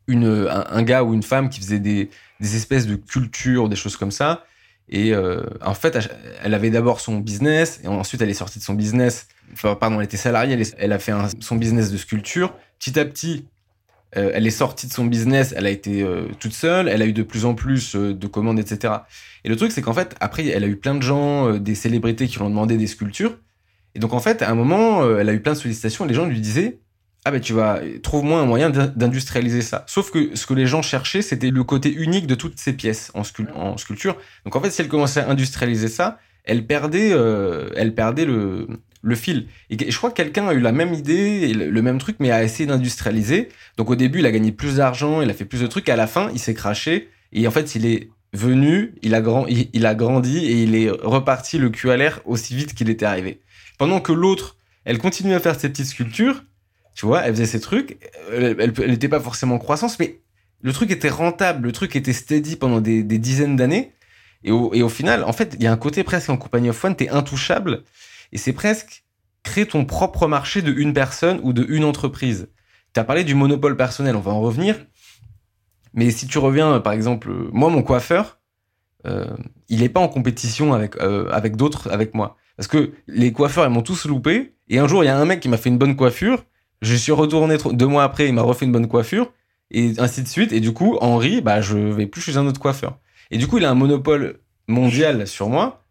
une, 0.08 0.48
un, 0.50 0.84
gars 0.84 1.04
ou 1.04 1.14
une 1.14 1.24
femme 1.24 1.50
qui 1.50 1.60
faisait 1.60 1.80
des, 1.80 2.10
des 2.40 2.56
espèces 2.56 2.88
de 2.88 2.96
cultures, 2.96 3.70
des 3.70 3.76
choses 3.76 3.98
comme 3.98 4.12
ça. 4.12 4.46
Et 4.90 5.14
euh, 5.14 5.44
en 5.62 5.74
fait, 5.74 5.98
elle 6.44 6.54
avait 6.54 6.70
d'abord 6.70 7.00
son 7.00 7.18
business, 7.18 7.80
et 7.84 7.88
ensuite 7.88 8.22
elle 8.22 8.30
est 8.30 8.36
sortie 8.36 8.60
de 8.60 8.64
son 8.64 8.74
business. 8.74 9.28
Pardon, 9.62 10.00
elle 10.00 10.06
était 10.06 10.18
salariée, 10.18 10.62
elle 10.78 10.92
a 10.92 11.00
fait 11.00 11.14
son 11.40 11.56
business 11.56 11.92
de 11.92 11.98
sculpture. 11.98 12.54
Petit 12.80 13.00
à 13.00 13.06
petit, 13.06 13.48
euh, 14.16 14.32
elle 14.34 14.46
est 14.46 14.52
sortie 14.52 14.88
de 14.88 14.94
son 14.94 15.06
business, 15.06 15.54
elle 15.58 15.66
a 15.66 15.70
été 15.70 16.04
euh, 16.04 16.28
toute 16.40 16.54
seule, 16.54 16.88
elle 16.88 17.02
a 17.02 17.06
eu 17.06 17.14
de 17.14 17.24
plus 17.24 17.46
en 17.46 17.56
plus 17.56 17.96
euh, 17.96 18.14
de 18.14 18.28
commandes, 18.28 18.60
etc. 18.60 18.94
Et 19.44 19.50
le 19.50 19.56
truc, 19.56 19.72
c'est 19.72 19.82
qu'en 19.82 19.94
fait, 19.94 20.16
après, 20.20 20.48
elle 20.48 20.64
a 20.64 20.68
eu 20.68 20.76
plein 20.76 20.96
de 20.96 21.02
gens, 21.02 21.58
des 21.58 21.76
célébrités 21.76 22.28
qui 22.28 22.36
lui 22.36 22.44
ont 22.44 22.50
demandé 22.50 22.78
des 22.78 22.88
sculptures. 22.88 23.38
Et 23.96 24.00
donc, 24.00 24.14
en 24.14 24.20
fait, 24.20 24.42
à 24.42 24.50
un 24.50 24.56
moment, 24.56 25.08
elle 25.18 25.30
a 25.30 25.34
eu 25.34 25.42
plein 25.42 25.54
de 25.54 25.58
sollicitations 25.58 26.06
et 26.06 26.08
les 26.08 26.14
gens 26.14 26.26
lui 26.26 26.40
disaient 26.40 26.80
Ah 27.26 27.32
ben, 27.32 27.42
tu 27.42 27.54
vas, 27.54 27.80
trouve-moi 28.02 28.40
un 28.40 28.46
moyen 28.46 28.70
d'industrialiser 28.70 29.62
ça. 29.62 29.84
Sauf 29.88 30.12
que 30.12 30.36
ce 30.36 30.46
que 30.46 30.54
les 30.54 30.66
gens 30.66 30.82
cherchaient, 30.82 31.22
c'était 31.22 31.52
le 31.52 31.64
côté 31.64 31.94
unique 31.94 32.26
de 32.26 32.36
toutes 32.36 32.60
ces 32.60 32.74
pièces 32.74 33.12
en, 33.14 33.24
en, 33.56 33.78
sculpture. 33.78 34.16
Donc, 34.46 34.56
en 34.56 34.62
fait, 34.62 34.72
si 34.72 34.82
elle 34.82 34.88
commençait 34.88 35.20
à 35.20 35.30
industrialiser 35.30 35.90
ça, 35.90 36.20
elle 36.46 36.66
perdait, 36.66 37.10
elle 37.76 37.94
perdait 37.94 38.26
le, 38.26 38.68
le 39.04 39.16
fil. 39.16 39.48
Et 39.70 39.92
je 39.92 39.98
crois 39.98 40.10
que 40.10 40.16
quelqu'un 40.16 40.48
a 40.48 40.54
eu 40.54 40.62
la 40.62 40.72
même 40.72 40.94
idée, 40.94 41.54
le 41.54 41.82
même 41.82 42.00
truc, 42.00 42.16
mais 42.20 42.32
a 42.32 42.44
essayé 42.44 42.66
d'industrialiser. 42.66 43.50
Donc 43.78 43.90
au 43.90 43.96
début, 43.96 44.20
il 44.20 44.26
a 44.26 44.32
gagné 44.32 44.52
plus 44.52 44.78
d'argent, 44.78 45.22
il 45.22 45.30
a 45.30 45.34
fait 45.34 45.46
plus 45.46 45.62
de 45.62 45.68
trucs, 45.68 45.90
à 45.90 45.96
la 45.96 46.08
fin, 46.08 46.32
il 46.34 46.40
s'est 46.40 46.54
craché. 46.54 47.10
Et 47.34 47.46
en 47.46 47.52
fait, 47.52 47.76
il 47.76 47.86
est 47.86 48.10
venu, 48.32 48.96
il 49.04 49.14
a, 49.14 49.22
grand, 49.22 49.46
il, 49.48 49.86
a 49.86 49.94
grandi 49.94 50.38
et 50.40 50.64
il 50.64 50.76
est 50.76 50.90
reparti 50.90 51.60
le 51.60 51.70
cul 51.70 51.90
aussi 52.26 52.56
vite 52.56 52.74
qu'il 52.74 52.90
était 52.90 53.06
arrivé. 53.06 53.42
Pendant 53.78 54.00
que 54.00 54.14
l'autre, 54.14 54.58
elle 54.86 54.98
continuait 54.98 55.36
à 55.36 55.40
faire 55.40 55.60
ses 55.60 55.70
petites 55.70 55.88
sculptures, 55.88 56.44
tu 56.96 57.06
vois, 57.06 57.22
elle 57.22 57.34
faisait 57.34 57.46
ses 57.46 57.60
trucs, 57.60 57.98
elle 58.32 58.74
n'était 58.88 59.10
pas 59.10 59.20
forcément 59.20 59.56
en 59.56 59.60
croissance, 59.60 60.00
mais 60.00 60.22
le 60.62 60.72
truc 60.72 60.92
était 60.92 61.10
rentable, 61.10 61.68
le 61.68 61.72
truc 61.74 61.96
était 61.96 62.14
steady 62.14 62.56
pendant 62.56 62.82
des, 62.82 63.04
dizaines 63.04 63.56
d'années. 63.56 63.92
Et 64.46 64.52
au, 64.52 64.74
et 64.74 64.82
au, 64.82 64.90
final, 64.90 65.24
en 65.24 65.34
fait, 65.34 65.56
il 65.58 65.64
y 65.64 65.68
a 65.68 65.72
un 65.72 65.78
côté 65.78 66.04
presque 66.04 66.30
en 66.30 66.38
compagnie 66.38 66.70
of 66.70 66.84
one, 66.84 66.96
t'es 66.96 67.10
intouchable. 67.10 67.84
Et 68.34 68.38
c'est 68.38 68.52
presque 68.52 69.06
créer 69.44 69.66
ton 69.66 69.86
propre 69.86 70.28
marché 70.28 70.62
de 70.62 70.74
une 70.74 70.94
personne 70.94 71.40
ou 71.44 71.54
de 71.54 71.66
une 71.70 71.86
entreprise. 71.86 72.50
Tu 72.94 73.00
as 73.00 73.04
parlé 73.04 73.24
du 73.24 73.36
monopole 73.36 73.78
personnel, 73.78 74.16
on 74.16 74.22
va 74.22 74.32
en 74.32 74.42
revenir. 74.42 74.76
Mais 75.94 76.12
si 76.12 76.28
tu 76.28 76.40
reviens, 76.40 76.80
par 76.80 76.94
exemple, 76.94 77.32
moi, 77.52 77.70
mon 77.70 77.84
coiffeur, 77.84 78.40
euh, 79.06 79.26
il 79.70 79.82
n'est 79.82 79.90
pas 79.90 80.00
en 80.00 80.08
compétition 80.08 80.74
avec, 80.74 80.96
euh, 80.98 81.30
avec 81.32 81.56
d'autres, 81.56 81.90
avec 81.92 82.14
moi. 82.16 82.38
Parce 82.58 82.68
que 82.68 82.94
les 83.08 83.32
coiffeurs, 83.32 83.66
ils 83.66 83.72
m'ont 83.72 83.82
tous 83.82 84.06
loupé. 84.06 84.56
Et 84.68 84.80
un 84.80 84.88
jour, 84.88 85.04
il 85.04 85.08
y 85.08 85.10
a 85.10 85.18
un 85.18 85.26
mec 85.26 85.40
qui 85.40 85.50
m'a 85.50 85.58
fait 85.58 85.70
une 85.70 85.78
bonne 85.78 85.96
coiffure. 85.96 86.46
Je 86.82 86.96
suis 86.96 87.12
retourné 87.12 87.58
deux 87.72 87.88
mois 87.88 88.04
après, 88.04 88.28
il 88.28 88.34
m'a 88.34 88.42
refait 88.42 88.66
une 88.66 88.72
bonne 88.72 88.88
coiffure. 88.88 89.32
Et 89.70 89.94
ainsi 89.98 90.24
de 90.24 90.28
suite. 90.28 90.52
Et 90.52 90.60
du 90.60 90.74
coup, 90.74 90.98
Henri, 91.02 91.42
bah, 91.42 91.62
je 91.62 91.78
vais 91.78 92.08
plus 92.08 92.22
chez 92.22 92.38
un 92.38 92.48
autre 92.48 92.60
coiffeur. 92.60 93.00
Et 93.32 93.38
du 93.38 93.48
coup, 93.48 93.58
il 93.58 93.66
a 93.66 93.70
un 93.70 93.76
monopole 93.76 94.40
mondial 94.68 95.28
sur 95.28 95.50
moi. 95.50 95.83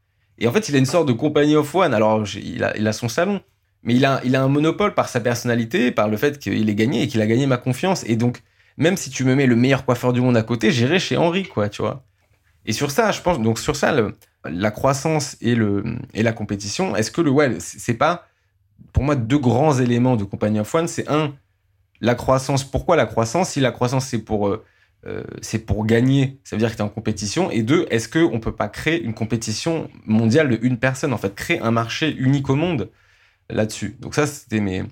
Et 0.42 0.48
en 0.48 0.52
fait, 0.52 0.68
il 0.68 0.74
a 0.74 0.78
une 0.78 0.86
sorte 0.86 1.06
de 1.06 1.12
compagnie 1.12 1.54
of 1.54 1.72
one. 1.72 1.94
Alors, 1.94 2.24
il 2.34 2.64
a, 2.64 2.92
son 2.92 3.08
salon, 3.08 3.40
mais 3.84 3.94
il 3.94 4.04
a, 4.04 4.20
un 4.42 4.48
monopole 4.48 4.92
par 4.92 5.08
sa 5.08 5.20
personnalité, 5.20 5.92
par 5.92 6.08
le 6.08 6.16
fait 6.16 6.40
qu'il 6.40 6.68
est 6.68 6.74
gagné 6.74 7.02
et 7.02 7.06
qu'il 7.06 7.22
a 7.22 7.26
gagné 7.28 7.46
ma 7.46 7.58
confiance. 7.58 8.02
Et 8.08 8.16
donc, 8.16 8.42
même 8.76 8.96
si 8.96 9.08
tu 9.08 9.22
me 9.22 9.36
mets 9.36 9.46
le 9.46 9.54
meilleur 9.54 9.84
coiffeur 9.84 10.12
du 10.12 10.20
monde 10.20 10.36
à 10.36 10.42
côté, 10.42 10.72
j'irai 10.72 10.98
chez 10.98 11.16
Henri, 11.16 11.44
quoi, 11.44 11.68
tu 11.68 11.82
vois. 11.82 12.02
Et 12.66 12.72
sur 12.72 12.90
ça, 12.90 13.12
je 13.12 13.20
pense, 13.20 13.40
donc 13.40 13.60
sur 13.60 13.76
ça, 13.76 13.94
la 14.44 14.70
croissance 14.72 15.36
et 15.40 15.54
la 15.54 16.32
compétition, 16.32 16.96
est-ce 16.96 17.12
que 17.12 17.20
le, 17.20 17.30
ouais, 17.30 17.58
c'est 17.60 17.94
pas, 17.94 18.26
pour 18.92 19.04
moi, 19.04 19.14
deux 19.14 19.38
grands 19.38 19.78
éléments 19.78 20.16
de 20.16 20.24
compagnie 20.24 20.58
of 20.58 20.74
one. 20.74 20.88
C'est 20.88 21.08
un, 21.08 21.34
la 22.00 22.16
croissance. 22.16 22.64
Pourquoi 22.64 22.96
la 22.96 23.06
croissance? 23.06 23.50
Si 23.50 23.60
la 23.60 23.70
croissance, 23.70 24.06
c'est 24.06 24.18
pour 24.18 24.48
euh, 24.48 24.64
euh, 25.06 25.24
c'est 25.40 25.58
pour 25.58 25.84
gagner, 25.84 26.38
ça 26.44 26.54
veut 26.56 26.60
dire 26.60 26.70
que 26.70 26.76
tu 26.76 26.82
es 26.82 26.84
en 26.84 26.88
compétition. 26.88 27.50
Et 27.50 27.62
deux, 27.62 27.86
est-ce 27.90 28.08
qu'on 28.08 28.34
ne 28.34 28.40
peut 28.40 28.54
pas 28.54 28.68
créer 28.68 29.02
une 29.02 29.14
compétition 29.14 29.90
mondiale 30.06 30.48
de 30.48 30.58
une 30.62 30.78
personne, 30.78 31.12
en 31.12 31.18
fait, 31.18 31.34
créer 31.34 31.60
un 31.60 31.72
marché 31.72 32.14
unique 32.16 32.48
au 32.50 32.54
monde 32.54 32.90
là-dessus. 33.50 33.96
Donc 34.00 34.14
ça, 34.14 34.26
c'était 34.26 34.60
mes 34.60 34.84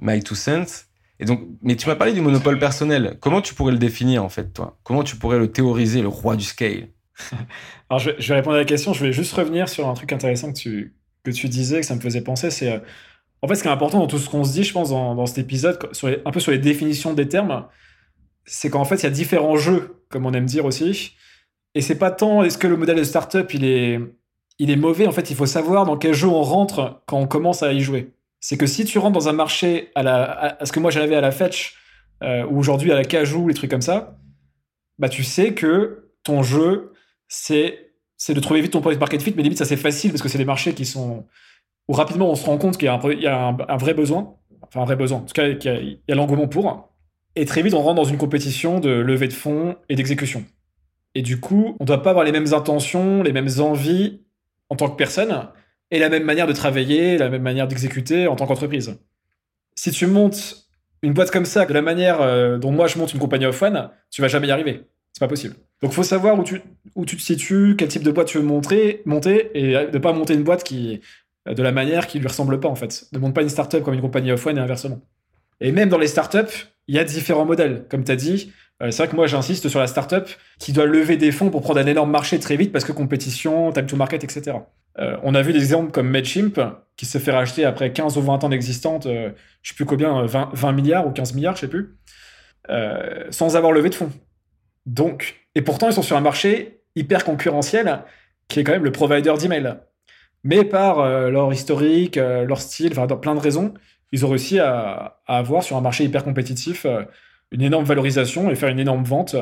my 0.00 0.22
two 0.22 0.34
cents. 0.34 0.84
Et 1.20 1.24
donc, 1.24 1.40
mais 1.62 1.76
tu 1.76 1.88
m'as 1.88 1.96
parlé 1.96 2.12
du 2.12 2.20
monopole 2.20 2.58
personnel. 2.58 3.16
Comment 3.20 3.40
tu 3.40 3.54
pourrais 3.54 3.72
le 3.72 3.78
définir, 3.78 4.22
en 4.22 4.28
fait, 4.28 4.52
toi? 4.52 4.78
Comment 4.84 5.02
tu 5.02 5.16
pourrais 5.16 5.38
le 5.38 5.50
théoriser, 5.50 6.00
le 6.00 6.08
roi 6.08 6.36
du 6.36 6.44
scale? 6.44 6.88
Alors, 7.90 7.98
je 7.98 8.10
vais, 8.10 8.34
répondre 8.34 8.56
à 8.56 8.60
la 8.60 8.64
question. 8.64 8.92
Je 8.92 9.04
vais 9.04 9.12
juste 9.12 9.32
revenir 9.32 9.68
sur 9.68 9.88
un 9.88 9.94
truc 9.94 10.12
intéressant 10.12 10.52
que 10.52 10.58
tu, 10.58 10.94
que 11.24 11.30
tu 11.30 11.48
disais, 11.48 11.80
que 11.80 11.86
ça 11.86 11.96
me 11.96 12.00
faisait 12.00 12.20
penser. 12.20 12.50
C'est, 12.50 12.70
euh, 12.70 12.78
en 13.42 13.48
fait, 13.48 13.56
ce 13.56 13.62
qui 13.62 13.68
est 13.68 13.72
important 13.72 13.98
dans 13.98 14.06
tout 14.06 14.18
ce 14.18 14.28
qu'on 14.28 14.44
se 14.44 14.52
dit, 14.52 14.62
je 14.62 14.72
pense, 14.72 14.90
dans, 14.90 15.26
cet 15.26 15.38
épisode, 15.38 15.78
un 16.24 16.30
peu 16.30 16.40
sur 16.40 16.52
les 16.52 16.58
définitions 16.58 17.14
des 17.14 17.28
termes, 17.28 17.66
c'est 18.48 18.70
qu'en 18.70 18.84
fait, 18.84 18.96
il 18.96 19.02
y 19.04 19.06
a 19.06 19.10
différents 19.10 19.56
jeux, 19.56 20.02
comme 20.08 20.26
on 20.26 20.32
aime 20.32 20.46
dire 20.46 20.64
aussi. 20.64 21.12
Et 21.74 21.82
c'est 21.82 21.98
pas 21.98 22.10
tant 22.10 22.42
est-ce 22.42 22.58
que 22.58 22.66
le 22.66 22.76
modèle 22.76 22.96
de 22.96 23.04
startup 23.04 23.52
il 23.54 23.64
est, 23.64 24.00
il 24.58 24.70
est 24.70 24.76
mauvais? 24.76 25.06
En 25.06 25.12
fait, 25.12 25.30
il 25.30 25.36
faut 25.36 25.46
savoir 25.46 25.84
dans 25.84 25.96
quel 25.96 26.14
jeu 26.14 26.28
on 26.28 26.42
rentre 26.42 27.02
quand 27.06 27.18
on 27.18 27.26
commence 27.26 27.62
à 27.62 27.72
y 27.72 27.80
jouer. 27.80 28.10
C'est 28.40 28.56
que 28.56 28.66
si 28.66 28.84
tu 28.84 28.98
rentres 28.98 29.14
dans 29.14 29.28
un 29.28 29.32
marché 29.32 29.90
à, 29.94 30.02
la, 30.02 30.56
à, 30.60 30.64
ce 30.64 30.72
que 30.72 30.80
moi 30.80 30.90
j'avais 30.90 31.14
à 31.14 31.20
la 31.20 31.30
Fetch, 31.30 31.76
euh, 32.22 32.44
ou 32.46 32.58
aujourd'hui 32.58 32.90
à 32.90 32.94
la 32.94 33.04
Cajou, 33.04 33.48
les 33.48 33.54
trucs 33.54 33.70
comme 33.70 33.82
ça, 33.82 34.16
bah 34.98 35.08
tu 35.08 35.22
sais 35.22 35.54
que 35.54 36.10
ton 36.24 36.42
jeu, 36.42 36.92
c'est 37.28 37.92
c'est 38.16 38.34
de 38.34 38.40
trouver 38.40 38.60
vite 38.60 38.72
ton 38.72 38.80
product 38.80 39.00
market 39.00 39.22
fit, 39.22 39.34
mais 39.36 39.44
limite 39.44 39.58
ça 39.58 39.64
c'est 39.64 39.76
facile 39.76 40.10
parce 40.10 40.22
que 40.22 40.28
c'est 40.28 40.38
des 40.38 40.44
marchés 40.44 40.74
qui 40.74 40.84
sont 40.84 41.26
où 41.86 41.92
rapidement 41.92 42.30
on 42.30 42.34
se 42.34 42.44
rend 42.44 42.58
compte 42.58 42.76
qu'il 42.76 42.86
y 42.86 42.88
a, 42.88 42.94
un, 42.94 43.10
il 43.12 43.20
y 43.20 43.28
a 43.28 43.56
un, 43.68 43.76
vrai 43.76 43.94
besoin, 43.94 44.34
enfin 44.62 44.82
un 44.82 44.84
vrai 44.84 44.96
besoin, 44.96 45.18
en 45.18 45.22
tout 45.22 45.34
cas 45.34 45.46
il 45.46 45.62
y 45.62 45.68
a, 45.68 45.74
il 45.80 46.00
y 46.08 46.12
a 46.12 46.14
l'engouement 46.16 46.48
pour. 46.48 46.90
Et 47.38 47.44
très 47.44 47.62
vite, 47.62 47.72
on 47.74 47.82
rentre 47.82 47.94
dans 47.94 48.04
une 48.04 48.18
compétition 48.18 48.80
de 48.80 48.90
levée 48.90 49.28
de 49.28 49.32
fonds 49.32 49.76
et 49.88 49.94
d'exécution. 49.94 50.44
Et 51.14 51.22
du 51.22 51.38
coup, 51.38 51.76
on 51.78 51.84
ne 51.84 51.86
doit 51.86 52.02
pas 52.02 52.10
avoir 52.10 52.24
les 52.24 52.32
mêmes 52.32 52.52
intentions, 52.52 53.22
les 53.22 53.30
mêmes 53.30 53.60
envies 53.60 54.22
en 54.70 54.74
tant 54.74 54.88
que 54.88 54.96
personne, 54.96 55.46
et 55.92 56.00
la 56.00 56.08
même 56.08 56.24
manière 56.24 56.48
de 56.48 56.52
travailler, 56.52 57.16
la 57.16 57.28
même 57.28 57.42
manière 57.42 57.68
d'exécuter 57.68 58.26
en 58.26 58.34
tant 58.34 58.46
qu'entreprise. 58.46 58.98
si 59.76 59.92
tu 59.92 60.08
montes 60.08 60.66
une 61.02 61.12
boîte 61.12 61.30
comme 61.30 61.44
ça, 61.44 61.64
de 61.64 61.72
la 61.72 61.80
manière 61.80 62.20
euh, 62.20 62.58
dont 62.58 62.72
moi 62.72 62.88
je 62.88 62.98
monte 62.98 63.12
une 63.12 63.20
compagnie 63.20 63.46
offline, 63.46 63.88
tu 64.10 64.20
vas 64.20 64.26
jamais 64.26 64.48
y 64.48 64.50
arriver. 64.50 64.82
C'est 65.12 65.20
pas 65.20 65.28
possible. 65.28 65.54
Donc, 65.80 65.92
faut 65.92 66.02
savoir 66.02 66.36
où 66.36 66.42
tu, 66.42 66.60
où 66.96 67.06
tu 67.06 67.16
te 67.16 67.22
situes, 67.22 67.76
quel 67.78 67.86
type 67.86 68.02
de 68.02 68.10
boîte 68.10 68.26
tu 68.26 68.38
veux 68.38 68.44
montrer, 68.44 69.02
monter, 69.04 69.52
et 69.54 69.74
ne 69.92 69.98
pas 69.98 70.12
monter 70.12 70.34
une 70.34 70.42
boîte 70.42 70.64
qui, 70.64 71.00
de 71.46 71.62
la 71.62 71.70
manière 71.70 72.08
qui 72.08 72.18
lui 72.18 72.26
ressemble 72.26 72.58
pas, 72.58 72.68
en 72.68 72.74
fait. 72.74 73.06
Ne 73.12 73.20
monte 73.20 73.32
pas 73.32 73.42
une 73.42 73.48
startup 73.48 73.84
comme 73.84 73.94
une 73.94 74.00
compagnie 74.00 74.32
offline 74.32 74.58
et 74.58 74.60
inversement. 74.60 75.00
Et 75.60 75.72
même 75.72 75.88
dans 75.88 75.98
les 75.98 76.06
startups, 76.06 76.66
il 76.86 76.94
y 76.94 76.98
a 76.98 77.04
différents 77.04 77.44
modèles. 77.44 77.84
Comme 77.88 78.04
tu 78.04 78.12
as 78.12 78.16
dit, 78.16 78.52
euh, 78.82 78.90
c'est 78.90 79.02
vrai 79.02 79.08
que 79.10 79.16
moi, 79.16 79.26
j'insiste 79.26 79.68
sur 79.68 79.80
la 79.80 79.86
startup 79.86 80.28
qui 80.58 80.72
doit 80.72 80.86
lever 80.86 81.16
des 81.16 81.32
fonds 81.32 81.50
pour 81.50 81.62
prendre 81.62 81.80
un 81.80 81.86
énorme 81.86 82.10
marché 82.10 82.38
très 82.38 82.56
vite 82.56 82.72
parce 82.72 82.84
que 82.84 82.92
compétition, 82.92 83.72
time 83.72 83.86
to 83.86 83.96
market, 83.96 84.22
etc. 84.24 84.58
Euh, 84.98 85.16
on 85.22 85.34
a 85.34 85.42
vu 85.42 85.52
des 85.52 85.58
exemples 85.58 85.90
comme 85.90 86.08
Mailchimp 86.08 86.60
qui 86.96 87.06
se 87.06 87.18
fait 87.18 87.30
racheter 87.30 87.64
après 87.64 87.92
15 87.92 88.16
ou 88.16 88.22
20 88.22 88.44
ans 88.44 88.48
d'existence, 88.48 89.06
euh, 89.06 89.30
je 89.62 89.70
sais 89.70 89.74
plus 89.74 89.84
combien, 89.84 90.24
20, 90.26 90.50
20, 90.52 90.72
milliards 90.72 91.06
ou 91.06 91.10
15 91.10 91.34
milliards, 91.34 91.56
je 91.56 91.60
sais 91.60 91.68
plus, 91.68 91.96
sans 93.30 93.56
avoir 93.56 93.72
levé 93.72 93.90
de 93.90 93.94
fonds. 93.94 94.10
Donc, 94.86 95.46
et 95.54 95.62
pourtant, 95.62 95.88
ils 95.88 95.92
sont 95.92 96.02
sur 96.02 96.16
un 96.16 96.20
marché 96.20 96.80
hyper 96.96 97.24
concurrentiel 97.24 98.00
qui 98.48 98.60
est 98.60 98.64
quand 98.64 98.72
même 98.72 98.84
le 98.84 98.92
provider 98.92 99.34
d'email. 99.38 99.76
Mais 100.44 100.64
par 100.64 101.06
leur 101.30 101.52
historique, 101.52 102.16
leur 102.16 102.60
style, 102.60 102.92
enfin, 102.92 103.06
plein 103.06 103.34
de 103.34 103.40
raisons, 103.40 103.74
ils 104.12 104.24
ont 104.24 104.28
réussi 104.28 104.58
à, 104.58 105.20
avoir 105.26 105.62
sur 105.62 105.76
un 105.76 105.80
marché 105.80 106.04
hyper 106.04 106.24
compétitif 106.24 106.86
une 107.50 107.62
énorme 107.62 107.84
valorisation 107.84 108.50
et 108.50 108.54
faire 108.54 108.68
une 108.68 108.78
énorme 108.78 109.04
vente 109.04 109.36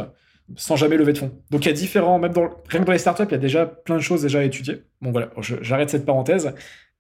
sans 0.55 0.77
jamais 0.77 0.97
lever 0.97 1.13
de 1.13 1.19
fonds. 1.19 1.33
Donc 1.51 1.65
il 1.65 1.69
y 1.69 1.71
a 1.71 1.75
différents, 1.75 2.19
même 2.19 2.33
dans, 2.33 2.49
rien 2.69 2.81
que 2.81 2.87
dans 2.87 2.93
les 2.93 2.99
startups, 2.99 3.25
il 3.25 3.33
y 3.33 3.35
a 3.35 3.39
déjà 3.39 3.67
plein 3.67 3.97
de 3.97 4.01
choses 4.01 4.23
déjà 4.23 4.41
à 4.41 4.43
étudier. 4.45 4.85
Bon 5.01 5.11
voilà, 5.11 5.31
j'arrête 5.41 5.91
cette 5.91 6.07
parenthèse, 6.07 6.55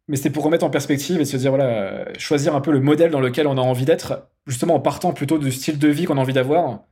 mais 0.09 0.16
c'était 0.16 0.31
pour 0.31 0.42
remettre 0.44 0.64
en 0.64 0.70
perspective 0.70 1.20
et 1.20 1.24
se 1.24 1.37
dire, 1.37 1.50
voilà, 1.50 2.07
choisir 2.18 2.57
un 2.57 2.61
peu 2.61 2.72
le 2.72 2.81
modèle 2.81 3.11
dans 3.11 3.20
lequel 3.20 3.46
on 3.46 3.57
a 3.57 3.61
envie 3.61 3.85
d'être, 3.85 4.29
justement 4.46 4.74
en 4.74 4.81
partant 4.81 5.12
plutôt 5.12 5.38
du 5.38 5.52
style 5.52 5.79
de 5.79 5.88
vie 5.88 6.05
qu'on 6.07 6.18
a 6.18 6.20
envie 6.20 6.33
d'avoir, 6.33 6.85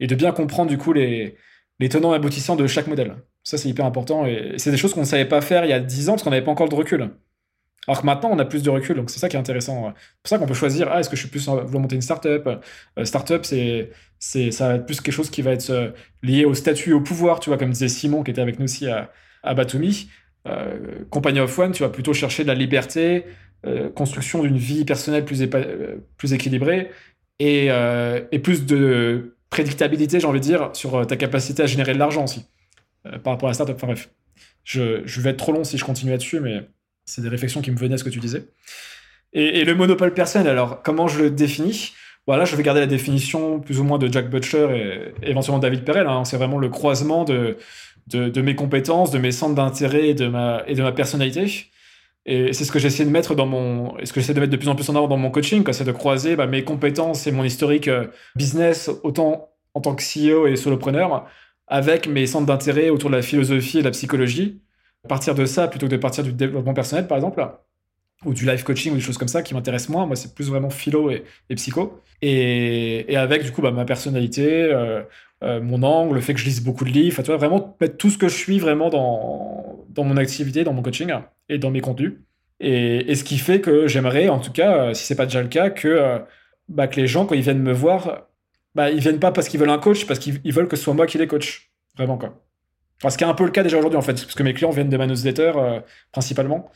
et 0.00 0.06
de 0.06 0.14
bien 0.14 0.32
comprendre 0.32 0.70
du 0.70 0.78
coup 0.78 0.92
les, 0.92 1.36
les 1.78 1.88
tenants 1.88 2.12
et 2.12 2.16
aboutissants 2.16 2.56
de 2.56 2.66
chaque 2.66 2.88
modèle. 2.88 3.16
Ça 3.44 3.56
c'est 3.56 3.68
hyper 3.68 3.86
important, 3.86 4.26
et 4.26 4.54
c'est 4.56 4.72
des 4.72 4.76
choses 4.76 4.94
qu'on 4.94 5.00
ne 5.00 5.06
savait 5.06 5.24
pas 5.24 5.40
faire 5.40 5.64
il 5.64 5.70
y 5.70 5.74
a 5.74 5.80
10 5.80 6.08
ans 6.08 6.12
parce 6.12 6.24
qu'on 6.24 6.30
n'avait 6.30 6.44
pas 6.44 6.50
encore 6.50 6.68
de 6.68 6.74
recul. 6.74 7.10
Alors 7.88 8.00
que 8.00 8.06
maintenant, 8.06 8.30
on 8.32 8.38
a 8.38 8.44
plus 8.44 8.62
de 8.62 8.70
recul, 8.70 8.96
donc 8.96 9.10
c'est 9.10 9.18
ça 9.18 9.28
qui 9.28 9.36
est 9.36 9.40
intéressant. 9.40 9.86
C'est 9.86 10.22
pour 10.22 10.28
ça 10.28 10.38
qu'on 10.38 10.46
peut 10.46 10.54
choisir, 10.54 10.88
ah, 10.90 11.00
est-ce 11.00 11.10
que 11.10 11.16
je 11.16 11.22
suis 11.22 11.30
plus 11.30 11.48
vouloir 11.48 11.80
monter 11.80 11.96
une 11.96 12.02
startup? 12.02 12.46
Euh, 12.98 13.04
Startup, 13.04 13.44
c'est, 13.44 13.90
c'est, 14.20 14.52
ça 14.52 14.68
va 14.68 14.74
être 14.76 14.86
plus 14.86 15.00
quelque 15.00 15.14
chose 15.14 15.30
qui 15.30 15.42
va 15.42 15.50
être 15.50 15.70
euh, 15.70 15.90
lié 16.22 16.44
au 16.44 16.54
statut 16.54 16.92
au 16.92 17.00
pouvoir, 17.00 17.40
tu 17.40 17.50
vois, 17.50 17.58
comme 17.58 17.70
disait 17.70 17.88
Simon 17.88 18.22
qui 18.22 18.30
était 18.30 18.40
avec 18.40 18.60
nous 18.60 18.64
aussi 18.66 18.86
à, 18.86 19.10
à 19.42 19.54
Batumi. 19.54 20.08
Euh, 20.46 21.04
Company 21.10 21.40
of 21.40 21.58
One, 21.58 21.72
tu 21.72 21.82
vas 21.82 21.88
plutôt 21.88 22.12
chercher 22.12 22.44
de 22.44 22.48
la 22.48 22.54
liberté, 22.54 23.24
construction 23.94 24.42
d'une 24.42 24.56
vie 24.56 24.84
personnelle 24.84 25.24
plus, 25.24 25.48
plus 26.16 26.32
équilibrée 26.32 26.90
et, 27.38 27.68
et, 27.68 28.38
plus 28.40 28.66
de 28.66 29.36
prédictabilité, 29.50 30.18
j'ai 30.18 30.26
envie 30.26 30.40
de 30.40 30.44
dire, 30.44 30.70
sur 30.72 31.06
ta 31.06 31.16
capacité 31.16 31.62
à 31.62 31.66
générer 31.66 31.94
de 31.94 32.00
l'argent 32.00 32.24
aussi, 32.24 32.44
par 33.22 33.34
rapport 33.34 33.48
à 33.48 33.50
la 33.50 33.54
startup. 33.54 33.76
Enfin 33.76 33.86
bref, 33.86 34.10
je, 34.64 35.02
je 35.04 35.20
vais 35.20 35.30
être 35.30 35.36
trop 35.36 35.52
long 35.52 35.62
si 35.62 35.78
je 35.78 35.84
continue 35.84 36.10
là-dessus, 36.10 36.40
mais 36.40 36.66
c'est 37.12 37.20
des 37.20 37.28
réflexions 37.28 37.60
qui 37.60 37.70
me 37.70 37.76
venaient 37.76 37.94
à 37.94 37.98
ce 37.98 38.04
que 38.04 38.10
tu 38.10 38.20
disais. 38.20 38.44
Et, 39.34 39.64
le 39.64 39.74
monopole 39.74 40.14
personnel, 40.14 40.48
alors 40.48 40.82
comment 40.82 41.08
je 41.08 41.22
le 41.22 41.30
définis? 41.30 41.92
Voilà, 42.26 42.44
je 42.44 42.54
vais 42.56 42.62
garder 42.62 42.80
la 42.80 42.86
définition 42.86 43.60
plus 43.60 43.80
ou 43.80 43.84
moins 43.84 43.98
de 43.98 44.10
Jack 44.10 44.30
Butcher 44.30 45.12
et 45.22 45.28
éventuellement 45.28 45.58
David 45.58 45.84
Perel. 45.84 46.06
Hein. 46.06 46.24
C'est 46.24 46.36
vraiment 46.36 46.58
le 46.58 46.68
croisement 46.68 47.24
de, 47.24 47.56
mes 48.14 48.54
compétences, 48.54 49.10
de 49.10 49.18
mes 49.18 49.32
centres 49.32 49.54
d'intérêt 49.54 50.08
et 50.08 50.14
de 50.14 50.28
ma, 50.28 50.62
et 50.66 50.74
de 50.74 50.82
ma 50.82 50.92
personnalité. 50.92 51.46
Et 52.24 52.52
c'est 52.52 52.64
ce 52.64 52.72
que 52.72 52.78
j'essaie 52.78 53.04
de 53.04 53.10
mettre 53.10 53.34
dans 53.34 53.46
mon, 53.46 53.94
ce 54.04 54.12
que 54.12 54.20
j'essaie 54.20 54.34
de 54.34 54.40
mettre 54.40 54.52
de 54.52 54.56
plus 54.56 54.68
en 54.68 54.74
plus 54.74 54.88
en 54.88 54.96
avant 54.96 55.08
dans 55.08 55.16
mon 55.16 55.30
coaching, 55.30 55.64
c'est 55.72 55.84
de 55.84 55.92
croiser 55.92 56.36
bah, 56.36 56.46
mes 56.46 56.62
compétences 56.62 57.26
et 57.26 57.32
mon 57.32 57.42
historique 57.42 57.88
euh, 57.88 58.06
business 58.36 58.90
autant 59.02 59.48
en 59.74 59.80
tant 59.80 59.94
que 59.94 60.02
CEO 60.02 60.46
et 60.46 60.56
solopreneur 60.56 61.26
avec 61.66 62.06
mes 62.06 62.26
centres 62.26 62.46
d'intérêt 62.46 62.90
autour 62.90 63.10
de 63.10 63.16
la 63.16 63.22
philosophie 63.22 63.78
et 63.78 63.80
de 63.80 63.86
la 63.86 63.90
psychologie 63.90 64.60
partir 65.08 65.34
de 65.34 65.46
ça 65.46 65.68
plutôt 65.68 65.86
que 65.86 65.92
de 65.92 65.96
partir 65.96 66.24
du 66.24 66.32
développement 66.32 66.74
personnel, 66.74 67.06
par 67.06 67.16
exemple, 67.16 67.44
ou 68.24 68.34
du 68.34 68.46
life 68.46 68.62
coaching 68.62 68.92
ou 68.92 68.94
des 68.96 69.00
choses 69.00 69.18
comme 69.18 69.28
ça 69.28 69.42
qui 69.42 69.54
m'intéressent 69.54 69.90
moins. 69.90 70.06
Moi, 70.06 70.16
c'est 70.16 70.34
plus 70.34 70.48
vraiment 70.48 70.70
philo 70.70 71.10
et, 71.10 71.24
psycho. 71.54 72.00
Et, 72.20 73.16
avec, 73.16 73.42
du 73.42 73.52
coup, 73.52 73.62
bah, 73.62 73.72
ma 73.72 73.84
personnalité, 73.84 74.64
euh, 74.64 75.02
euh, 75.42 75.60
mon 75.60 75.82
angle, 75.82 76.14
le 76.14 76.20
fait 76.20 76.34
que 76.34 76.40
je 76.40 76.44
lise 76.44 76.62
beaucoup 76.62 76.84
de 76.84 76.90
livres, 76.90 77.22
tu 77.22 77.26
vois, 77.26 77.36
vraiment 77.36 77.76
mettre 77.80 77.96
tout 77.96 78.10
ce 78.10 78.18
que 78.18 78.28
je 78.28 78.36
suis 78.36 78.58
vraiment 78.58 78.90
dans, 78.90 80.04
mon 80.04 80.16
activité, 80.16 80.64
dans 80.64 80.72
mon 80.72 80.82
coaching 80.82 81.12
et 81.48 81.58
dans 81.58 81.70
mes 81.70 81.80
contenus. 81.80 82.14
Et, 82.60 83.14
ce 83.14 83.24
qui 83.24 83.38
fait 83.38 83.60
que 83.60 83.88
j'aimerais, 83.88 84.28
en 84.28 84.38
tout 84.38 84.52
cas, 84.52 84.76
euh, 84.76 84.94
si 84.94 85.04
c'est 85.04 85.16
pas 85.16 85.26
déjà 85.26 85.42
le 85.42 85.48
cas, 85.48 85.70
que, 85.70 86.20
bah, 86.68 86.86
que 86.86 87.00
les 87.00 87.06
gens, 87.08 87.26
quand 87.26 87.34
ils 87.34 87.42
viennent 87.42 87.62
me 87.62 87.72
voir, 87.72 88.28
bah, 88.74 88.90
ils 88.90 89.00
viennent 89.00 89.20
pas 89.20 89.32
parce 89.32 89.48
qu'ils 89.48 89.58
veulent 89.58 89.70
un 89.70 89.78
coach, 89.78 90.06
parce 90.06 90.20
qu'ils 90.20 90.52
veulent 90.52 90.68
que 90.68 90.76
ce 90.76 90.84
soit 90.84 90.94
moi 90.94 91.06
qui 91.06 91.18
les 91.18 91.26
coach. 91.26 91.70
Vraiment, 91.96 92.16
quoi. 92.16 92.40
Enfin, 93.02 93.10
ce 93.10 93.18
qui 93.18 93.24
est 93.24 93.26
un 93.26 93.34
peu 93.34 93.44
le 93.44 93.50
cas 93.50 93.64
déjà 93.64 93.78
aujourd'hui, 93.78 93.98
en 93.98 94.02
fait, 94.02 94.12
parce 94.12 94.34
que 94.36 94.44
mes 94.44 94.54
clients 94.54 94.70
viennent 94.70 94.88
de 94.88 94.96
ma 94.96 95.08
newsletter 95.08 95.52
euh, 95.56 95.80
principalement. 96.12 96.70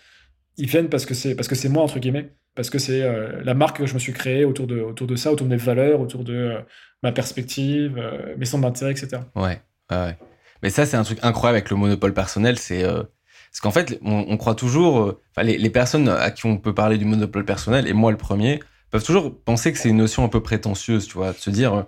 Ils 0.57 0.67
viennent 0.67 0.89
parce 0.89 1.07
que 1.07 1.15
c'est 1.15 1.69
moi 1.69 1.85
entre 1.85 2.01
guillemets, 2.01 2.33
parce 2.57 2.69
que 2.69 2.79
c'est 2.79 3.03
euh, 3.03 3.41
la 3.45 3.55
marque 3.55 3.77
que 3.77 3.87
je 3.87 3.95
me 3.95 4.01
suis 4.01 4.13
créée 4.13 4.45
autour 4.45 4.67
de 4.67 4.81
autour 4.81 5.07
de 5.07 5.15
ça, 5.15 5.31
autour 5.31 5.47
de 5.47 5.53
mes 5.53 5.59
valeurs, 5.59 6.01
autour 6.01 6.25
de 6.25 6.35
euh, 6.35 6.61
ma 7.05 7.13
perspective, 7.13 8.03
mes 8.37 8.45
centres 8.45 8.63
d'intérêt, 8.63 8.91
etc. 8.91 9.23
Ouais, 9.37 9.61
ouais. 9.93 10.17
Mais 10.65 10.71
ça, 10.71 10.85
c'est 10.85 10.97
un 10.97 11.05
truc 11.05 11.19
incroyable 11.23 11.59
avec 11.59 11.71
le 11.71 11.77
monopole 11.77 12.13
personnel, 12.13 12.59
c'est 12.59 12.83
parce 12.83 13.61
qu'en 13.63 13.71
fait, 13.71 14.01
on, 14.03 14.37
croit 14.37 14.55
toujours, 14.55 15.21
les, 15.41 15.59
les, 15.59 15.71
personnes 15.71 16.09
à 16.09 16.31
qui 16.31 16.47
on 16.47 16.59
peut 16.59 16.75
parler 16.75 16.99
du 16.99 17.05
monopole 17.05 17.45
personnel, 17.45 17.87
et 17.87 17.93
moi 17.93 18.11
le 18.11 18.17
premier, 18.17 18.61
peuvent 18.91 19.05
toujours 19.05 19.39
penser 19.39 19.73
que 19.73 19.79
c'est 19.79 19.91
une 19.91 19.99
notion 19.99 20.25
un 20.25 20.29
peu 20.29 20.43
prétentieuse, 20.43 21.07
tu 21.07 21.15
vois, 21.15 21.33
de 21.33 21.39
se 21.39 21.51
dire 21.51 21.87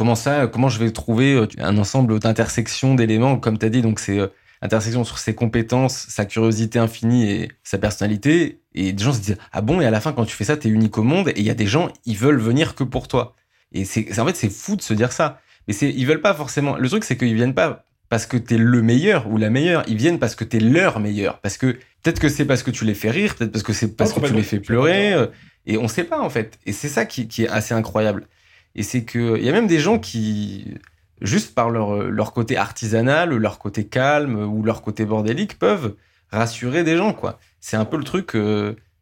Comment 0.00 0.14
ça 0.14 0.46
Comment 0.46 0.70
je 0.70 0.78
vais 0.78 0.92
trouver 0.92 1.34
euh, 1.34 1.46
un 1.58 1.76
ensemble 1.76 2.20
d'intersections 2.20 2.94
d'éléments, 2.94 3.36
comme 3.36 3.58
tu 3.58 3.66
as 3.66 3.68
dit, 3.68 3.82
donc 3.82 4.00
c'est 4.00 4.18
euh, 4.18 4.28
intersection 4.62 5.04
sur 5.04 5.18
ses 5.18 5.34
compétences, 5.34 6.06
sa 6.08 6.24
curiosité 6.24 6.78
infinie 6.78 7.30
et 7.30 7.52
sa 7.64 7.76
personnalité. 7.76 8.62
Et 8.74 8.94
des 8.94 9.04
gens 9.04 9.12
se 9.12 9.20
disent 9.20 9.36
ah 9.52 9.60
bon 9.60 9.78
et 9.82 9.84
à 9.84 9.90
la 9.90 10.00
fin 10.00 10.14
quand 10.14 10.24
tu 10.24 10.34
fais 10.34 10.44
ça 10.44 10.56
t'es 10.56 10.70
unique 10.70 10.96
au 10.96 11.02
monde 11.02 11.28
et 11.28 11.34
il 11.36 11.42
y 11.44 11.50
a 11.50 11.54
des 11.54 11.66
gens 11.66 11.90
ils 12.06 12.16
veulent 12.16 12.40
venir 12.40 12.74
que 12.76 12.82
pour 12.82 13.08
toi. 13.08 13.36
Et 13.72 13.84
c'est 13.84 14.18
en 14.18 14.24
fait 14.24 14.36
c'est 14.36 14.48
fou 14.48 14.74
de 14.74 14.80
se 14.80 14.94
dire 14.94 15.12
ça. 15.12 15.42
Mais 15.68 15.74
c'est 15.74 15.90
ils 15.90 16.06
veulent 16.06 16.22
pas 16.22 16.32
forcément. 16.32 16.78
Le 16.78 16.88
truc 16.88 17.04
c'est 17.04 17.18
qu'ils 17.18 17.34
viennent 17.34 17.52
pas 17.52 17.84
parce 18.08 18.24
que 18.24 18.38
t'es 18.38 18.56
le 18.56 18.80
meilleur 18.80 19.28
ou 19.28 19.36
la 19.36 19.50
meilleure. 19.50 19.84
Ils 19.86 19.98
viennent 19.98 20.18
parce 20.18 20.34
que 20.34 20.44
t'es 20.44 20.60
leur 20.60 20.98
meilleur. 20.98 21.40
Parce 21.40 21.58
que 21.58 21.72
peut-être 22.02 22.20
que 22.20 22.30
c'est 22.30 22.46
parce 22.46 22.62
que 22.62 22.70
tu 22.70 22.86
les 22.86 22.94
fais 22.94 23.10
rire, 23.10 23.34
peut-être 23.34 23.52
parce 23.52 23.64
que 23.64 23.74
c'est 23.74 23.94
parce 23.94 24.14
que 24.14 24.26
tu 24.26 24.32
les 24.32 24.44
fais 24.44 24.60
pleurer. 24.60 25.12
Euh, 25.12 25.26
et 25.66 25.76
on 25.76 25.88
sait 25.88 26.04
pas 26.04 26.22
en 26.22 26.30
fait. 26.30 26.58
Et 26.64 26.72
c'est 26.72 26.88
ça 26.88 27.04
qui, 27.04 27.28
qui 27.28 27.42
est 27.42 27.48
assez 27.50 27.74
incroyable. 27.74 28.26
Et 28.74 28.82
c'est 28.82 29.04
que 29.04 29.36
il 29.38 29.44
y 29.44 29.48
a 29.48 29.52
même 29.52 29.66
des 29.66 29.80
gens 29.80 29.98
qui, 29.98 30.74
juste 31.20 31.54
par 31.54 31.70
leur, 31.70 32.04
leur 32.04 32.32
côté 32.32 32.56
artisanal, 32.56 33.34
leur 33.34 33.58
côté 33.58 33.84
calme 33.84 34.36
ou 34.36 34.62
leur 34.62 34.82
côté 34.82 35.04
bordélique, 35.04 35.58
peuvent 35.58 35.94
rassurer 36.30 36.84
des 36.84 36.96
gens, 36.96 37.12
quoi. 37.12 37.38
C'est 37.60 37.76
un 37.76 37.84
peu 37.84 37.96
le 37.96 38.04
truc, 38.04 38.36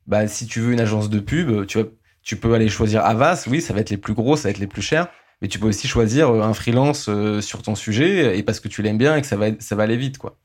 bah, 0.06 0.26
si 0.26 0.46
tu 0.46 0.60
veux 0.60 0.72
une 0.72 0.80
agence 0.80 1.10
de 1.10 1.20
pub, 1.20 1.66
tu, 1.66 1.78
tu 2.28 2.36
peux 2.36 2.52
aller 2.52 2.68
choisir 2.68 3.06
Avas, 3.06 3.44
oui, 3.46 3.62
ça 3.62 3.72
va 3.72 3.80
être 3.80 3.88
les 3.88 3.96
plus 3.96 4.12
gros, 4.14 4.36
ça 4.36 4.44
va 4.44 4.50
être 4.50 4.58
les 4.58 4.66
plus 4.66 4.82
chers, 4.82 5.08
mais 5.40 5.48
tu 5.48 5.58
peux 5.58 5.66
aussi 5.66 5.88
choisir 5.88 6.28
un 6.28 6.52
freelance 6.52 7.08
euh, 7.08 7.40
sur 7.40 7.62
ton 7.62 7.74
sujet 7.74 8.38
et 8.38 8.42
parce 8.42 8.60
que 8.60 8.68
tu 8.68 8.82
l'aimes 8.82 8.98
bien 8.98 9.16
et 9.16 9.22
que 9.22 9.26
ça 9.26 9.36
va, 9.36 9.46
ça 9.60 9.76
va 9.76 9.84
aller 9.84 9.96
vite, 9.96 10.18
quoi. 10.18 10.36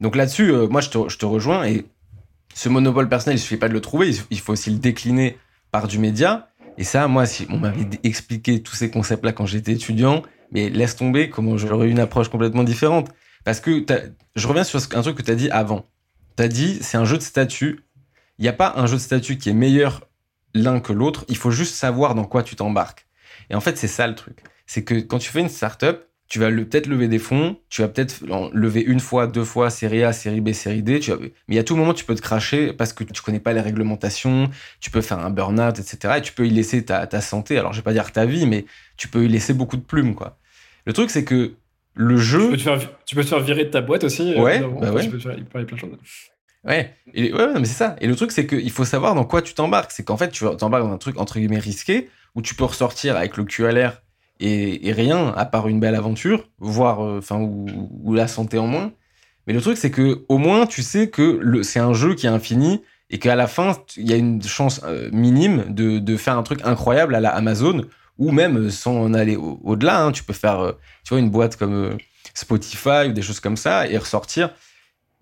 Donc 0.00 0.16
là-dessus, 0.16 0.50
euh, 0.50 0.66
moi, 0.66 0.80
je 0.80 0.90
te, 0.90 1.08
je 1.08 1.16
te, 1.16 1.24
rejoins 1.24 1.64
et 1.66 1.86
ce 2.54 2.68
monopole 2.68 3.08
personnel, 3.08 3.38
il 3.38 3.40
suffit 3.40 3.56
pas 3.56 3.68
de 3.68 3.74
le 3.74 3.80
trouver, 3.80 4.10
il 4.30 4.40
faut 4.40 4.52
aussi 4.52 4.70
le 4.70 4.78
décliner 4.78 5.38
par 5.70 5.86
du 5.86 6.00
média 6.00 6.48
et 6.76 6.84
ça, 6.84 7.06
moi, 7.08 7.26
si 7.26 7.46
on 7.50 7.58
m'avait 7.58 7.86
expliqué 8.02 8.62
tous 8.62 8.74
ces 8.74 8.90
concepts-là 8.90 9.32
quand 9.32 9.46
j'étais 9.46 9.72
étudiant, 9.72 10.22
mais 10.50 10.70
laisse 10.70 10.96
tomber 10.96 11.30
comment 11.30 11.56
j'aurais 11.56 11.88
eu 11.88 11.90
une 11.90 12.00
approche 12.00 12.28
complètement 12.28 12.64
différente. 12.64 13.10
Parce 13.44 13.60
que 13.60 13.84
je 14.34 14.48
reviens 14.48 14.64
sur 14.64 14.80
un 14.94 15.02
truc 15.02 15.16
que 15.16 15.22
tu 15.22 15.30
as 15.30 15.34
dit 15.34 15.50
avant. 15.50 15.86
Tu 16.36 16.42
as 16.42 16.48
dit, 16.48 16.78
c'est 16.80 16.96
un 16.96 17.04
jeu 17.04 17.18
de 17.18 17.22
statut. 17.22 17.84
Il 18.38 18.42
n'y 18.42 18.48
a 18.48 18.52
pas 18.52 18.74
un 18.76 18.86
jeu 18.86 18.96
de 18.96 19.02
statut 19.02 19.38
qui 19.38 19.50
est 19.50 19.54
meilleur 19.54 20.08
l'un 20.54 20.80
que 20.80 20.92
l'autre. 20.92 21.24
Il 21.28 21.36
faut 21.36 21.50
juste 21.50 21.74
savoir 21.74 22.14
dans 22.14 22.24
quoi 22.24 22.42
tu 22.42 22.56
t'embarques. 22.56 23.06
Et 23.50 23.54
en 23.54 23.60
fait, 23.60 23.76
c'est 23.76 23.88
ça 23.88 24.06
le 24.06 24.14
truc. 24.14 24.42
C'est 24.66 24.82
que 24.82 24.94
quand 24.94 25.18
tu 25.18 25.30
fais 25.30 25.40
une 25.40 25.48
startup, 25.48 26.08
tu 26.28 26.38
vas 26.38 26.50
peut-être 26.50 26.86
lever 26.86 27.08
des 27.08 27.18
fonds, 27.18 27.56
tu 27.68 27.82
vas 27.82 27.88
peut-être 27.88 28.22
lever 28.52 28.80
une 28.80 29.00
fois, 29.00 29.26
deux 29.26 29.44
fois, 29.44 29.70
série 29.70 30.02
A, 30.02 30.12
série 30.12 30.40
B, 30.40 30.52
série 30.52 30.82
D, 30.82 30.98
tu 30.98 31.12
mais 31.48 31.58
à 31.58 31.64
tout 31.64 31.76
moment, 31.76 31.92
tu 31.92 32.04
peux 32.04 32.14
te 32.14 32.22
cracher 32.22 32.72
parce 32.72 32.92
que 32.92 33.04
tu 33.04 33.22
connais 33.22 33.40
pas 33.40 33.52
les 33.52 33.60
réglementations, 33.60 34.50
tu 34.80 34.90
peux 34.90 35.02
faire 35.02 35.18
un 35.18 35.30
burn-out, 35.30 35.78
etc. 35.78 36.14
Et 36.18 36.22
tu 36.22 36.32
peux 36.32 36.46
y 36.46 36.50
laisser 36.50 36.84
ta, 36.84 37.20
santé, 37.20 37.58
alors 37.58 37.72
je 37.72 37.78
vais 37.78 37.84
pas 37.84 37.92
dire 37.92 38.10
ta 38.10 38.24
vie, 38.24 38.46
mais 38.46 38.64
tu 38.96 39.08
peux 39.08 39.24
y 39.24 39.28
laisser 39.28 39.52
beaucoup 39.52 39.76
de 39.76 39.82
plumes, 39.82 40.14
quoi. 40.14 40.38
Le 40.86 40.92
truc, 40.92 41.10
c'est 41.10 41.24
que 41.24 41.54
le 41.94 42.16
jeu... 42.16 42.40
Tu 42.40 42.50
peux, 42.50 42.56
te 42.56 42.62
faire, 42.62 42.90
tu 43.06 43.14
peux 43.14 43.22
te 43.22 43.28
faire 43.28 43.40
virer 43.40 43.64
de 43.64 43.70
ta 43.70 43.80
boîte 43.80 44.04
aussi. 44.04 44.34
Euh, 44.34 44.40
ouais, 44.40 44.60
bah 44.60 44.92
ouais. 44.92 45.04
Tu 45.04 45.10
peux 45.10 45.18
te 45.18 45.22
faire, 45.22 45.36
plein 45.46 45.62
de 45.62 45.76
choses. 45.76 45.90
Ouais, 46.64 46.94
et, 47.12 47.32
ouais, 47.32 47.52
mais 47.54 47.66
c'est 47.66 47.74
ça. 47.74 47.96
Et 48.00 48.06
le 48.06 48.16
truc, 48.16 48.32
c'est 48.32 48.46
qu'il 48.46 48.70
faut 48.70 48.84
savoir 48.84 49.14
dans 49.14 49.24
quoi 49.24 49.42
tu 49.42 49.54
t'embarques. 49.54 49.92
C'est 49.92 50.02
qu'en 50.02 50.16
fait, 50.16 50.30
tu 50.30 50.44
t'embarques 50.58 50.84
dans 50.84 50.92
un 50.92 50.98
truc 50.98 51.18
entre 51.18 51.38
guillemets 51.38 51.58
risqué 51.58 52.08
où 52.34 52.42
tu 52.42 52.54
peux 52.54 52.64
ressortir 52.64 53.16
avec 53.16 53.36
le 53.36 53.44
cul 53.44 53.66
à 53.66 53.72
l'air 53.72 54.02
et, 54.40 54.92
rien 54.92 55.28
à 55.36 55.44
part 55.44 55.68
une 55.68 55.80
belle 55.80 55.94
aventure, 55.94 56.48
voire 56.58 57.04
euh, 57.04 57.18
enfin 57.18 57.40
ou, 57.40 58.14
la 58.14 58.28
santé 58.28 58.58
en 58.58 58.66
moins. 58.66 58.92
Mais 59.46 59.52
le 59.52 59.60
truc 59.60 59.76
c'est 59.76 59.90
que 59.90 60.24
au 60.28 60.38
moins 60.38 60.66
tu 60.66 60.82
sais 60.82 61.08
que 61.08 61.62
c'est 61.62 61.80
un 61.80 61.92
jeu 61.92 62.14
qui 62.14 62.26
est 62.26 62.30
infini 62.30 62.80
et 63.10 63.18
qu'à 63.18 63.36
la 63.36 63.46
fin, 63.46 63.76
il 63.96 64.10
y 64.10 64.12
a 64.12 64.16
une 64.16 64.42
chance 64.42 64.80
euh, 64.84 65.08
minime 65.12 65.66
de, 65.68 66.16
faire 66.16 66.36
un 66.36 66.42
truc 66.42 66.60
incroyable 66.64 67.14
à 67.14 67.20
la 67.20 67.30
Amazon, 67.30 67.84
ou 68.18 68.30
même 68.30 68.70
sans 68.70 68.96
en 68.96 69.14
aller 69.14 69.36
au-delà, 69.36 70.02
hein, 70.02 70.12
tu 70.12 70.24
peux 70.24 70.32
faire, 70.32 70.60
euh, 70.60 70.72
tu 71.04 71.10
vois, 71.10 71.18
une 71.18 71.30
boîte 71.30 71.56
comme 71.56 71.74
euh, 71.74 71.96
Spotify 72.34 73.08
ou 73.08 73.12
des 73.12 73.22
choses 73.22 73.40
comme 73.40 73.56
ça 73.56 73.86
et 73.88 73.98
ressortir. 73.98 74.50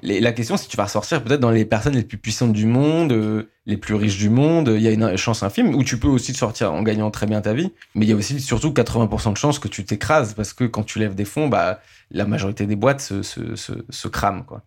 La 0.03 0.33
question, 0.33 0.57
c'est 0.57 0.67
que 0.67 0.71
tu 0.71 0.77
vas 0.77 0.85
ressortir 0.85 1.23
peut-être 1.23 1.41
dans 1.41 1.51
les 1.51 1.65
personnes 1.65 1.95
les 1.95 2.03
plus 2.03 2.19
puissantes 2.19 2.53
du 2.53 2.67
monde, 2.67 3.47
les 3.67 3.77
plus 3.77 3.95
riches 3.95 4.19
du 4.19 4.31
monde. 4.31 4.73
Il 4.75 4.83
y 4.83 4.89
a 4.89 4.91
une 4.91 5.17
chance 5.17 5.43
infime 5.43 5.75
où 5.75 5.85
tu 5.85 5.99
peux 5.99 6.09
aussi 6.09 6.33
te 6.33 6.39
sortir 6.39 6.73
en 6.73 6.83
gagnant 6.83 7.11
très 7.11 7.27
bien 7.27 7.41
ta 7.41 7.55
vie. 7.55 7.73
Mais 7.95 8.05
il 8.07 8.09
y 8.09 8.13
a 8.13 8.17
aussi 8.17 8.41
surtout 8.41 8.71
80% 8.71 9.33
de 9.33 9.37
chances 9.37 9.59
que 9.59 9.69
tu 9.69 9.85
t'écrases 9.85 10.35
parce 10.35 10.53
que 10.53 10.65
quand 10.65 10.83
tu 10.83 10.99
lèves 10.99 11.15
des 11.15 11.25
fonds, 11.25 11.49
bah, 11.49 11.81
la 12.11 12.27
majorité 12.27 12.67
des 12.67 12.77
boîtes 12.77 13.01
se, 13.01 13.23
se, 13.23 13.55
se, 13.57 14.09
crament, 14.09 14.45
quoi. 14.45 14.63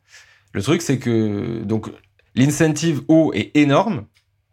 Le 0.53 0.61
truc, 0.61 0.81
c'est 0.81 0.99
que 0.99 1.63
donc 1.63 1.89
L'incentive 2.35 3.01
haut 3.07 3.31
est 3.33 3.55
énorme. 3.55 4.05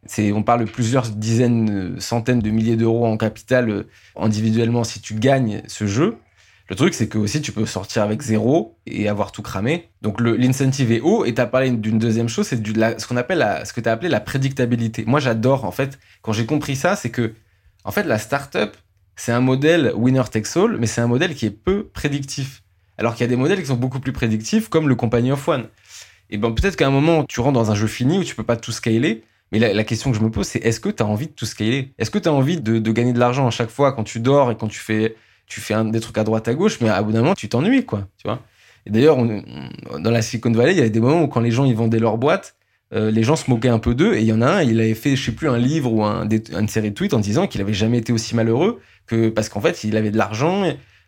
C'est, 0.06 0.32
on 0.32 0.42
parle 0.42 0.64
de 0.64 0.70
plusieurs 0.70 1.08
dizaines, 1.08 2.00
centaines 2.00 2.40
de 2.40 2.50
milliers 2.50 2.76
d'euros 2.76 3.06
en 3.06 3.16
capital 3.16 3.70
euh, 3.70 3.88
individuellement 4.16 4.84
si 4.84 5.00
tu 5.00 5.14
gagnes 5.14 5.62
ce 5.66 5.86
jeu. 5.86 6.16
Le 6.72 6.76
truc, 6.76 6.94
c'est 6.94 7.06
que 7.06 7.18
aussi 7.18 7.42
tu 7.42 7.52
peux 7.52 7.66
sortir 7.66 8.02
avec 8.02 8.22
zéro 8.22 8.78
et 8.86 9.06
avoir 9.06 9.30
tout 9.30 9.42
cramé. 9.42 9.90
Donc 10.00 10.22
l'incentive 10.22 10.90
est 10.90 11.02
haut. 11.02 11.26
Et 11.26 11.34
tu 11.34 11.40
as 11.42 11.46
parlé 11.46 11.70
d'une 11.70 11.98
deuxième 11.98 12.30
chose, 12.30 12.46
c'est 12.46 12.66
ce 12.66 13.06
qu'on 13.06 13.18
appelle 13.18 13.38
la, 13.38 13.66
ce 13.66 13.74
que 13.74 13.82
tu 13.82 13.90
as 13.90 13.92
appelé 13.92 14.08
la 14.08 14.20
prédictabilité. 14.20 15.04
Moi, 15.06 15.20
j'adore 15.20 15.66
en 15.66 15.70
fait. 15.70 15.98
Quand 16.22 16.32
j'ai 16.32 16.46
compris 16.46 16.74
ça, 16.74 16.96
c'est 16.96 17.10
que 17.10 17.34
en 17.84 17.90
fait 17.90 18.04
la 18.04 18.18
startup, 18.18 18.74
c'est 19.16 19.32
un 19.32 19.40
modèle 19.40 19.92
winner 19.94 20.22
takes 20.32 20.56
all, 20.56 20.78
mais 20.78 20.86
c'est 20.86 21.02
un 21.02 21.06
modèle 21.06 21.34
qui 21.34 21.44
est 21.44 21.50
peu 21.50 21.84
prédictif. 21.88 22.62
Alors 22.96 23.14
qu'il 23.14 23.20
y 23.24 23.24
a 23.24 23.28
des 23.28 23.36
modèles 23.36 23.60
qui 23.60 23.66
sont 23.66 23.76
beaucoup 23.76 24.00
plus 24.00 24.12
prédictifs, 24.12 24.70
comme 24.70 24.88
le 24.88 24.94
Company 24.94 25.30
of 25.30 25.46
One 25.46 25.68
et 26.32 26.38
ben 26.38 26.50
peut-être 26.52 26.76
qu'à 26.76 26.86
un 26.86 26.90
moment, 26.90 27.24
tu 27.28 27.40
rentres 27.40 27.52
dans 27.52 27.70
un 27.70 27.74
jeu 27.74 27.86
fini 27.86 28.18
où 28.18 28.24
tu 28.24 28.34
peux 28.34 28.42
pas 28.42 28.56
tout 28.56 28.72
scaler. 28.72 29.22
Mais 29.52 29.58
la, 29.58 29.84
question 29.84 30.10
que 30.10 30.16
je 30.16 30.22
me 30.22 30.30
pose, 30.30 30.46
c'est 30.46 30.60
est-ce 30.60 30.80
que 30.80 30.88
tu 30.88 31.02
as 31.02 31.06
envie 31.06 31.26
de 31.26 31.32
tout 31.32 31.44
scaler? 31.44 31.92
Est-ce 31.98 32.10
que 32.10 32.18
tu 32.18 32.26
as 32.30 32.32
envie 32.32 32.58
de, 32.58 32.78
gagner 32.90 33.12
de 33.12 33.18
l'argent 33.18 33.46
à 33.46 33.50
chaque 33.50 33.68
fois 33.68 33.92
quand 33.92 34.02
tu 34.02 34.18
dors 34.18 34.50
et 34.50 34.56
quand 34.56 34.68
tu 34.68 34.78
fais, 34.78 35.14
tu 35.52 35.60
fais 35.60 35.74
des 35.84 36.00
trucs 36.00 36.18
à 36.18 36.24
droite 36.24 36.48
à 36.48 36.54
gauche, 36.54 36.80
mais 36.80 36.88
à 36.88 37.02
bout 37.02 37.12
d'un 37.12 37.20
moment, 37.20 37.34
tu 37.34 37.48
t'ennuies, 37.48 37.84
quoi. 37.84 38.08
Tu 38.18 38.26
vois 38.26 38.40
et 38.86 38.90
d'ailleurs, 38.90 39.16
dans 39.16 40.10
la 40.10 40.22
Silicon 40.22 40.50
Valley, 40.50 40.72
il 40.72 40.78
y 40.78 40.80
avait 40.80 40.90
des 40.90 41.00
moments 41.00 41.22
où 41.22 41.28
quand 41.28 41.40
les 41.40 41.50
gens 41.50 41.64
ils 41.64 41.74
vendaient 41.76 42.00
leur 42.00 42.18
boîte, 42.18 42.56
euh, 42.92 43.10
les 43.10 43.22
gens 43.22 43.36
se 43.36 43.48
moquaient 43.50 43.68
un 43.68 43.78
peu 43.78 43.94
d'eux. 43.94 44.14
Et 44.14 44.20
il 44.20 44.26
y 44.26 44.32
en 44.32 44.42
a 44.42 44.46
un, 44.46 44.62
il 44.62 44.80
avait 44.80 44.94
fait, 44.94 45.16
je 45.16 45.24
sais 45.24 45.32
plus, 45.32 45.48
un 45.48 45.58
livre 45.58 45.92
ou 45.92 46.04
un, 46.04 46.28
une 46.28 46.68
série 46.68 46.90
de 46.90 46.94
tweets 46.94 47.14
en 47.14 47.20
disant 47.20 47.46
qu'il 47.46 47.60
avait 47.60 47.72
jamais 47.72 47.98
été 47.98 48.12
aussi 48.12 48.34
malheureux 48.34 48.80
que 49.06 49.28
parce 49.28 49.48
qu'en 49.48 49.60
fait, 49.60 49.84
il 49.84 49.96
avait 49.96 50.10
de 50.10 50.18
l'argent, 50.18 50.64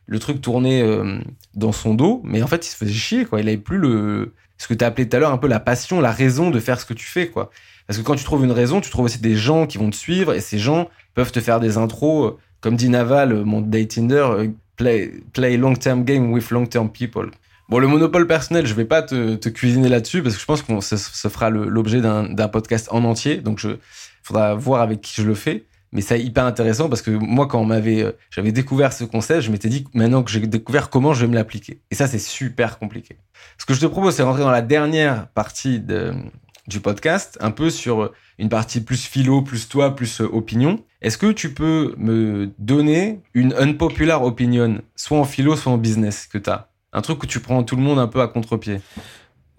le 0.07 0.19
truc 0.19 0.41
tournait 0.41 0.83
euh, 0.83 1.19
dans 1.55 1.73
son 1.73 1.95
dos, 1.95 2.21
mais 2.25 2.43
en 2.43 2.47
fait, 2.47 2.67
il 2.67 2.71
se 2.71 2.77
faisait 2.77 2.93
chier, 2.93 3.25
quoi. 3.25 3.41
Il 3.41 3.49
avait 3.49 3.59
plus 3.59 3.79
le, 3.79 4.35
ce 4.57 4.69
que 4.69 4.75
tu 4.75 4.85
as 4.85 4.89
appelé 4.89 5.09
tout 5.09 5.17
à 5.17 5.21
l'heure 5.21 5.33
un 5.33 5.39
peu 5.39 5.49
la 5.49 5.61
passion, 5.61 6.01
la 6.01 6.13
raison 6.13 6.51
de 6.51 6.61
faire 6.61 6.81
ce 6.81 6.87
que 6.87 6.95
tu 6.95 7.07
fais, 7.07 7.29
quoi. 7.29 7.51
Parce 7.87 7.99
que 7.99 8.05
quand 8.05 8.15
tu 8.15 8.25
trouves 8.25 8.45
une 8.45 8.53
raison, 8.53 8.81
tu 8.81 8.91
trouves 8.91 9.07
aussi 9.07 9.19
des 9.19 9.35
gens 9.37 9.67
qui 9.67 9.79
vont 9.79 9.91
te 9.91 9.97
suivre 9.97 10.33
et 10.33 10.41
ces 10.41 10.59
gens 10.59 10.89
peuvent 11.15 11.33
te 11.33 11.41
faire 11.41 11.61
des 11.61 11.77
intros, 11.77 12.33
euh, 12.33 12.37
comme 12.65 12.77
dit 12.77 12.89
Naval, 12.89 13.33
euh, 13.33 13.45
mon 13.45 13.61
date 13.61 13.89
Tinder, 13.89 14.27
euh, 14.27 14.49
play, 14.77 15.13
play 15.35 15.59
long-term 15.59 16.03
game 16.03 16.33
with 16.33 16.51
long-term 16.51 16.89
people. 16.89 17.31
Bon, 17.69 17.79
le 17.79 17.87
monopole 17.87 18.27
personnel, 18.27 18.67
je 18.67 18.73
vais 18.73 18.87
pas 18.87 19.03
te, 19.03 19.49
cuisiner 19.51 19.91
là-dessus 19.91 20.23
parce 20.23 20.35
que 20.35 20.41
je 20.41 20.47
pense 20.47 20.63
que 20.63 20.81
ça 20.81 21.29
fera 21.29 21.51
l'objet 21.51 22.01
d'un 22.01 22.49
podcast 22.49 22.89
en 22.91 23.05
entier. 23.05 23.37
Donc, 23.37 23.59
je 23.59 23.77
faudra 24.23 24.55
voir 24.55 24.81
avec 24.81 25.03
qui 25.03 25.21
je 25.21 25.27
le 25.27 25.35
fais. 25.35 25.65
Mais 25.93 26.01
c'est 26.01 26.21
hyper 26.21 26.45
intéressant 26.47 26.89
parce 26.89 27.03
que 27.03 27.11
moi, 27.11 27.47
quand 27.47 27.63
m'avait, 27.65 28.15
j'avais 28.31 28.51
découvert 28.51 28.93
ce 28.93 29.05
concept, 29.05 29.43
je 29.43 29.51
m'étais 29.51 29.69
dit 29.69 29.87
maintenant 29.95 30.23
que 30.23 30.31
j'ai 30.31 30.41
découvert 30.41 30.89
comment 30.89 31.13
je 31.13 31.23
vais 31.23 31.29
me 31.31 31.35
l'appliquer. 31.35 31.81
Et 31.91 31.95
ça, 31.95 32.07
c'est 32.07 32.19
super 32.19 32.79
compliqué. 32.79 33.19
Ce 33.59 33.67
que 33.67 33.75
je 33.75 33.81
te 33.81 33.87
propose, 33.87 34.15
c'est 34.15 34.23
rentrer 34.23 34.43
dans 34.43 34.51
la 34.51 34.63
dernière 34.63 35.29
partie 35.29 35.81
du 35.81 36.81
podcast, 36.81 37.39
un 37.41 37.51
peu 37.51 37.71
sur 37.71 38.11
une 38.39 38.49
partie 38.49 38.81
plus 38.81 39.07
philo, 39.07 39.43
plus 39.43 39.69
toi, 39.69 39.95
plus 39.95 40.21
euh, 40.21 40.29
opinion. 40.33 40.81
Est-ce 41.01 41.19
que 41.19 41.31
tu 41.31 41.53
peux 41.53 41.95
me 41.97 42.51
donner 42.59 43.21
une 43.35 43.55
unpopular 43.55 44.23
opinion, 44.23 44.81
soit 44.97 45.19
en 45.19 45.25
philo, 45.25 45.57
soit 45.57 45.73
en 45.73 45.79
business, 45.79 46.27
que 46.27 46.39
tu 46.39 46.51
as 46.51 46.69
Un 46.93 47.03
truc 47.03 47.19
que 47.19 47.27
tu 47.27 47.41
prends 47.41 47.63
tout 47.63 47.77
le 47.77 47.83
monde 47.83 47.99
un 47.99 48.09
peu 48.09 48.21
à 48.21 48.29
contre-pied 48.29 48.81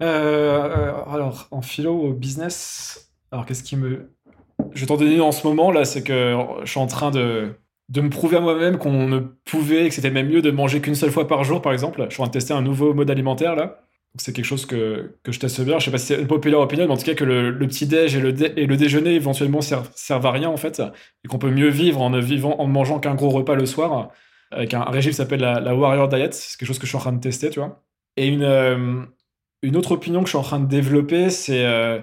euh, 0.02 0.04
euh, 0.04 0.92
Alors, 1.12 1.48
en 1.50 1.62
philo 1.62 2.06
ou 2.06 2.12
business, 2.12 3.10
alors 3.30 3.46
qu'est-ce 3.46 3.62
qui 3.62 3.76
me. 3.76 4.10
Je 4.72 4.80
vais 4.80 4.86
t'en 4.86 4.96
donner 4.96 5.20
en 5.20 5.32
ce 5.32 5.46
moment, 5.46 5.70
là, 5.70 5.84
c'est 5.84 6.02
que 6.02 6.34
je 6.64 6.70
suis 6.70 6.80
en 6.80 6.86
train 6.86 7.10
de, 7.10 7.54
de 7.90 8.00
me 8.00 8.10
prouver 8.10 8.38
à 8.38 8.40
moi-même 8.40 8.78
qu'on 8.78 9.06
ne 9.06 9.20
pouvait, 9.20 9.88
que 9.88 9.94
c'était 9.94 10.10
même 10.10 10.28
mieux 10.28 10.42
de 10.42 10.50
manger 10.50 10.80
qu'une 10.80 10.94
seule 10.94 11.10
fois 11.10 11.28
par 11.28 11.44
jour, 11.44 11.62
par 11.62 11.72
exemple. 11.72 12.04
Je 12.08 12.14
suis 12.14 12.22
en 12.22 12.24
train 12.24 12.30
de 12.30 12.32
tester 12.32 12.54
un 12.54 12.62
nouveau 12.62 12.94
mode 12.94 13.10
alimentaire, 13.10 13.54
là 13.54 13.85
c'est 14.18 14.32
quelque 14.32 14.44
chose 14.44 14.66
que, 14.66 15.14
je 15.26 15.38
teste 15.38 15.60
bien. 15.62 15.78
Je 15.78 15.86
sais 15.86 15.90
pas 15.90 15.98
si 15.98 16.06
c'est 16.06 16.20
une 16.20 16.26
populaire 16.26 16.60
opinion, 16.60 16.86
mais 16.86 16.92
en 16.92 16.96
tout 16.96 17.04
cas 17.04 17.14
que 17.14 17.24
le, 17.24 17.56
petit-déj 17.58 18.16
et 18.16 18.20
le, 18.20 18.58
et 18.58 18.66
le 18.66 18.76
déjeuner 18.76 19.14
éventuellement 19.14 19.60
servent, 19.60 19.90
servent, 19.94 20.26
à 20.26 20.30
rien 20.30 20.48
en 20.48 20.56
fait, 20.56 20.82
et 21.24 21.28
qu'on 21.28 21.38
peut 21.38 21.50
mieux 21.50 21.68
vivre 21.68 22.00
en 22.00 22.10
ne 22.10 22.20
vivant, 22.20 22.56
en 22.58 22.66
mangeant 22.66 22.98
qu'un 22.98 23.14
gros 23.14 23.30
repas 23.30 23.54
le 23.54 23.66
soir, 23.66 24.10
avec 24.50 24.74
un, 24.74 24.84
régime 24.84 25.10
qui 25.10 25.16
s'appelle 25.16 25.40
la, 25.40 25.74
Warrior 25.74 26.08
Diet. 26.08 26.32
C'est 26.32 26.58
quelque 26.58 26.68
chose 26.68 26.78
que 26.78 26.86
je 26.86 26.90
suis 26.90 26.96
en 26.96 27.00
train 27.00 27.12
de 27.12 27.20
tester, 27.20 27.50
tu 27.50 27.60
vois. 27.60 27.82
Et 28.16 28.28
une, 28.28 28.44
euh, 28.44 29.02
autre 29.74 29.92
opinion 29.92 30.20
que 30.20 30.26
je 30.26 30.30
suis 30.30 30.38
en 30.38 30.42
train 30.42 30.60
de 30.60 30.68
développer, 30.68 31.30
c'est. 31.30 31.64
Euh, 31.64 32.00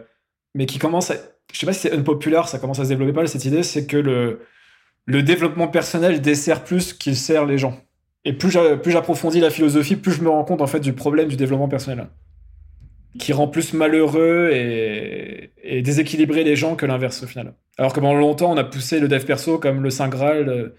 mais 0.56 0.66
qui 0.66 0.80
commence 0.80 1.12
à. 1.12 1.16
Je 1.52 1.60
sais 1.60 1.66
pas 1.66 1.74
si 1.74 1.82
c'est 1.82 1.94
unpopular, 1.94 2.48
ça 2.48 2.60
commence 2.60 2.80
à 2.80 2.84
se 2.84 2.90
développer 2.90 3.14
pas, 3.14 3.28
cette 3.28 3.46
idée, 3.46 3.64
c'est 3.64 3.86
que 3.86 3.98
le 3.98 5.24
développement 5.24 5.68
personnel 5.68 6.22
dessert 6.22 6.64
plus 6.64 6.94
qu'il 6.94 7.16
sert 7.16 7.46
les 7.46 7.58
gens. 7.58 7.80
Et 8.26 8.34
plus 8.34 8.52
j'approfondis 8.52 9.42
la 9.42 9.50
philosophie, 9.50 9.96
plus 9.96 10.14
je 10.14 10.22
me 10.22 10.30
rends 10.30 10.46
compte 10.46 10.62
en 10.62 10.68
fait 10.68 10.80
du 10.80 10.94
problème 10.94 11.28
du 11.28 11.36
développement 11.36 11.68
personnel, 11.68 12.08
qui 13.20 13.34
rend 13.34 13.48
plus 13.48 13.74
malheureux 13.74 14.52
et, 14.54 15.82
déséquilibré 15.82 16.44
les 16.44 16.56
gens 16.56 16.76
que 16.76 16.86
l'inverse 16.86 17.24
au 17.24 17.28
final. 17.28 17.54
Alors 17.78 17.92
que 17.92 18.00
pendant 18.00 18.14
longtemps, 18.14 18.52
on 18.52 18.58
a 18.58 18.64
poussé 18.64 19.00
le 19.00 19.08
dev 19.08 19.26
perso 19.26 19.58
comme 19.58 19.84
le 19.84 19.90
saint 19.90 20.08
graal, 20.08 20.48
euh, 20.50 20.76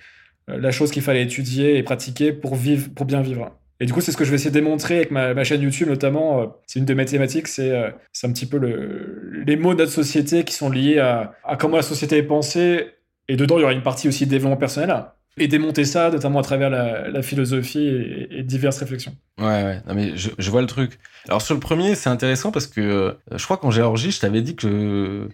la 0.47 0.70
chose 0.70 0.90
qu'il 0.90 1.03
fallait 1.03 1.22
étudier 1.22 1.76
et 1.76 1.82
pratiquer 1.82 2.32
pour 2.32 2.55
vivre, 2.55 2.88
pour 2.95 3.05
bien 3.05 3.20
vivre. 3.20 3.51
Et 3.80 3.86
du 3.86 3.92
coup, 3.92 4.01
c'est 4.01 4.12
ce 4.12 4.16
que 4.16 4.24
je 4.24 4.30
vais 4.30 4.36
essayer 4.36 4.51
de 4.51 4.59
démontrer 4.59 4.97
avec 4.97 5.11
ma, 5.11 5.45
chaîne 5.45 5.61
YouTube 5.61 5.88
notamment. 5.88 6.40
Euh, 6.40 6.47
c'est 6.66 6.78
une 6.78 6.84
de 6.86 6.95
mes 6.95 7.05
thématiques, 7.05 7.49
c'est 7.49 7.70
euh, 7.70 7.90
un 8.22 8.32
petit 8.32 8.47
peu 8.47 8.57
le, 8.57 9.42
les 9.45 9.57
mots 9.57 9.74
de 9.74 9.80
notre 9.80 9.92
société 9.92 10.45
qui 10.45 10.55
sont 10.55 10.70
liés 10.70 10.99
à, 10.99 11.34
à 11.45 11.57
comment 11.57 11.76
la 11.76 11.82
société 11.82 12.16
est 12.16 12.22
pensée. 12.22 12.86
Et 13.28 13.36
dedans, 13.36 13.59
il 13.59 13.62
y 13.62 13.64
aura 13.64 13.72
une 13.72 13.82
partie 13.82 14.09
aussi 14.09 14.24
de 14.24 14.30
développement 14.30 14.57
personnel 14.57 14.95
et 15.37 15.49
démonter 15.49 15.85
ça, 15.85 16.11
notamment 16.11 16.39
à 16.39 16.43
travers 16.43 16.70
la, 16.70 17.22
philosophie 17.22 17.87
et, 18.30 18.43
diverses 18.43 18.78
réflexions. 18.78 19.16
Ouais, 19.39 19.47
ouais, 19.47 19.82
non, 19.87 19.95
mais 19.95 20.12
je, 20.16 20.51
vois 20.51 20.61
le 20.61 20.66
truc. 20.66 20.99
Alors 21.28 21.43
sur 21.43 21.55
le 21.55 21.61
premier, 21.61 21.95
c'est 21.95 22.11
intéressant 22.11 22.53
parce 22.53 22.66
que 22.66 22.80
euh, 22.80 23.12
je 23.35 23.45
crois 23.45 23.59
j'ai 23.70 23.82
enregistré, 23.82 24.12
je 24.12 24.20
t'avais 24.20 24.43
dit 24.43 24.55
que 24.55 25.28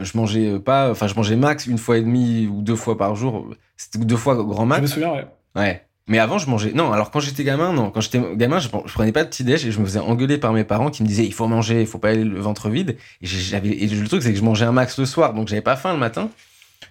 je 0.00 0.16
mangeais 0.16 0.58
pas, 0.58 0.90
enfin 0.90 1.06
je 1.06 1.14
mangeais 1.14 1.36
max 1.36 1.66
une 1.66 1.78
fois 1.78 1.96
et 1.98 2.02
demie 2.02 2.46
ou 2.46 2.62
deux 2.62 2.76
fois 2.76 2.98
par 2.98 3.14
jour. 3.16 3.48
C'était 3.76 3.98
deux 3.98 4.16
fois 4.16 4.36
grand 4.36 4.66
max. 4.66 4.78
Je 4.78 4.82
me 4.82 4.88
souviens, 4.88 5.12
ouais. 5.12 5.26
Ouais. 5.54 5.82
Mais 6.08 6.20
avant, 6.20 6.38
je 6.38 6.48
mangeais. 6.48 6.72
Non, 6.72 6.92
alors 6.92 7.10
quand 7.10 7.18
j'étais 7.18 7.42
gamin, 7.42 7.72
non. 7.72 7.90
Quand 7.90 8.00
j'étais 8.00 8.20
gamin, 8.36 8.60
je, 8.60 8.68
prenais 8.68 9.10
pas 9.10 9.24
de 9.24 9.28
petit 9.28 9.42
déj 9.42 9.66
et 9.66 9.72
je 9.72 9.80
me 9.80 9.84
faisais 9.84 9.98
engueuler 9.98 10.38
par 10.38 10.52
mes 10.52 10.62
parents 10.62 10.90
qui 10.90 11.02
me 11.02 11.08
disaient 11.08 11.26
il 11.26 11.32
faut 11.32 11.48
manger, 11.48 11.80
il 11.80 11.86
faut 11.86 11.98
pas 11.98 12.10
aller 12.10 12.24
le 12.24 12.40
ventre 12.40 12.68
vide. 12.68 12.96
Et 13.22 13.26
j'avais. 13.26 13.70
Et 13.70 13.88
le 13.88 14.06
truc, 14.06 14.22
c'est 14.22 14.32
que 14.32 14.38
je 14.38 14.44
mangeais 14.44 14.66
un 14.66 14.72
max 14.72 14.98
le 14.98 15.06
soir, 15.06 15.34
donc 15.34 15.48
j'avais 15.48 15.62
pas 15.62 15.76
faim 15.76 15.92
le 15.92 15.98
matin. 15.98 16.30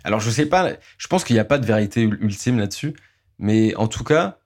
Alors, 0.05 0.19
je 0.19 0.29
sais 0.29 0.45
pas, 0.45 0.69
je 0.99 1.07
pense 1.07 1.23
qu'il 1.23 1.35
n'y 1.35 1.39
a 1.39 1.45
pas 1.45 1.57
de 1.57 1.65
vérité 1.65 2.03
ultime 2.03 2.59
là-dessus, 2.59 2.93
mais 3.39 3.75
en 3.75 3.87
tout 3.87 4.03
cas, 4.03 4.37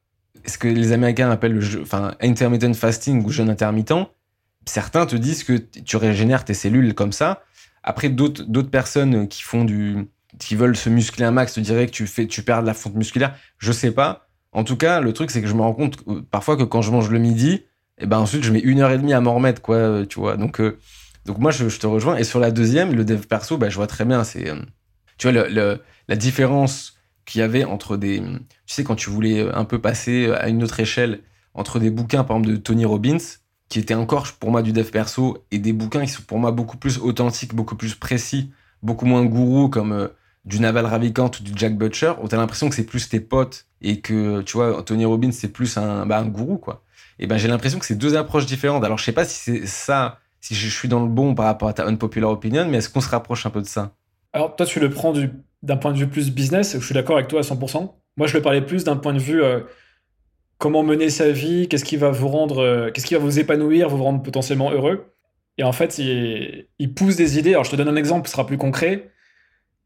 ce 0.45 0.57
que 0.57 0.70
les 0.70 0.93
Américains 0.93 1.30
appellent 1.30 1.53
le 1.53 1.82
enfin, 1.82 2.16
intermittent 2.22 2.74
fasting 2.74 3.26
ou 3.26 3.30
jeûne 3.30 3.49
intermittent, 3.49 4.07
certains 4.66 5.05
te 5.05 5.18
disent 5.18 5.43
que 5.43 5.57
tu 5.57 5.97
régénères 5.97 6.45
tes 6.45 6.53
cellules 6.53 6.93
comme 6.95 7.12
ça. 7.12 7.43
Après, 7.84 8.07
d'autres, 8.07 8.62
personnes 8.72 9.28
qui 9.28 9.41
font 9.43 9.66
du, 9.66 10.07
qui 10.39 10.55
veulent 10.55 10.78
se 10.78 10.89
muscler 10.89 11.26
un 11.26 11.32
max 11.32 11.53
te 11.53 11.60
diraient 11.60 11.88
que 11.88 11.91
tu 11.91 12.07
fais, 12.07 12.26
tu 12.26 12.41
perds 12.41 12.62
de 12.62 12.68
la 12.68 12.74
fonte 12.74 12.95
musculaire. 12.95 13.36
Je 13.57 13.74
sais 13.74 13.91
pas. 13.91 14.30
En 14.53 14.64
tout 14.64 14.78
cas, 14.78 15.01
le 15.01 15.12
truc, 15.12 15.30
c'est 15.30 15.41
que 15.41 15.47
je 15.47 15.55
me 15.55 15.62
rends 15.62 15.74
compte 15.74 15.97
euh, 16.07 16.22
parfois 16.32 16.55
que 16.55 16.64
quand 16.64 16.82
je 16.82 16.91
mange 16.91 17.10
le 17.10 17.20
midi, 17.20 17.51
et 17.51 18.03
eh 18.03 18.05
ben 18.05 18.18
ensuite 18.18 18.45
je 18.45 18.51
mets 18.53 18.62
une 18.62 18.80
heure 18.80 18.91
et 18.91 18.97
demie 18.97 19.12
à 19.12 19.20
m'en 19.20 19.36
remettre, 19.36 19.62
quoi, 19.62 19.76
euh, 19.76 20.05
tu 20.05 20.22
vois. 20.22 20.38
Donc, 20.38 20.62
euh, 20.62 20.80
donc 21.26 21.38
moi, 21.38 21.51
je, 21.51 21.66
te 21.68 21.86
rejoins. 21.86 22.16
Et 22.16 22.24
sur 22.24 22.39
la 22.39 22.49
deuxième, 22.49 22.95
le 22.95 23.03
dev 23.03 23.26
perso, 23.28 23.57
bah, 23.57 23.70
je 23.70 23.76
vois 23.76 23.88
très 23.88 24.05
bien. 24.05 24.24
C'est, 24.24 24.49
tu 25.20 25.30
vois, 25.30 25.48
le, 25.48 25.80
la 26.08 26.16
différence 26.16 26.98
qu'il 27.26 27.40
y 27.40 27.44
avait 27.44 27.64
entre 27.64 27.96
des. 27.98 28.20
Tu 28.66 28.74
sais, 28.74 28.84
quand 28.84 28.96
tu 28.96 29.12
voulais 29.12 29.48
un 29.54 29.66
peu 29.66 29.80
passer 29.80 30.32
à 30.32 30.50
une 30.50 30.64
autre 30.64 30.80
échelle, 30.80 31.22
entre 31.54 31.80
des 31.80 31.92
bouquins, 31.92 32.24
par 32.24 32.38
exemple, 32.38 32.56
de 32.56 32.60
Tony 32.60 32.86
Robbins, 32.86 33.18
qui 33.70 33.78
étaient 33.78 33.94
encore 33.94 34.26
pour 34.40 34.50
moi 34.50 34.64
du 34.64 34.74
dev 34.74 34.90
perso, 34.90 35.46
et 35.52 35.60
des 35.60 35.74
bouquins 35.74 36.02
qui 36.02 36.12
sont 36.12 36.24
pour 36.24 36.40
moi 36.40 36.52
beaucoup 36.52 36.78
plus 36.78 36.98
authentiques, 36.98 37.54
beaucoup 37.54 37.76
plus 37.76 37.94
précis, 37.94 38.52
beaucoup 38.82 39.06
moins 39.06 39.24
gourou, 39.26 39.70
comme 39.70 39.92
euh, 39.92 40.08
du 40.46 40.60
Naval 40.60 40.88
Ravikant 40.88 41.30
ou 41.40 41.44
du 41.44 41.52
Jack 41.56 41.78
Butcher, 41.78 42.14
où 42.24 42.28
tu 42.28 42.34
as 42.34 42.38
l'impression 42.40 42.70
que 42.70 42.76
c'est 42.76 42.86
plus 42.86 43.10
tes 43.10 43.20
potes, 43.20 43.68
et 43.82 44.02
que, 44.02 44.42
tu 44.42 44.54
vois, 44.58 44.82
Tony 44.84 45.06
Robbins, 45.06 45.32
c'est 45.32 45.50
plus 45.50 45.78
un, 45.78 46.08
bah, 46.08 46.20
un 46.20 46.26
gourou, 46.26 46.58
quoi. 46.58 46.84
Et 47.20 47.28
ben 47.28 47.38
j'ai 47.38 47.50
l'impression 47.50 47.80
que 47.80 47.86
c'est 47.86 47.98
deux 47.98 48.16
approches 48.16 48.46
différentes. 48.46 48.84
Alors, 48.86 48.98
je 48.98 49.04
sais 49.04 49.12
pas 49.12 49.26
si 49.26 49.38
c'est 49.38 49.68
ça, 49.68 50.20
si 50.40 50.56
je 50.56 50.70
suis 50.70 50.88
dans 50.88 51.02
le 51.02 51.10
bon 51.10 51.36
par 51.36 51.46
rapport 51.46 51.68
à 51.68 51.74
ta 51.74 51.86
unpopular 51.86 52.32
opinion, 52.32 52.68
mais 52.70 52.78
est-ce 52.78 52.90
qu'on 52.90 53.02
se 53.02 53.10
rapproche 53.10 53.46
un 53.46 53.50
peu 53.50 53.62
de 53.62 53.68
ça? 53.68 53.94
Alors, 54.34 54.56
toi, 54.56 54.66
tu 54.66 54.80
le 54.80 54.90
prends 54.90 55.14
d'un 55.64 55.78
point 55.78 55.92
de 55.92 55.98
vue 55.98 56.08
plus 56.08 56.32
business, 56.32 56.78
je 56.80 56.86
suis 56.86 56.94
d'accord 56.94 57.18
avec 57.18 57.28
toi 57.28 57.40
à 57.40 57.44
100%. 57.44 57.96
Moi, 58.18 58.28
je 58.28 58.36
le 58.36 58.42
parlais 58.42 58.62
plus 58.62 58.84
d'un 58.84 58.96
point 58.96 59.14
de 59.14 59.20
vue 59.20 59.42
euh, 59.42 59.62
comment 60.60 60.84
mener 60.84 61.10
sa 61.10 61.32
vie, 61.32 61.68
qu'est-ce 61.68 61.86
qui 61.86 61.98
va 61.98 62.12
vous 62.12 62.28
rendre, 62.28 62.60
euh, 62.60 62.92
qu'est-ce 62.92 63.08
qui 63.08 63.16
va 63.16 63.20
vous 63.20 63.40
épanouir, 63.40 63.90
vous 63.90 64.04
rendre 64.04 64.22
potentiellement 64.22 64.72
heureux. 64.72 65.14
Et 65.58 65.64
en 65.64 65.72
fait, 65.72 65.98
il, 65.98 66.94
pousse 66.96 67.16
des 67.16 67.40
idées. 67.40 67.52
Alors, 67.52 67.64
je 67.64 67.72
te 67.72 67.76
donne 67.76 67.88
un 67.88 67.96
exemple, 67.96 68.28
ce 68.28 68.34
sera 68.34 68.46
plus 68.46 68.58
concret. 68.58 69.12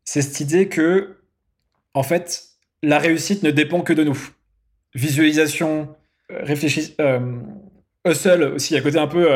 C'est 0.03 0.21
cette 0.21 0.39
idée 0.41 0.67
que, 0.67 1.17
en 1.93 2.03
fait, 2.03 2.43
la 2.83 2.99
réussite 2.99 3.43
ne 3.43 3.51
dépend 3.51 3.81
que 3.81 3.93
de 3.93 4.03
nous. 4.03 4.29
Visualisation, 4.93 5.95
euh, 6.31 6.43
réfléchis, 6.43 6.95
euh, 6.99 7.39
hustle 8.05 8.43
aussi, 8.55 8.75
à 8.75 8.81
côté 8.81 8.97
un 8.97 9.07
peu. 9.07 9.27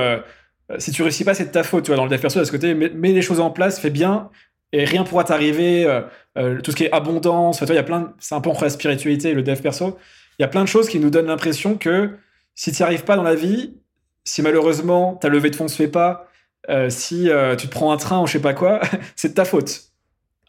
Si 0.79 0.91
tu 0.91 1.01
réussis 1.01 1.23
pas, 1.23 1.33
c'est 1.33 1.45
de 1.45 1.51
ta 1.51 1.63
faute, 1.63 1.85
tu 1.85 1.91
vois, 1.91 1.95
dans 1.95 2.03
le 2.03 2.09
dev 2.09 2.19
perso, 2.19 2.39
à 2.39 2.45
ce 2.45 2.51
côté, 2.51 2.73
mets 2.73 3.13
les 3.13 3.21
choses 3.21 3.39
en 3.39 3.49
place, 3.49 3.79
fais 3.79 3.89
bien, 3.89 4.29
et 4.71 4.85
rien 4.85 5.03
pourra 5.03 5.23
t'arriver. 5.23 5.85
euh, 5.85 6.01
euh, 6.37 6.61
tout 6.61 6.71
ce 6.71 6.75
qui 6.75 6.83
est 6.83 6.91
abondance, 6.91 7.61
il 7.61 7.73
y 7.73 7.77
a 7.77 7.83
plein. 7.83 8.13
C'est 8.19 8.35
un 8.35 8.41
peu 8.41 8.49
entre 8.49 8.63
la 8.63 8.69
spiritualité 8.69 9.33
le 9.33 9.43
dev 9.43 9.59
perso. 9.61 9.97
Il 10.39 10.43
y 10.43 10.45
a 10.45 10.47
plein 10.47 10.63
de 10.63 10.67
choses 10.69 10.89
qui 10.89 10.99
nous 10.99 11.09
donnent 11.09 11.27
l'impression 11.27 11.77
que 11.77 12.11
si 12.55 12.71
tu 12.71 12.81
n'y 12.81 12.85
arrives 12.85 13.03
pas 13.03 13.15
dans 13.15 13.23
la 13.23 13.35
vie, 13.35 13.75
si 14.23 14.41
malheureusement 14.41 15.15
ta 15.15 15.29
levée 15.29 15.49
de 15.49 15.55
fonds 15.55 15.67
se 15.67 15.75
fait 15.75 15.87
pas, 15.87 16.27
euh, 16.69 16.89
si 16.89 17.29
tu 17.57 17.67
te 17.67 17.71
prends 17.71 17.91
un 17.91 17.97
train 17.97 18.21
ou 18.21 18.27
je 18.27 18.33
sais 18.33 18.41
pas 18.41 18.53
quoi, 18.53 18.81
c'est 19.15 19.29
de 19.29 19.33
ta 19.33 19.45
faute. 19.45 19.83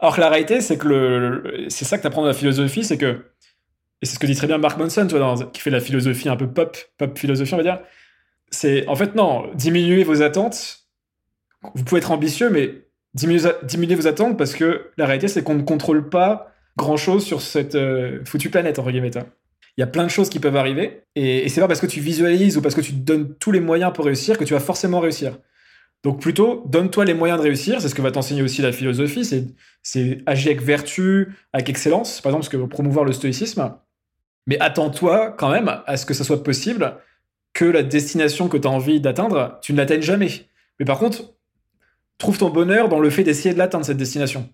Alors 0.00 0.14
que 0.16 0.20
la 0.20 0.28
réalité, 0.28 0.60
c'est 0.60 0.78
que 0.78 0.88
le, 0.88 1.66
c'est 1.68 1.84
ça 1.84 1.96
que 1.96 2.02
tu 2.02 2.06
apprends 2.06 2.22
dans 2.22 2.28
la 2.28 2.34
philosophie, 2.34 2.84
c'est 2.84 2.98
que, 2.98 3.24
et 4.00 4.06
c'est 4.06 4.14
ce 4.14 4.18
que 4.18 4.26
dit 4.26 4.36
très 4.36 4.46
bien 4.46 4.58
Mark 4.58 4.78
Manson, 4.78 5.08
qui 5.52 5.60
fait 5.60 5.70
la 5.70 5.80
philosophie 5.80 6.28
un 6.28 6.36
peu 6.36 6.46
pop, 6.48 6.76
pop 6.98 7.18
philosophie, 7.18 7.54
on 7.54 7.56
va 7.56 7.62
dire, 7.64 7.80
c'est 8.50 8.86
en 8.88 8.94
fait, 8.94 9.14
non, 9.14 9.50
diminuez 9.54 10.04
vos 10.04 10.22
attentes. 10.22 10.86
Vous 11.74 11.82
pouvez 11.82 11.98
être 11.98 12.12
ambitieux, 12.12 12.50
mais 12.50 12.87
diminuez, 13.14 13.94
vos 13.94 14.06
attentes 14.06 14.38
parce 14.38 14.54
que 14.54 14.90
la 14.96 15.06
réalité, 15.06 15.28
c'est 15.28 15.42
qu'on 15.42 15.54
ne 15.54 15.62
contrôle 15.62 16.08
pas 16.08 16.52
grand 16.76 16.96
chose 16.96 17.24
sur 17.24 17.40
cette 17.40 17.74
euh, 17.74 18.24
foutue 18.24 18.50
planète, 18.50 18.78
entre 18.78 18.90
guillemets. 18.90 19.16
hein. 19.16 19.26
Il 19.76 19.80
y 19.80 19.84
a 19.84 19.86
plein 19.86 20.04
de 20.04 20.10
choses 20.10 20.28
qui 20.28 20.40
peuvent 20.40 20.56
arriver, 20.56 21.02
et, 21.14 21.48
c'est 21.48 21.60
pas 21.60 21.68
parce 21.68 21.80
que 21.80 21.86
tu 21.86 22.00
visualises 22.00 22.56
ou 22.56 22.62
parce 22.62 22.74
que 22.74 22.80
tu 22.80 22.92
te 22.92 22.98
donnes 22.98 23.34
tous 23.38 23.52
les 23.52 23.60
moyens 23.60 23.92
pour 23.92 24.04
réussir 24.04 24.36
que 24.36 24.44
tu 24.44 24.52
vas 24.52 24.60
forcément 24.60 25.00
réussir. 25.00 25.38
Donc 26.02 26.20
plutôt, 26.20 26.64
donne-toi 26.66 27.04
les 27.04 27.14
moyens 27.14 27.38
de 27.38 27.44
réussir, 27.44 27.80
c'est 27.80 27.88
ce 27.88 27.94
que 27.94 28.02
va 28.02 28.10
t'enseigner 28.10 28.42
aussi 28.42 28.62
la 28.62 28.72
philosophie, 28.72 29.24
c'est, 29.82 30.22
agir 30.26 30.50
avec 30.50 30.62
vertu, 30.62 31.32
avec 31.52 31.68
excellence, 31.68 32.20
par 32.20 32.30
exemple, 32.30 32.44
ce 32.44 32.50
que 32.50 32.56
promouvoir 32.56 33.04
le 33.04 33.12
stoïcisme. 33.12 33.72
Mais 34.46 34.58
attends-toi 34.60 35.34
quand 35.38 35.50
même 35.50 35.80
à 35.86 35.96
ce 35.96 36.06
que 36.06 36.14
ça 36.14 36.24
soit 36.24 36.42
possible 36.42 36.96
que 37.52 37.64
la 37.64 37.82
destination 37.82 38.48
que 38.48 38.56
tu 38.56 38.66
as 38.66 38.70
envie 38.70 39.00
d'atteindre, 39.00 39.58
tu 39.62 39.72
ne 39.72 39.78
l'atteignes 39.78 40.02
jamais. 40.02 40.30
Mais 40.78 40.86
par 40.86 40.98
contre, 40.98 41.34
trouve 42.18 42.38
ton 42.38 42.50
bonheur 42.50 42.88
dans 42.88 43.00
le 43.00 43.10
fait 43.10 43.22
d'essayer 43.22 43.54
de 43.54 43.58
l'atteindre, 43.58 43.84
cette 43.84 43.96
destination. 43.96 44.48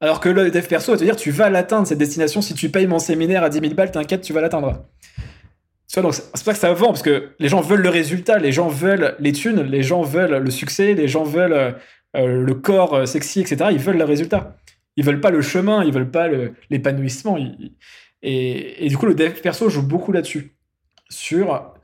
Alors 0.00 0.20
que 0.20 0.28
le 0.28 0.50
dev 0.50 0.66
perso 0.66 0.92
va 0.92 0.98
te 0.98 1.04
dire, 1.04 1.16
tu 1.16 1.30
vas 1.30 1.50
l'atteindre, 1.50 1.86
cette 1.86 1.98
destination, 1.98 2.40
si 2.40 2.54
tu 2.54 2.68
payes 2.70 2.86
mon 2.86 2.98
séminaire 2.98 3.42
à 3.42 3.48
10 3.48 3.60
000 3.60 3.74
balles, 3.74 3.90
t'inquiète, 3.90 4.20
tu 4.20 4.32
vas 4.32 4.40
l'atteindre. 4.40 4.84
C'est 5.86 6.02
pour 6.02 6.14
ça 6.14 6.52
que 6.52 6.58
ça 6.58 6.72
vend, 6.72 6.88
parce 6.88 7.02
que 7.02 7.30
les 7.38 7.48
gens 7.48 7.60
veulent 7.60 7.80
le 7.80 7.88
résultat, 7.88 8.38
les 8.38 8.52
gens 8.52 8.68
veulent 8.68 9.16
les 9.18 9.32
thunes, 9.32 9.62
les 9.62 9.82
gens 9.82 10.02
veulent 10.02 10.42
le 10.42 10.50
succès, 10.50 10.94
les 10.94 11.08
gens 11.08 11.24
veulent 11.24 11.76
euh, 12.16 12.42
le 12.42 12.54
corps 12.54 12.94
euh, 12.94 13.06
sexy, 13.06 13.40
etc. 13.40 13.70
Ils 13.70 13.78
veulent 13.78 13.98
le 13.98 14.04
résultat. 14.04 14.56
Ils 14.96 15.04
veulent 15.04 15.20
pas 15.20 15.30
le 15.30 15.40
chemin, 15.42 15.84
ils 15.84 15.92
veulent 15.92 16.10
pas 16.10 16.28
l'épanouissement. 16.70 17.38
Et, 18.22 18.84
et 18.84 18.88
du 18.88 18.96
coup, 18.96 19.06
le 19.06 19.14
dev 19.14 19.32
perso 19.40 19.68
joue 19.68 19.82
beaucoup 19.82 20.12
là-dessus. 20.12 20.56
Sur 21.08 21.75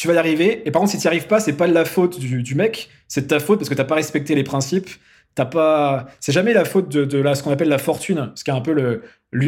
tu 0.00 0.08
vas 0.08 0.14
y 0.14 0.16
arriver, 0.16 0.62
et 0.64 0.70
par 0.70 0.80
contre, 0.80 0.92
si 0.92 0.96
tu 0.96 1.06
n'y 1.06 1.08
arrives 1.08 1.26
pas, 1.26 1.40
c'est 1.40 1.52
pas 1.52 1.68
de 1.68 1.74
la 1.74 1.84
faute 1.84 2.18
du, 2.18 2.54
mec, 2.54 2.88
c'est 3.06 3.20
de 3.20 3.26
ta 3.26 3.38
faute 3.38 3.58
parce 3.58 3.68
que 3.68 3.74
t'as 3.74 3.84
pas 3.84 3.96
respecté 3.96 4.34
les 4.34 4.44
principes. 4.44 4.88
T'as 5.34 5.44
pas, 5.44 6.06
c'est 6.20 6.32
jamais 6.32 6.54
la 6.54 6.64
faute 6.64 6.88
de, 6.88 7.04
de 7.04 7.34
ce 7.34 7.42
qu'on 7.42 7.50
appelle 7.50 7.68
la 7.68 7.76
fortune, 7.76 8.32
ce 8.34 8.42
qui 8.42 8.48
est 8.48 8.54
un 8.54 8.62
peu 8.62 8.72
le, 8.72 9.02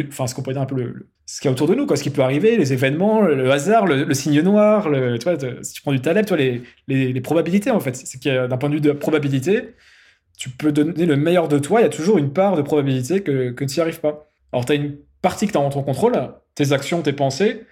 enfin, 0.09 0.27
ce 0.27 0.35
qu'on 0.35 0.43
pourrait 0.43 0.53
dire 0.53 0.61
un 0.61 0.67
peu 0.67 0.75
le, 0.75 0.83
le- 0.83 1.07
ce 1.25 1.41
qui 1.41 1.47
est 1.47 1.51
autour 1.51 1.67
de 1.67 1.73
nous, 1.73 1.87
quoi, 1.87 1.97
ce 1.97 2.03
qui 2.03 2.11
peut 2.11 2.21
arriver, 2.21 2.55
les 2.55 2.71
événements, 2.71 3.21
le, 3.21 3.49
hasard, 3.49 3.87
le, 3.87 4.13
signe 4.13 4.41
noir, 4.41 4.83
tu 4.83 5.23
vois, 5.23 5.37
si 5.63 5.73
tu 5.73 5.81
prends 5.81 5.91
du 5.91 6.01
talent, 6.01 6.21
tu 6.23 6.35
les, 6.35 6.61
les, 6.87 7.21
probabilités, 7.21 7.71
en 7.71 7.79
fait. 7.79 7.95
C'est 7.95 8.19
qu'il 8.19 8.31
d'un 8.31 8.57
point 8.57 8.69
de 8.69 8.75
vue 8.75 8.81
de 8.81 8.91
probabilité, 8.91 9.73
tu 10.37 10.51
peux 10.51 10.71
donner 10.71 11.07
le 11.07 11.15
meilleur 11.15 11.47
de 11.47 11.57
toi, 11.57 11.79
il 11.79 11.83
y 11.83 11.87
a 11.87 11.89
toujours 11.89 12.19
une 12.19 12.31
part 12.31 12.55
de 12.55 12.61
probabilité 12.61 13.21
que, 13.21 13.49
que 13.49 13.65
tu 13.65 13.77
n'y 13.77 13.81
arrives 13.81 14.01
pas. 14.01 14.29
Alors, 14.51 14.65
tu 14.65 14.73
as 14.73 14.75
une 14.75 14.97
partie 15.23 15.47
que 15.47 15.53
tu 15.53 15.57
as 15.57 15.61
en 15.61 15.71
ton 15.71 15.81
contrôle, 15.81 16.13
tes 16.53 16.73
actions, 16.73 17.01
tes 17.01 17.13
pensées, 17.13 17.63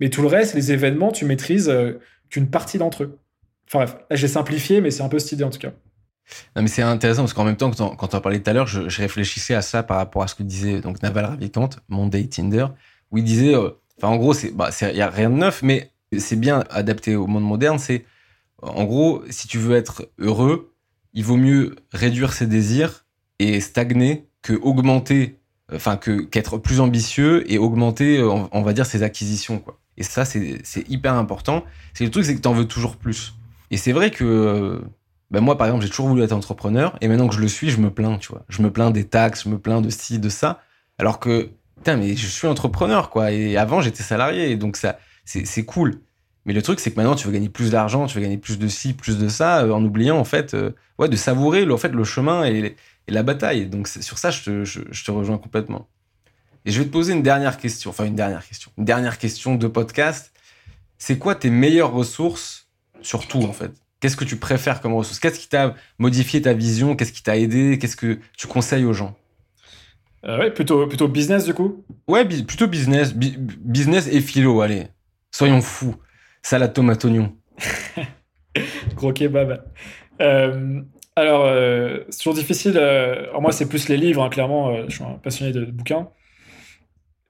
mais 0.00 0.10
tout 0.10 0.20
le 0.20 0.28
reste, 0.28 0.54
les 0.54 0.72
événements, 0.72 1.10
tu 1.10 1.24
maîtrises 1.24 1.70
euh, 1.70 1.98
qu'une 2.30 2.48
partie 2.48 2.78
d'entre 2.78 3.04
eux. 3.04 3.18
Enfin 3.68 3.78
bref, 3.84 3.96
là 4.10 4.16
j'ai 4.16 4.28
simplifié, 4.28 4.80
mais 4.80 4.90
c'est 4.90 5.02
un 5.02 5.08
peu 5.08 5.18
cette 5.18 5.32
idée 5.32 5.44
en 5.44 5.50
tout 5.50 5.58
cas. 5.58 5.72
Non, 6.54 6.62
mais 6.62 6.68
c'est 6.68 6.82
intéressant 6.82 7.22
parce 7.22 7.34
qu'en 7.34 7.44
même 7.44 7.56
temps, 7.56 7.70
quand 7.70 8.14
on- 8.14 8.20
parlait 8.20 8.40
tout 8.40 8.50
à 8.50 8.52
l'heure, 8.52 8.66
je, 8.66 8.80
réfléchissais 9.00 9.54
à 9.54 9.62
ça 9.62 9.82
par 9.82 9.96
rapport 9.98 10.22
à 10.22 10.28
ce 10.28 10.34
que 10.34 10.42
disait 10.42 10.80
donc 10.80 11.02
Naval 11.02 11.24
Ravikant, 11.26 11.70
Monday 11.88 12.26
Tinder, 12.26 12.66
où 13.10 13.18
il 13.18 13.24
disait, 13.24 13.54
euh, 13.54 13.70
enfin 13.98 14.08
en 14.12 14.16
gros, 14.16 14.34
c'est, 14.34 14.50
bah, 14.50 14.70
il 14.82 14.96
y 14.96 15.02
a 15.02 15.10
rien 15.10 15.30
de 15.30 15.36
neuf, 15.36 15.62
mais 15.62 15.92
c'est 16.18 16.36
bien 16.36 16.64
adapté 16.70 17.14
au 17.16 17.26
monde 17.26 17.44
moderne. 17.44 17.78
C'est, 17.78 18.04
en 18.62 18.84
gros, 18.84 19.22
si 19.30 19.46
tu 19.48 19.58
veux 19.58 19.76
être 19.76 20.08
heureux, 20.18 20.72
il 21.12 21.24
vaut 21.24 21.36
mieux 21.36 21.76
réduire 21.92 22.32
ses 22.32 22.46
désirs 22.46 23.06
et 23.38 23.60
stagner 23.60 24.28
que 24.42 24.54
augmenter, 24.54 25.38
enfin 25.72 25.96
que 25.96 26.22
qu'être 26.22 26.58
plus 26.58 26.80
ambitieux 26.80 27.50
et 27.50 27.58
augmenter, 27.58 28.18
euh, 28.18 28.30
on, 28.30 28.48
on 28.52 28.62
va 28.62 28.72
dire, 28.72 28.86
ses 28.86 29.02
acquisitions, 29.02 29.58
quoi. 29.58 29.78
Et 29.98 30.02
ça, 30.02 30.24
c'est, 30.24 30.60
hyper 30.88 31.14
important. 31.14 31.64
C'est 31.94 32.04
le 32.04 32.10
truc, 32.10 32.24
c'est 32.24 32.34
que 32.34 32.40
tu 32.40 32.48
en 32.48 32.52
veux 32.52 32.66
toujours 32.66 32.96
plus. 32.96 33.34
Et 33.70 33.76
c'est 33.76 33.92
vrai 33.92 34.10
que 34.10 34.82
ben 35.30 35.40
moi, 35.40 35.58
par 35.58 35.66
exemple, 35.66 35.82
j'ai 35.84 35.90
toujours 35.90 36.08
voulu 36.08 36.22
être 36.22 36.32
entrepreneur, 36.32 36.96
et 37.00 37.08
maintenant 37.08 37.28
que 37.28 37.34
je 37.34 37.40
le 37.40 37.48
suis, 37.48 37.70
je 37.70 37.78
me 37.78 37.90
plains, 37.90 38.18
tu 38.18 38.28
vois. 38.28 38.44
Je 38.48 38.62
me 38.62 38.70
plains 38.70 38.90
des 38.90 39.04
taxes, 39.04 39.44
je 39.44 39.48
me 39.48 39.58
plains 39.58 39.80
de 39.80 39.90
ci, 39.90 40.18
de 40.18 40.28
ça, 40.28 40.60
alors 40.98 41.18
que, 41.18 41.50
putain, 41.76 41.96
mais 41.96 42.14
je 42.14 42.26
suis 42.26 42.46
entrepreneur, 42.46 43.10
quoi. 43.10 43.32
Et 43.32 43.56
avant, 43.56 43.80
j'étais 43.80 44.04
salarié, 44.04 44.56
donc 44.56 44.76
ça, 44.76 44.98
c'est 45.24 45.64
cool. 45.64 46.00
Mais 46.44 46.52
le 46.52 46.62
truc, 46.62 46.78
c'est 46.78 46.92
que 46.92 46.96
maintenant, 46.96 47.16
tu 47.16 47.26
veux 47.26 47.32
gagner 47.32 47.48
plus 47.48 47.70
d'argent, 47.70 48.06
tu 48.06 48.16
veux 48.16 48.22
gagner 48.22 48.38
plus 48.38 48.58
de 48.58 48.68
ci, 48.68 48.92
plus 48.92 49.18
de 49.18 49.28
ça, 49.28 49.64
euh, 49.64 49.72
en 49.72 49.84
oubliant, 49.84 50.16
en 50.16 50.24
fait, 50.24 50.54
euh, 50.54 50.70
ouais, 50.98 51.08
de 51.08 51.16
savourer, 51.16 51.64
le, 51.64 51.74
en 51.74 51.78
fait, 51.78 51.88
le 51.88 52.04
chemin 52.04 52.44
et, 52.44 52.76
la 53.08 53.22
bataille. 53.24 53.66
Donc, 53.66 53.88
sur 53.88 54.18
ça, 54.18 54.30
je 54.30 54.42
te, 54.42 54.64
je 54.64 55.04
te 55.04 55.10
rejoins 55.10 55.38
complètement. 55.38 55.88
Et 56.66 56.72
je 56.72 56.80
vais 56.80 56.84
te 56.86 56.90
poser 56.90 57.12
une 57.12 57.22
dernière 57.22 57.56
question, 57.58 57.90
enfin, 57.90 58.04
une 58.04 58.16
dernière 58.16 58.44
question, 58.46 58.72
une 58.76 58.84
dernière 58.84 59.18
question 59.18 59.54
de 59.54 59.66
podcast. 59.68 60.32
C'est 60.98 61.16
quoi 61.16 61.34
tes 61.36 61.48
meilleures 61.48 61.92
ressources 61.92 62.68
sur 63.02 63.28
tout, 63.28 63.42
en 63.42 63.52
fait? 63.52 63.70
Qu'est-ce 64.00 64.16
que 64.16 64.24
tu 64.24 64.36
préfères 64.36 64.80
comme 64.80 64.92
ressource? 64.94 65.20
Qu'est-ce 65.20 65.38
qui 65.38 65.48
t'a 65.48 65.74
modifié 65.98 66.42
ta 66.42 66.52
vision? 66.54 66.96
Qu'est-ce 66.96 67.12
qui 67.12 67.22
t'a 67.22 67.36
aidé? 67.36 67.78
Qu'est-ce 67.78 67.96
que 67.96 68.18
tu 68.36 68.46
conseilles 68.48 68.84
aux 68.84 68.92
gens? 68.92 69.16
Euh, 70.24 70.38
ouais, 70.40 70.50
plutôt, 70.50 70.86
plutôt 70.88 71.06
business 71.06 71.44
du 71.44 71.54
coup? 71.54 71.84
Ouais, 72.08 72.24
plutôt 72.24 72.66
business, 72.66 73.14
bi- 73.14 73.36
business 73.38 74.08
et 74.08 74.20
philo, 74.20 74.60
allez. 74.60 74.88
Soyons 75.30 75.60
fous. 75.62 75.94
Salade 76.42 76.72
tomate 76.72 77.04
oignon. 77.04 77.36
Gros 78.96 79.12
kebab. 79.12 79.64
Euh, 80.20 80.80
alors, 81.14 81.44
euh, 81.44 82.00
c'est 82.08 82.18
toujours 82.18 82.34
difficile. 82.34 82.76
euh, 82.76 83.28
alors 83.28 83.42
moi, 83.42 83.52
c'est 83.52 83.68
plus 83.68 83.88
les 83.88 83.96
livres, 83.96 84.22
hein, 84.24 84.30
clairement. 84.30 84.88
je 84.88 84.94
suis 84.94 85.04
un 85.04 85.18
passionné 85.22 85.52
de, 85.52 85.64
de 85.64 85.70
bouquins. 85.70 86.08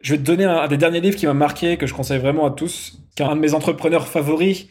Je 0.00 0.12
vais 0.12 0.18
te 0.18 0.24
donner 0.24 0.44
un, 0.44 0.66
des 0.68 0.76
derniers 0.76 1.00
livres 1.00 1.16
qui 1.16 1.26
m'a 1.26 1.34
marqué, 1.34 1.76
que 1.76 1.86
je 1.86 1.94
conseille 1.94 2.18
vraiment 2.18 2.46
à 2.46 2.50
tous, 2.50 2.98
qui 3.14 3.22
est 3.22 3.26
un 3.26 3.34
de 3.34 3.40
mes 3.40 3.54
entrepreneurs 3.54 4.08
favoris, 4.08 4.68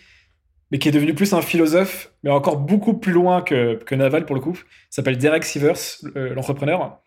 mais 0.71 0.79
qui 0.79 0.89
est 0.89 0.91
devenu 0.91 1.13
plus 1.13 1.33
un 1.33 1.41
philosophe, 1.41 2.11
mais 2.23 2.29
encore 2.29 2.57
beaucoup 2.57 2.95
plus 2.95 3.11
loin 3.11 3.41
que, 3.41 3.95
Naval 3.95 4.25
pour 4.25 4.35
le 4.35 4.41
coup. 4.41 4.59
S'appelle 4.89 5.17
Derek 5.17 5.43
Sivers, 5.43 5.77
l'entrepreneur. 6.15 6.99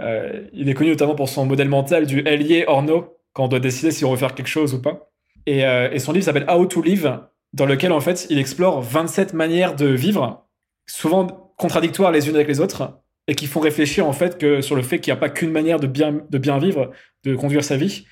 Euh, 0.00 0.46
il 0.52 0.68
est 0.68 0.74
connu 0.74 0.90
notamment 0.90 1.14
pour 1.14 1.28
son 1.28 1.44
modèle 1.46 1.68
mental 1.68 2.06
du 2.06 2.26
ailier 2.26 2.64
or 2.66 2.82
no, 2.82 3.16
quand 3.32 3.44
on 3.44 3.48
doit 3.48 3.60
décider 3.60 3.90
si 3.90 4.04
on 4.04 4.10
veut 4.12 4.16
faire 4.16 4.34
quelque 4.34 4.48
chose 4.48 4.74
ou 4.74 4.80
pas. 4.80 5.10
Et, 5.46 5.64
euh, 5.64 5.90
et 5.90 5.98
son 5.98 6.12
livre 6.12 6.24
s'appelle 6.24 6.46
How 6.48 6.66
to 6.66 6.82
Live, 6.82 7.20
dans 7.52 7.66
lequel 7.66 7.92
en 7.92 8.00
fait 8.00 8.26
il 8.30 8.38
explore 8.38 8.80
27 8.80 9.34
manières 9.34 9.76
de 9.76 9.86
vivre, 9.86 10.46
souvent 10.86 11.52
contradictoires 11.56 12.12
les 12.12 12.28
unes 12.28 12.34
avec 12.34 12.48
les 12.48 12.60
autres, 12.60 13.00
et 13.30 13.36
qui 13.36 13.46
font 13.46 13.60
réfléchir 13.60 14.08
en 14.08 14.12
fait 14.12 14.38
que 14.38 14.60
sur 14.60 14.74
le 14.74 14.82
fait 14.82 14.98
qu'il 14.98 15.12
n'y 15.12 15.16
a 15.16 15.20
pas 15.20 15.30
qu'une 15.30 15.52
manière 15.52 15.78
de 15.78 15.86
bien, 15.86 16.20
de 16.28 16.38
bien 16.38 16.58
vivre, 16.58 16.90
de 17.22 17.36
conduire 17.36 17.62
sa 17.62 17.76
vie, 17.76 18.04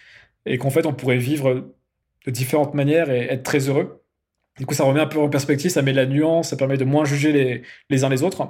et 0.46 0.58
qu'en 0.58 0.70
fait 0.70 0.86
on 0.86 0.94
pourrait 0.94 1.18
vivre 1.18 1.74
de 2.24 2.30
différentes 2.30 2.72
manières 2.74 3.10
et 3.10 3.24
être 3.24 3.42
très 3.42 3.68
heureux. 3.68 4.04
Du 4.58 4.66
coup, 4.66 4.74
ça 4.74 4.84
remet 4.84 5.00
un 5.00 5.06
peu 5.06 5.18
en 5.18 5.28
perspective, 5.28 5.72
ça 5.72 5.82
met 5.82 5.90
de 5.90 5.96
la 5.96 6.06
nuance, 6.06 6.50
ça 6.50 6.56
permet 6.56 6.76
de 6.76 6.84
moins 6.84 7.04
juger 7.04 7.32
les, 7.32 7.62
les 7.90 8.04
uns 8.04 8.08
les 8.08 8.22
autres, 8.22 8.46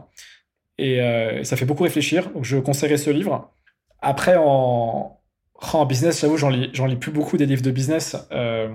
et 0.76 1.00
euh, 1.00 1.42
ça 1.42 1.56
fait 1.56 1.64
beaucoup 1.64 1.84
réfléchir. 1.84 2.30
Donc 2.32 2.44
je 2.44 2.58
conseillerais 2.58 2.98
ce 2.98 3.08
livre. 3.08 3.50
Après, 4.02 4.36
en, 4.38 5.18
en 5.54 5.86
business, 5.86 6.20
j'avoue, 6.20 6.36
j'en 6.36 6.50
lis, 6.50 6.68
j'en 6.74 6.84
lis 6.84 6.96
plus 6.96 7.12
beaucoup 7.12 7.38
des 7.38 7.46
livres 7.46 7.62
de 7.62 7.70
business. 7.70 8.14
Euh, 8.30 8.68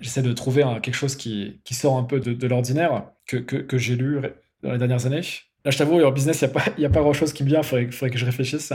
J'essaie 0.00 0.22
de 0.22 0.32
trouver 0.32 0.62
quelque 0.82 0.94
chose 0.94 1.16
qui, 1.16 1.60
qui 1.64 1.74
sort 1.74 1.96
un 1.96 2.04
peu 2.04 2.20
de, 2.20 2.46
l'ordinaire 2.46 3.10
que, 3.26 3.36
que, 3.36 3.78
j'ai 3.78 3.96
lu 3.96 4.20
dans 4.62 4.70
les 4.70 4.78
dernières 4.78 5.06
années. 5.06 5.22
Là, 5.68 5.72
je 5.72 5.76
t'avoue, 5.76 6.02
en 6.02 6.10
business, 6.10 6.40
il 6.40 6.78
n'y 6.78 6.86
a 6.86 6.88
a 6.88 6.90
pas 6.90 7.00
grand-chose 7.00 7.34
qui 7.34 7.42
me 7.44 7.48
vient. 7.50 7.58
Il 7.60 7.62
faudrait, 7.62 7.90
faudrait 7.90 8.08
que 8.10 8.16
je 8.16 8.24
réfléchisse 8.24 8.72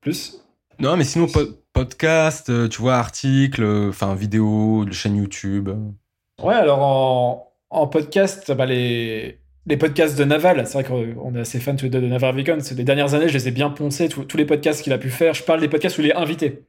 plus. 0.00 0.40
Non, 0.78 0.96
mais 0.96 1.04
sinon, 1.04 1.26
po- 1.26 1.50
podcast, 1.74 2.48
euh, 2.48 2.66
tu 2.66 2.80
vois, 2.80 2.94
articles, 2.94 3.62
euh, 3.62 3.90
enfin, 3.90 4.14
vidéo, 4.14 4.86
chaîne 4.90 5.16
YouTube. 5.16 5.68
Ouais, 6.42 6.54
alors 6.54 6.78
en, 6.78 7.52
en 7.68 7.86
podcast, 7.88 8.50
bah, 8.52 8.64
les, 8.64 9.38
les 9.66 9.76
podcasts 9.76 10.18
de 10.18 10.24
Naval, 10.24 10.66
c'est 10.66 10.82
vrai 10.82 10.84
qu'on 10.84 11.34
est 11.34 11.40
assez 11.40 11.60
fan 11.60 11.76
tous 11.76 11.84
les 11.84 11.90
deux 11.90 12.00
de 12.00 12.06
Naval. 12.06 12.42
C'est 12.62 12.74
Les 12.74 12.84
dernières 12.84 13.12
années, 13.12 13.28
je 13.28 13.34
les 13.34 13.48
ai 13.48 13.50
bien 13.50 13.68
poncés, 13.68 14.08
tous 14.08 14.24
tous 14.24 14.38
les 14.38 14.46
podcasts 14.46 14.80
qu'il 14.82 14.94
a 14.94 14.98
pu 14.98 15.10
faire. 15.10 15.34
Je 15.34 15.42
parle 15.42 15.60
des 15.60 15.68
podcasts 15.68 15.98
où 15.98 16.00
il 16.00 16.06
est 16.08 16.16
invité. 16.16 16.62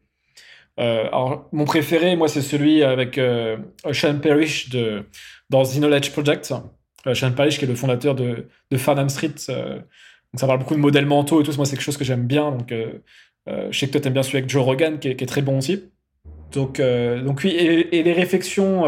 Euh, 0.81 1.05
alors, 1.07 1.47
mon 1.53 1.63
préféré, 1.63 2.17
moi, 2.17 2.27
c'est 2.27 2.41
celui 2.41 2.83
avec 2.83 3.17
euh, 3.17 3.55
Sean 3.93 4.19
Parrish 4.19 4.67
de, 4.67 5.05
dans 5.49 5.63
The 5.63 5.77
Knowledge 5.77 6.11
Project. 6.11 6.53
Shane 7.13 7.35
Parrish, 7.35 7.57
qui 7.57 7.65
est 7.65 7.67
le 7.67 7.75
fondateur 7.75 8.15
de, 8.15 8.47
de 8.69 8.77
Farnham 8.77 9.09
Street. 9.09 9.29
donc 9.47 10.39
ça 10.39 10.47
parle 10.47 10.59
beaucoup 10.59 10.75
de 10.75 10.79
modèles 10.79 11.05
mentaux 11.05 11.41
et 11.41 11.43
tout. 11.43 11.51
Moi, 11.57 11.65
c'est 11.65 11.75
quelque 11.75 11.83
chose 11.83 11.97
que 11.97 12.03
j'aime 12.05 12.27
bien. 12.27 12.51
Donc, 12.51 12.73
je 13.47 13.77
sais 13.77 13.87
que 13.87 13.91
toi, 13.91 14.01
t'aimes 14.01 14.13
bien 14.13 14.23
celui 14.23 14.37
avec 14.37 14.49
Joe 14.49 14.63
Rogan, 14.63 14.99
qui 14.99 15.09
est, 15.09 15.25
très 15.25 15.41
bon 15.41 15.57
aussi. 15.57 15.89
Donc, 16.51 16.79
donc 16.79 17.41
oui, 17.43 17.51
et, 17.51 18.03
les 18.03 18.13
réflexions 18.13 18.85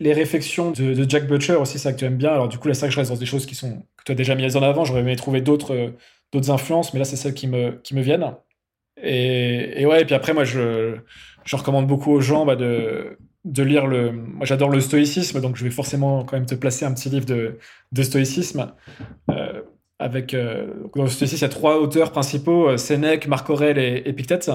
les 0.00 0.14
réflexions 0.14 0.70
de, 0.72 1.08
Jack 1.08 1.26
Butcher 1.26 1.56
aussi, 1.56 1.78
ça 1.78 1.92
que 1.92 1.98
tu 1.98 2.06
aimes 2.06 2.16
bien. 2.16 2.32
Alors, 2.32 2.48
du 2.48 2.58
coup, 2.58 2.68
là, 2.68 2.74
c'est 2.74 2.80
vrai 2.80 2.88
que 2.88 2.94
je 2.94 3.00
reste 3.00 3.12
dans 3.12 3.18
des 3.18 3.26
choses 3.26 3.46
qui 3.46 3.54
sont, 3.54 3.82
que 3.98 4.04
tu 4.04 4.12
as 4.12 4.14
déjà 4.14 4.34
mises 4.34 4.56
en 4.56 4.62
avant. 4.62 4.84
J'aurais 4.84 5.00
aimé 5.00 5.14
trouver 5.14 5.42
d'autres, 5.42 5.92
influences, 6.48 6.94
mais 6.94 6.98
là, 6.98 7.04
c'est 7.04 7.16
celles 7.16 7.34
qui 7.34 7.46
me, 7.46 7.72
qui 7.82 7.94
me 7.94 8.00
viennent. 8.00 8.34
Et, 9.02 9.84
ouais, 9.86 10.02
et 10.02 10.04
puis 10.06 10.14
après, 10.14 10.32
moi, 10.32 10.44
je, 10.44 10.96
je 11.44 11.56
recommande 11.56 11.86
beaucoup 11.86 12.12
aux 12.12 12.20
gens 12.20 12.46
bah, 12.46 12.56
de, 12.56 13.18
de 13.44 13.62
lire 13.62 13.86
le. 13.86 14.12
Moi, 14.12 14.44
j'adore 14.44 14.68
le 14.68 14.80
stoïcisme, 14.80 15.40
donc 15.40 15.56
je 15.56 15.64
vais 15.64 15.70
forcément 15.70 16.24
quand 16.24 16.36
même 16.36 16.46
te 16.46 16.54
placer 16.54 16.84
un 16.84 16.92
petit 16.92 17.08
livre 17.08 17.26
de, 17.26 17.58
de 17.92 18.02
stoïcisme. 18.02 18.72
Euh, 19.30 19.62
avec, 19.98 20.34
euh, 20.34 20.68
dans 20.94 21.04
le 21.04 21.08
stoïcisme, 21.08 21.44
il 21.44 21.48
y 21.48 21.50
a 21.50 21.54
trois 21.54 21.78
auteurs 21.78 22.10
principaux 22.10 22.68
euh, 22.68 22.76
Sénèque, 22.76 23.26
Marc 23.26 23.48
Aurèle 23.50 23.78
et 23.78 24.02
Épictète. 24.06 24.50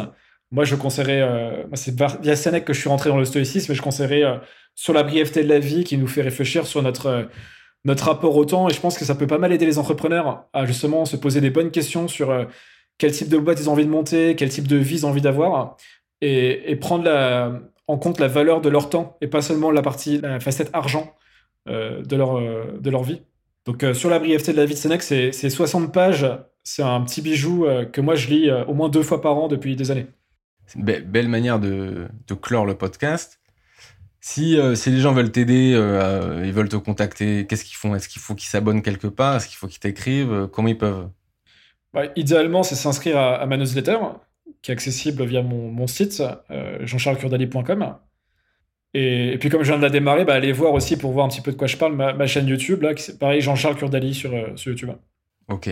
Moi, 0.51 0.63
je 0.65 0.75
conseillerais. 0.75 1.65
c'est 1.73 1.95
via 2.21 2.35
Sénèque 2.35 2.65
que 2.65 2.73
je 2.73 2.79
suis 2.79 2.89
rentré 2.89 3.09
dans 3.09 3.17
le 3.17 3.25
stoïcisme, 3.25 3.71
et 3.71 3.75
je 3.75 3.81
conseillerais 3.81 4.39
sur 4.75 4.93
la 4.93 5.03
brièveté 5.03 5.43
de 5.43 5.49
la 5.49 5.59
vie 5.59 5.83
qui 5.83 5.97
nous 5.97 6.07
fait 6.07 6.21
réfléchir 6.21 6.67
sur 6.67 6.83
notre, 6.83 7.27
notre 7.83 8.05
rapport 8.05 8.35
au 8.35 8.45
temps. 8.45 8.69
Et 8.69 8.73
je 8.73 8.79
pense 8.79 8.97
que 8.97 9.05
ça 9.05 9.15
peut 9.15 9.27
pas 9.27 9.39
mal 9.39 9.51
aider 9.51 9.65
les 9.65 9.79
entrepreneurs 9.79 10.45
à 10.53 10.65
justement 10.65 11.05
se 11.05 11.17
poser 11.17 11.41
des 11.41 11.49
bonnes 11.49 11.71
questions 11.71 12.07
sur 12.07 12.47
quel 12.99 13.11
type 13.11 13.27
de 13.27 13.37
boîte 13.37 13.59
ils 13.59 13.69
ont 13.69 13.73
envie 13.73 13.85
de 13.85 13.91
monter, 13.91 14.35
quel 14.35 14.49
type 14.49 14.67
de 14.67 14.77
vie 14.77 14.97
ils 14.97 15.05
ont 15.05 15.09
envie 15.09 15.21
d'avoir, 15.21 15.77
et, 16.21 16.75
prendre 16.79 17.05
en 17.87 17.97
compte 17.97 18.19
la 18.19 18.27
valeur 18.27 18.61
de 18.61 18.69
leur 18.69 18.89
temps 18.89 19.17
et 19.21 19.27
pas 19.27 19.41
seulement 19.41 19.71
la 19.71 19.81
partie, 19.81 20.19
la 20.19 20.39
facette 20.39 20.69
argent 20.73 21.13
euh, 21.67 22.01
de, 22.03 22.15
leur, 22.15 22.37
euh, 22.37 22.77
de 22.79 22.89
leur 22.89 23.03
vie. 23.03 23.21
Donc 23.65 23.83
sur 23.93 24.09
la 24.09 24.19
brièveté 24.19 24.51
de 24.51 24.57
la 24.57 24.65
vie 24.65 24.75
de 24.75 24.79
Sénèque, 24.79 25.01
c'est 25.01 25.31
60 25.31 25.91
pages. 25.91 26.27
C'est 26.63 26.83
un 26.83 27.01
petit 27.01 27.21
bijou 27.21 27.65
que 27.91 27.99
moi 27.99 28.13
je 28.13 28.27
lis 28.29 28.51
au 28.51 28.75
moins 28.75 28.89
deux 28.89 29.01
fois 29.01 29.21
par 29.21 29.35
an 29.37 29.47
depuis 29.47 29.75
des 29.75 29.89
années. 29.89 30.05
C'est 30.67 30.77
une 30.77 30.85
belle 30.85 31.27
manière 31.27 31.59
de, 31.59 32.07
de 32.27 32.33
clore 32.35 32.67
le 32.67 32.75
podcast. 32.75 33.39
Si, 34.27 34.57
euh, 34.57 34.73
si 34.73 34.89
les 34.89 35.01
gens 35.01 35.13
veulent 35.13 35.31
t'aider, 35.31 35.73
euh, 35.75 36.41
ils 36.43 36.51
veulent 36.51 36.67
te 36.67 36.77
contacter, 36.77 37.45
qu'est-ce 37.45 37.63
qu'ils 37.63 37.75
font? 37.75 37.93
Est-ce 37.93 38.09
qu'il 38.09 38.19
faut 38.19 38.33
qu'ils 38.33 38.49
s'abonnent 38.49 38.81
quelque 38.81 39.05
part? 39.05 39.35
Est-ce 39.35 39.47
qu'il 39.47 39.55
faut 39.55 39.67
qu'ils 39.67 39.79
t'écrivent? 39.79 40.33
Euh, 40.33 40.47
Comment 40.47 40.69
ils 40.69 40.77
peuvent? 40.79 41.09
Bah, 41.93 42.05
Idéalement, 42.15 42.63
c'est 42.63 42.73
s'inscrire 42.73 43.19
à, 43.19 43.45
ma 43.45 43.55
newsletter, 43.55 43.97
qui 44.65 44.71
est 44.71 44.73
accessible 44.73 45.23
via 45.25 45.43
mon, 45.43 45.69
mon 45.69 45.85
site, 45.85 46.23
jean-charles-curdali.com. 46.81 47.95
Et, 48.95 49.37
puis, 49.39 49.49
comme 49.49 49.61
je 49.61 49.67
viens 49.67 49.77
de 49.77 49.83
la 49.83 49.91
démarrer, 49.91 50.25
bah, 50.25 50.33
allez 50.33 50.51
voir 50.51 50.73
aussi 50.73 50.97
pour 50.97 51.11
voir 51.11 51.25
un 51.25 51.29
petit 51.29 51.41
peu 51.41 51.51
de 51.51 51.57
quoi 51.57 51.67
je 51.67 51.77
parle, 51.77 51.95
ma, 51.95 52.25
chaîne 52.25 52.47
YouTube, 52.47 52.81
là, 52.81 52.93
c'est 52.97 53.19
pareil, 53.19 53.41
Jean-Charles 53.41 53.75
Curdali 53.75 54.15
sur, 54.15 54.31
sur 54.55 54.71
YouTube. 54.71 54.89
Ok. 55.49 55.69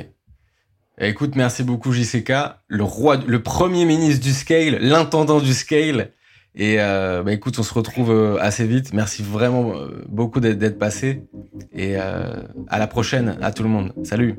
Eh, 0.99 1.07
écoute, 1.07 1.35
merci 1.35 1.63
beaucoup, 1.63 1.91
JCK, 1.91 2.33
le, 2.67 2.83
roi, 2.83 3.17
le 3.25 3.41
premier 3.41 3.85
ministre 3.85 4.23
du 4.23 4.31
scale, 4.31 4.77
l'intendant 4.79 5.39
du 5.39 5.53
scale. 5.53 6.11
Et 6.55 6.75
euh, 6.79 7.23
bah, 7.23 7.33
écoute, 7.33 7.57
on 7.57 7.63
se 7.63 7.73
retrouve 7.73 8.11
euh, 8.11 8.37
assez 8.39 8.65
vite. 8.67 8.93
Merci 8.93 9.23
vraiment 9.23 9.73
euh, 9.75 10.03
beaucoup 10.07 10.39
d'être 10.39 10.77
passé. 10.77 11.23
Et 11.71 11.95
à 11.95 12.77
la 12.79 12.87
prochaine, 12.87 13.37
à 13.41 13.51
tout 13.51 13.63
le 13.63 13.69
monde. 13.69 13.93
Salut. 14.03 14.35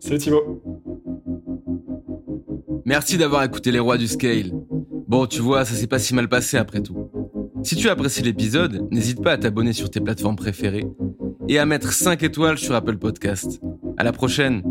Salut 0.00 0.18
Thibaut. 0.18 0.62
Merci 2.90 3.18
d'avoir 3.18 3.44
écouté 3.44 3.70
les 3.70 3.78
rois 3.78 3.98
du 3.98 4.08
scale. 4.08 4.50
Bon, 5.06 5.24
tu 5.26 5.40
vois, 5.40 5.64
ça 5.64 5.76
s'est 5.76 5.86
pas 5.86 6.00
si 6.00 6.12
mal 6.12 6.28
passé 6.28 6.56
après 6.56 6.80
tout. 6.80 7.08
Si 7.62 7.76
tu 7.76 7.88
apprécies 7.88 8.22
l'épisode, 8.22 8.88
n'hésite 8.90 9.22
pas 9.22 9.30
à 9.30 9.38
t'abonner 9.38 9.72
sur 9.72 9.88
tes 9.90 10.00
plateformes 10.00 10.34
préférées 10.34 10.88
et 11.48 11.60
à 11.60 11.66
mettre 11.66 11.92
5 11.92 12.20
étoiles 12.24 12.58
sur 12.58 12.74
Apple 12.74 12.98
Podcast. 12.98 13.60
À 13.96 14.02
la 14.02 14.10
prochaine. 14.10 14.64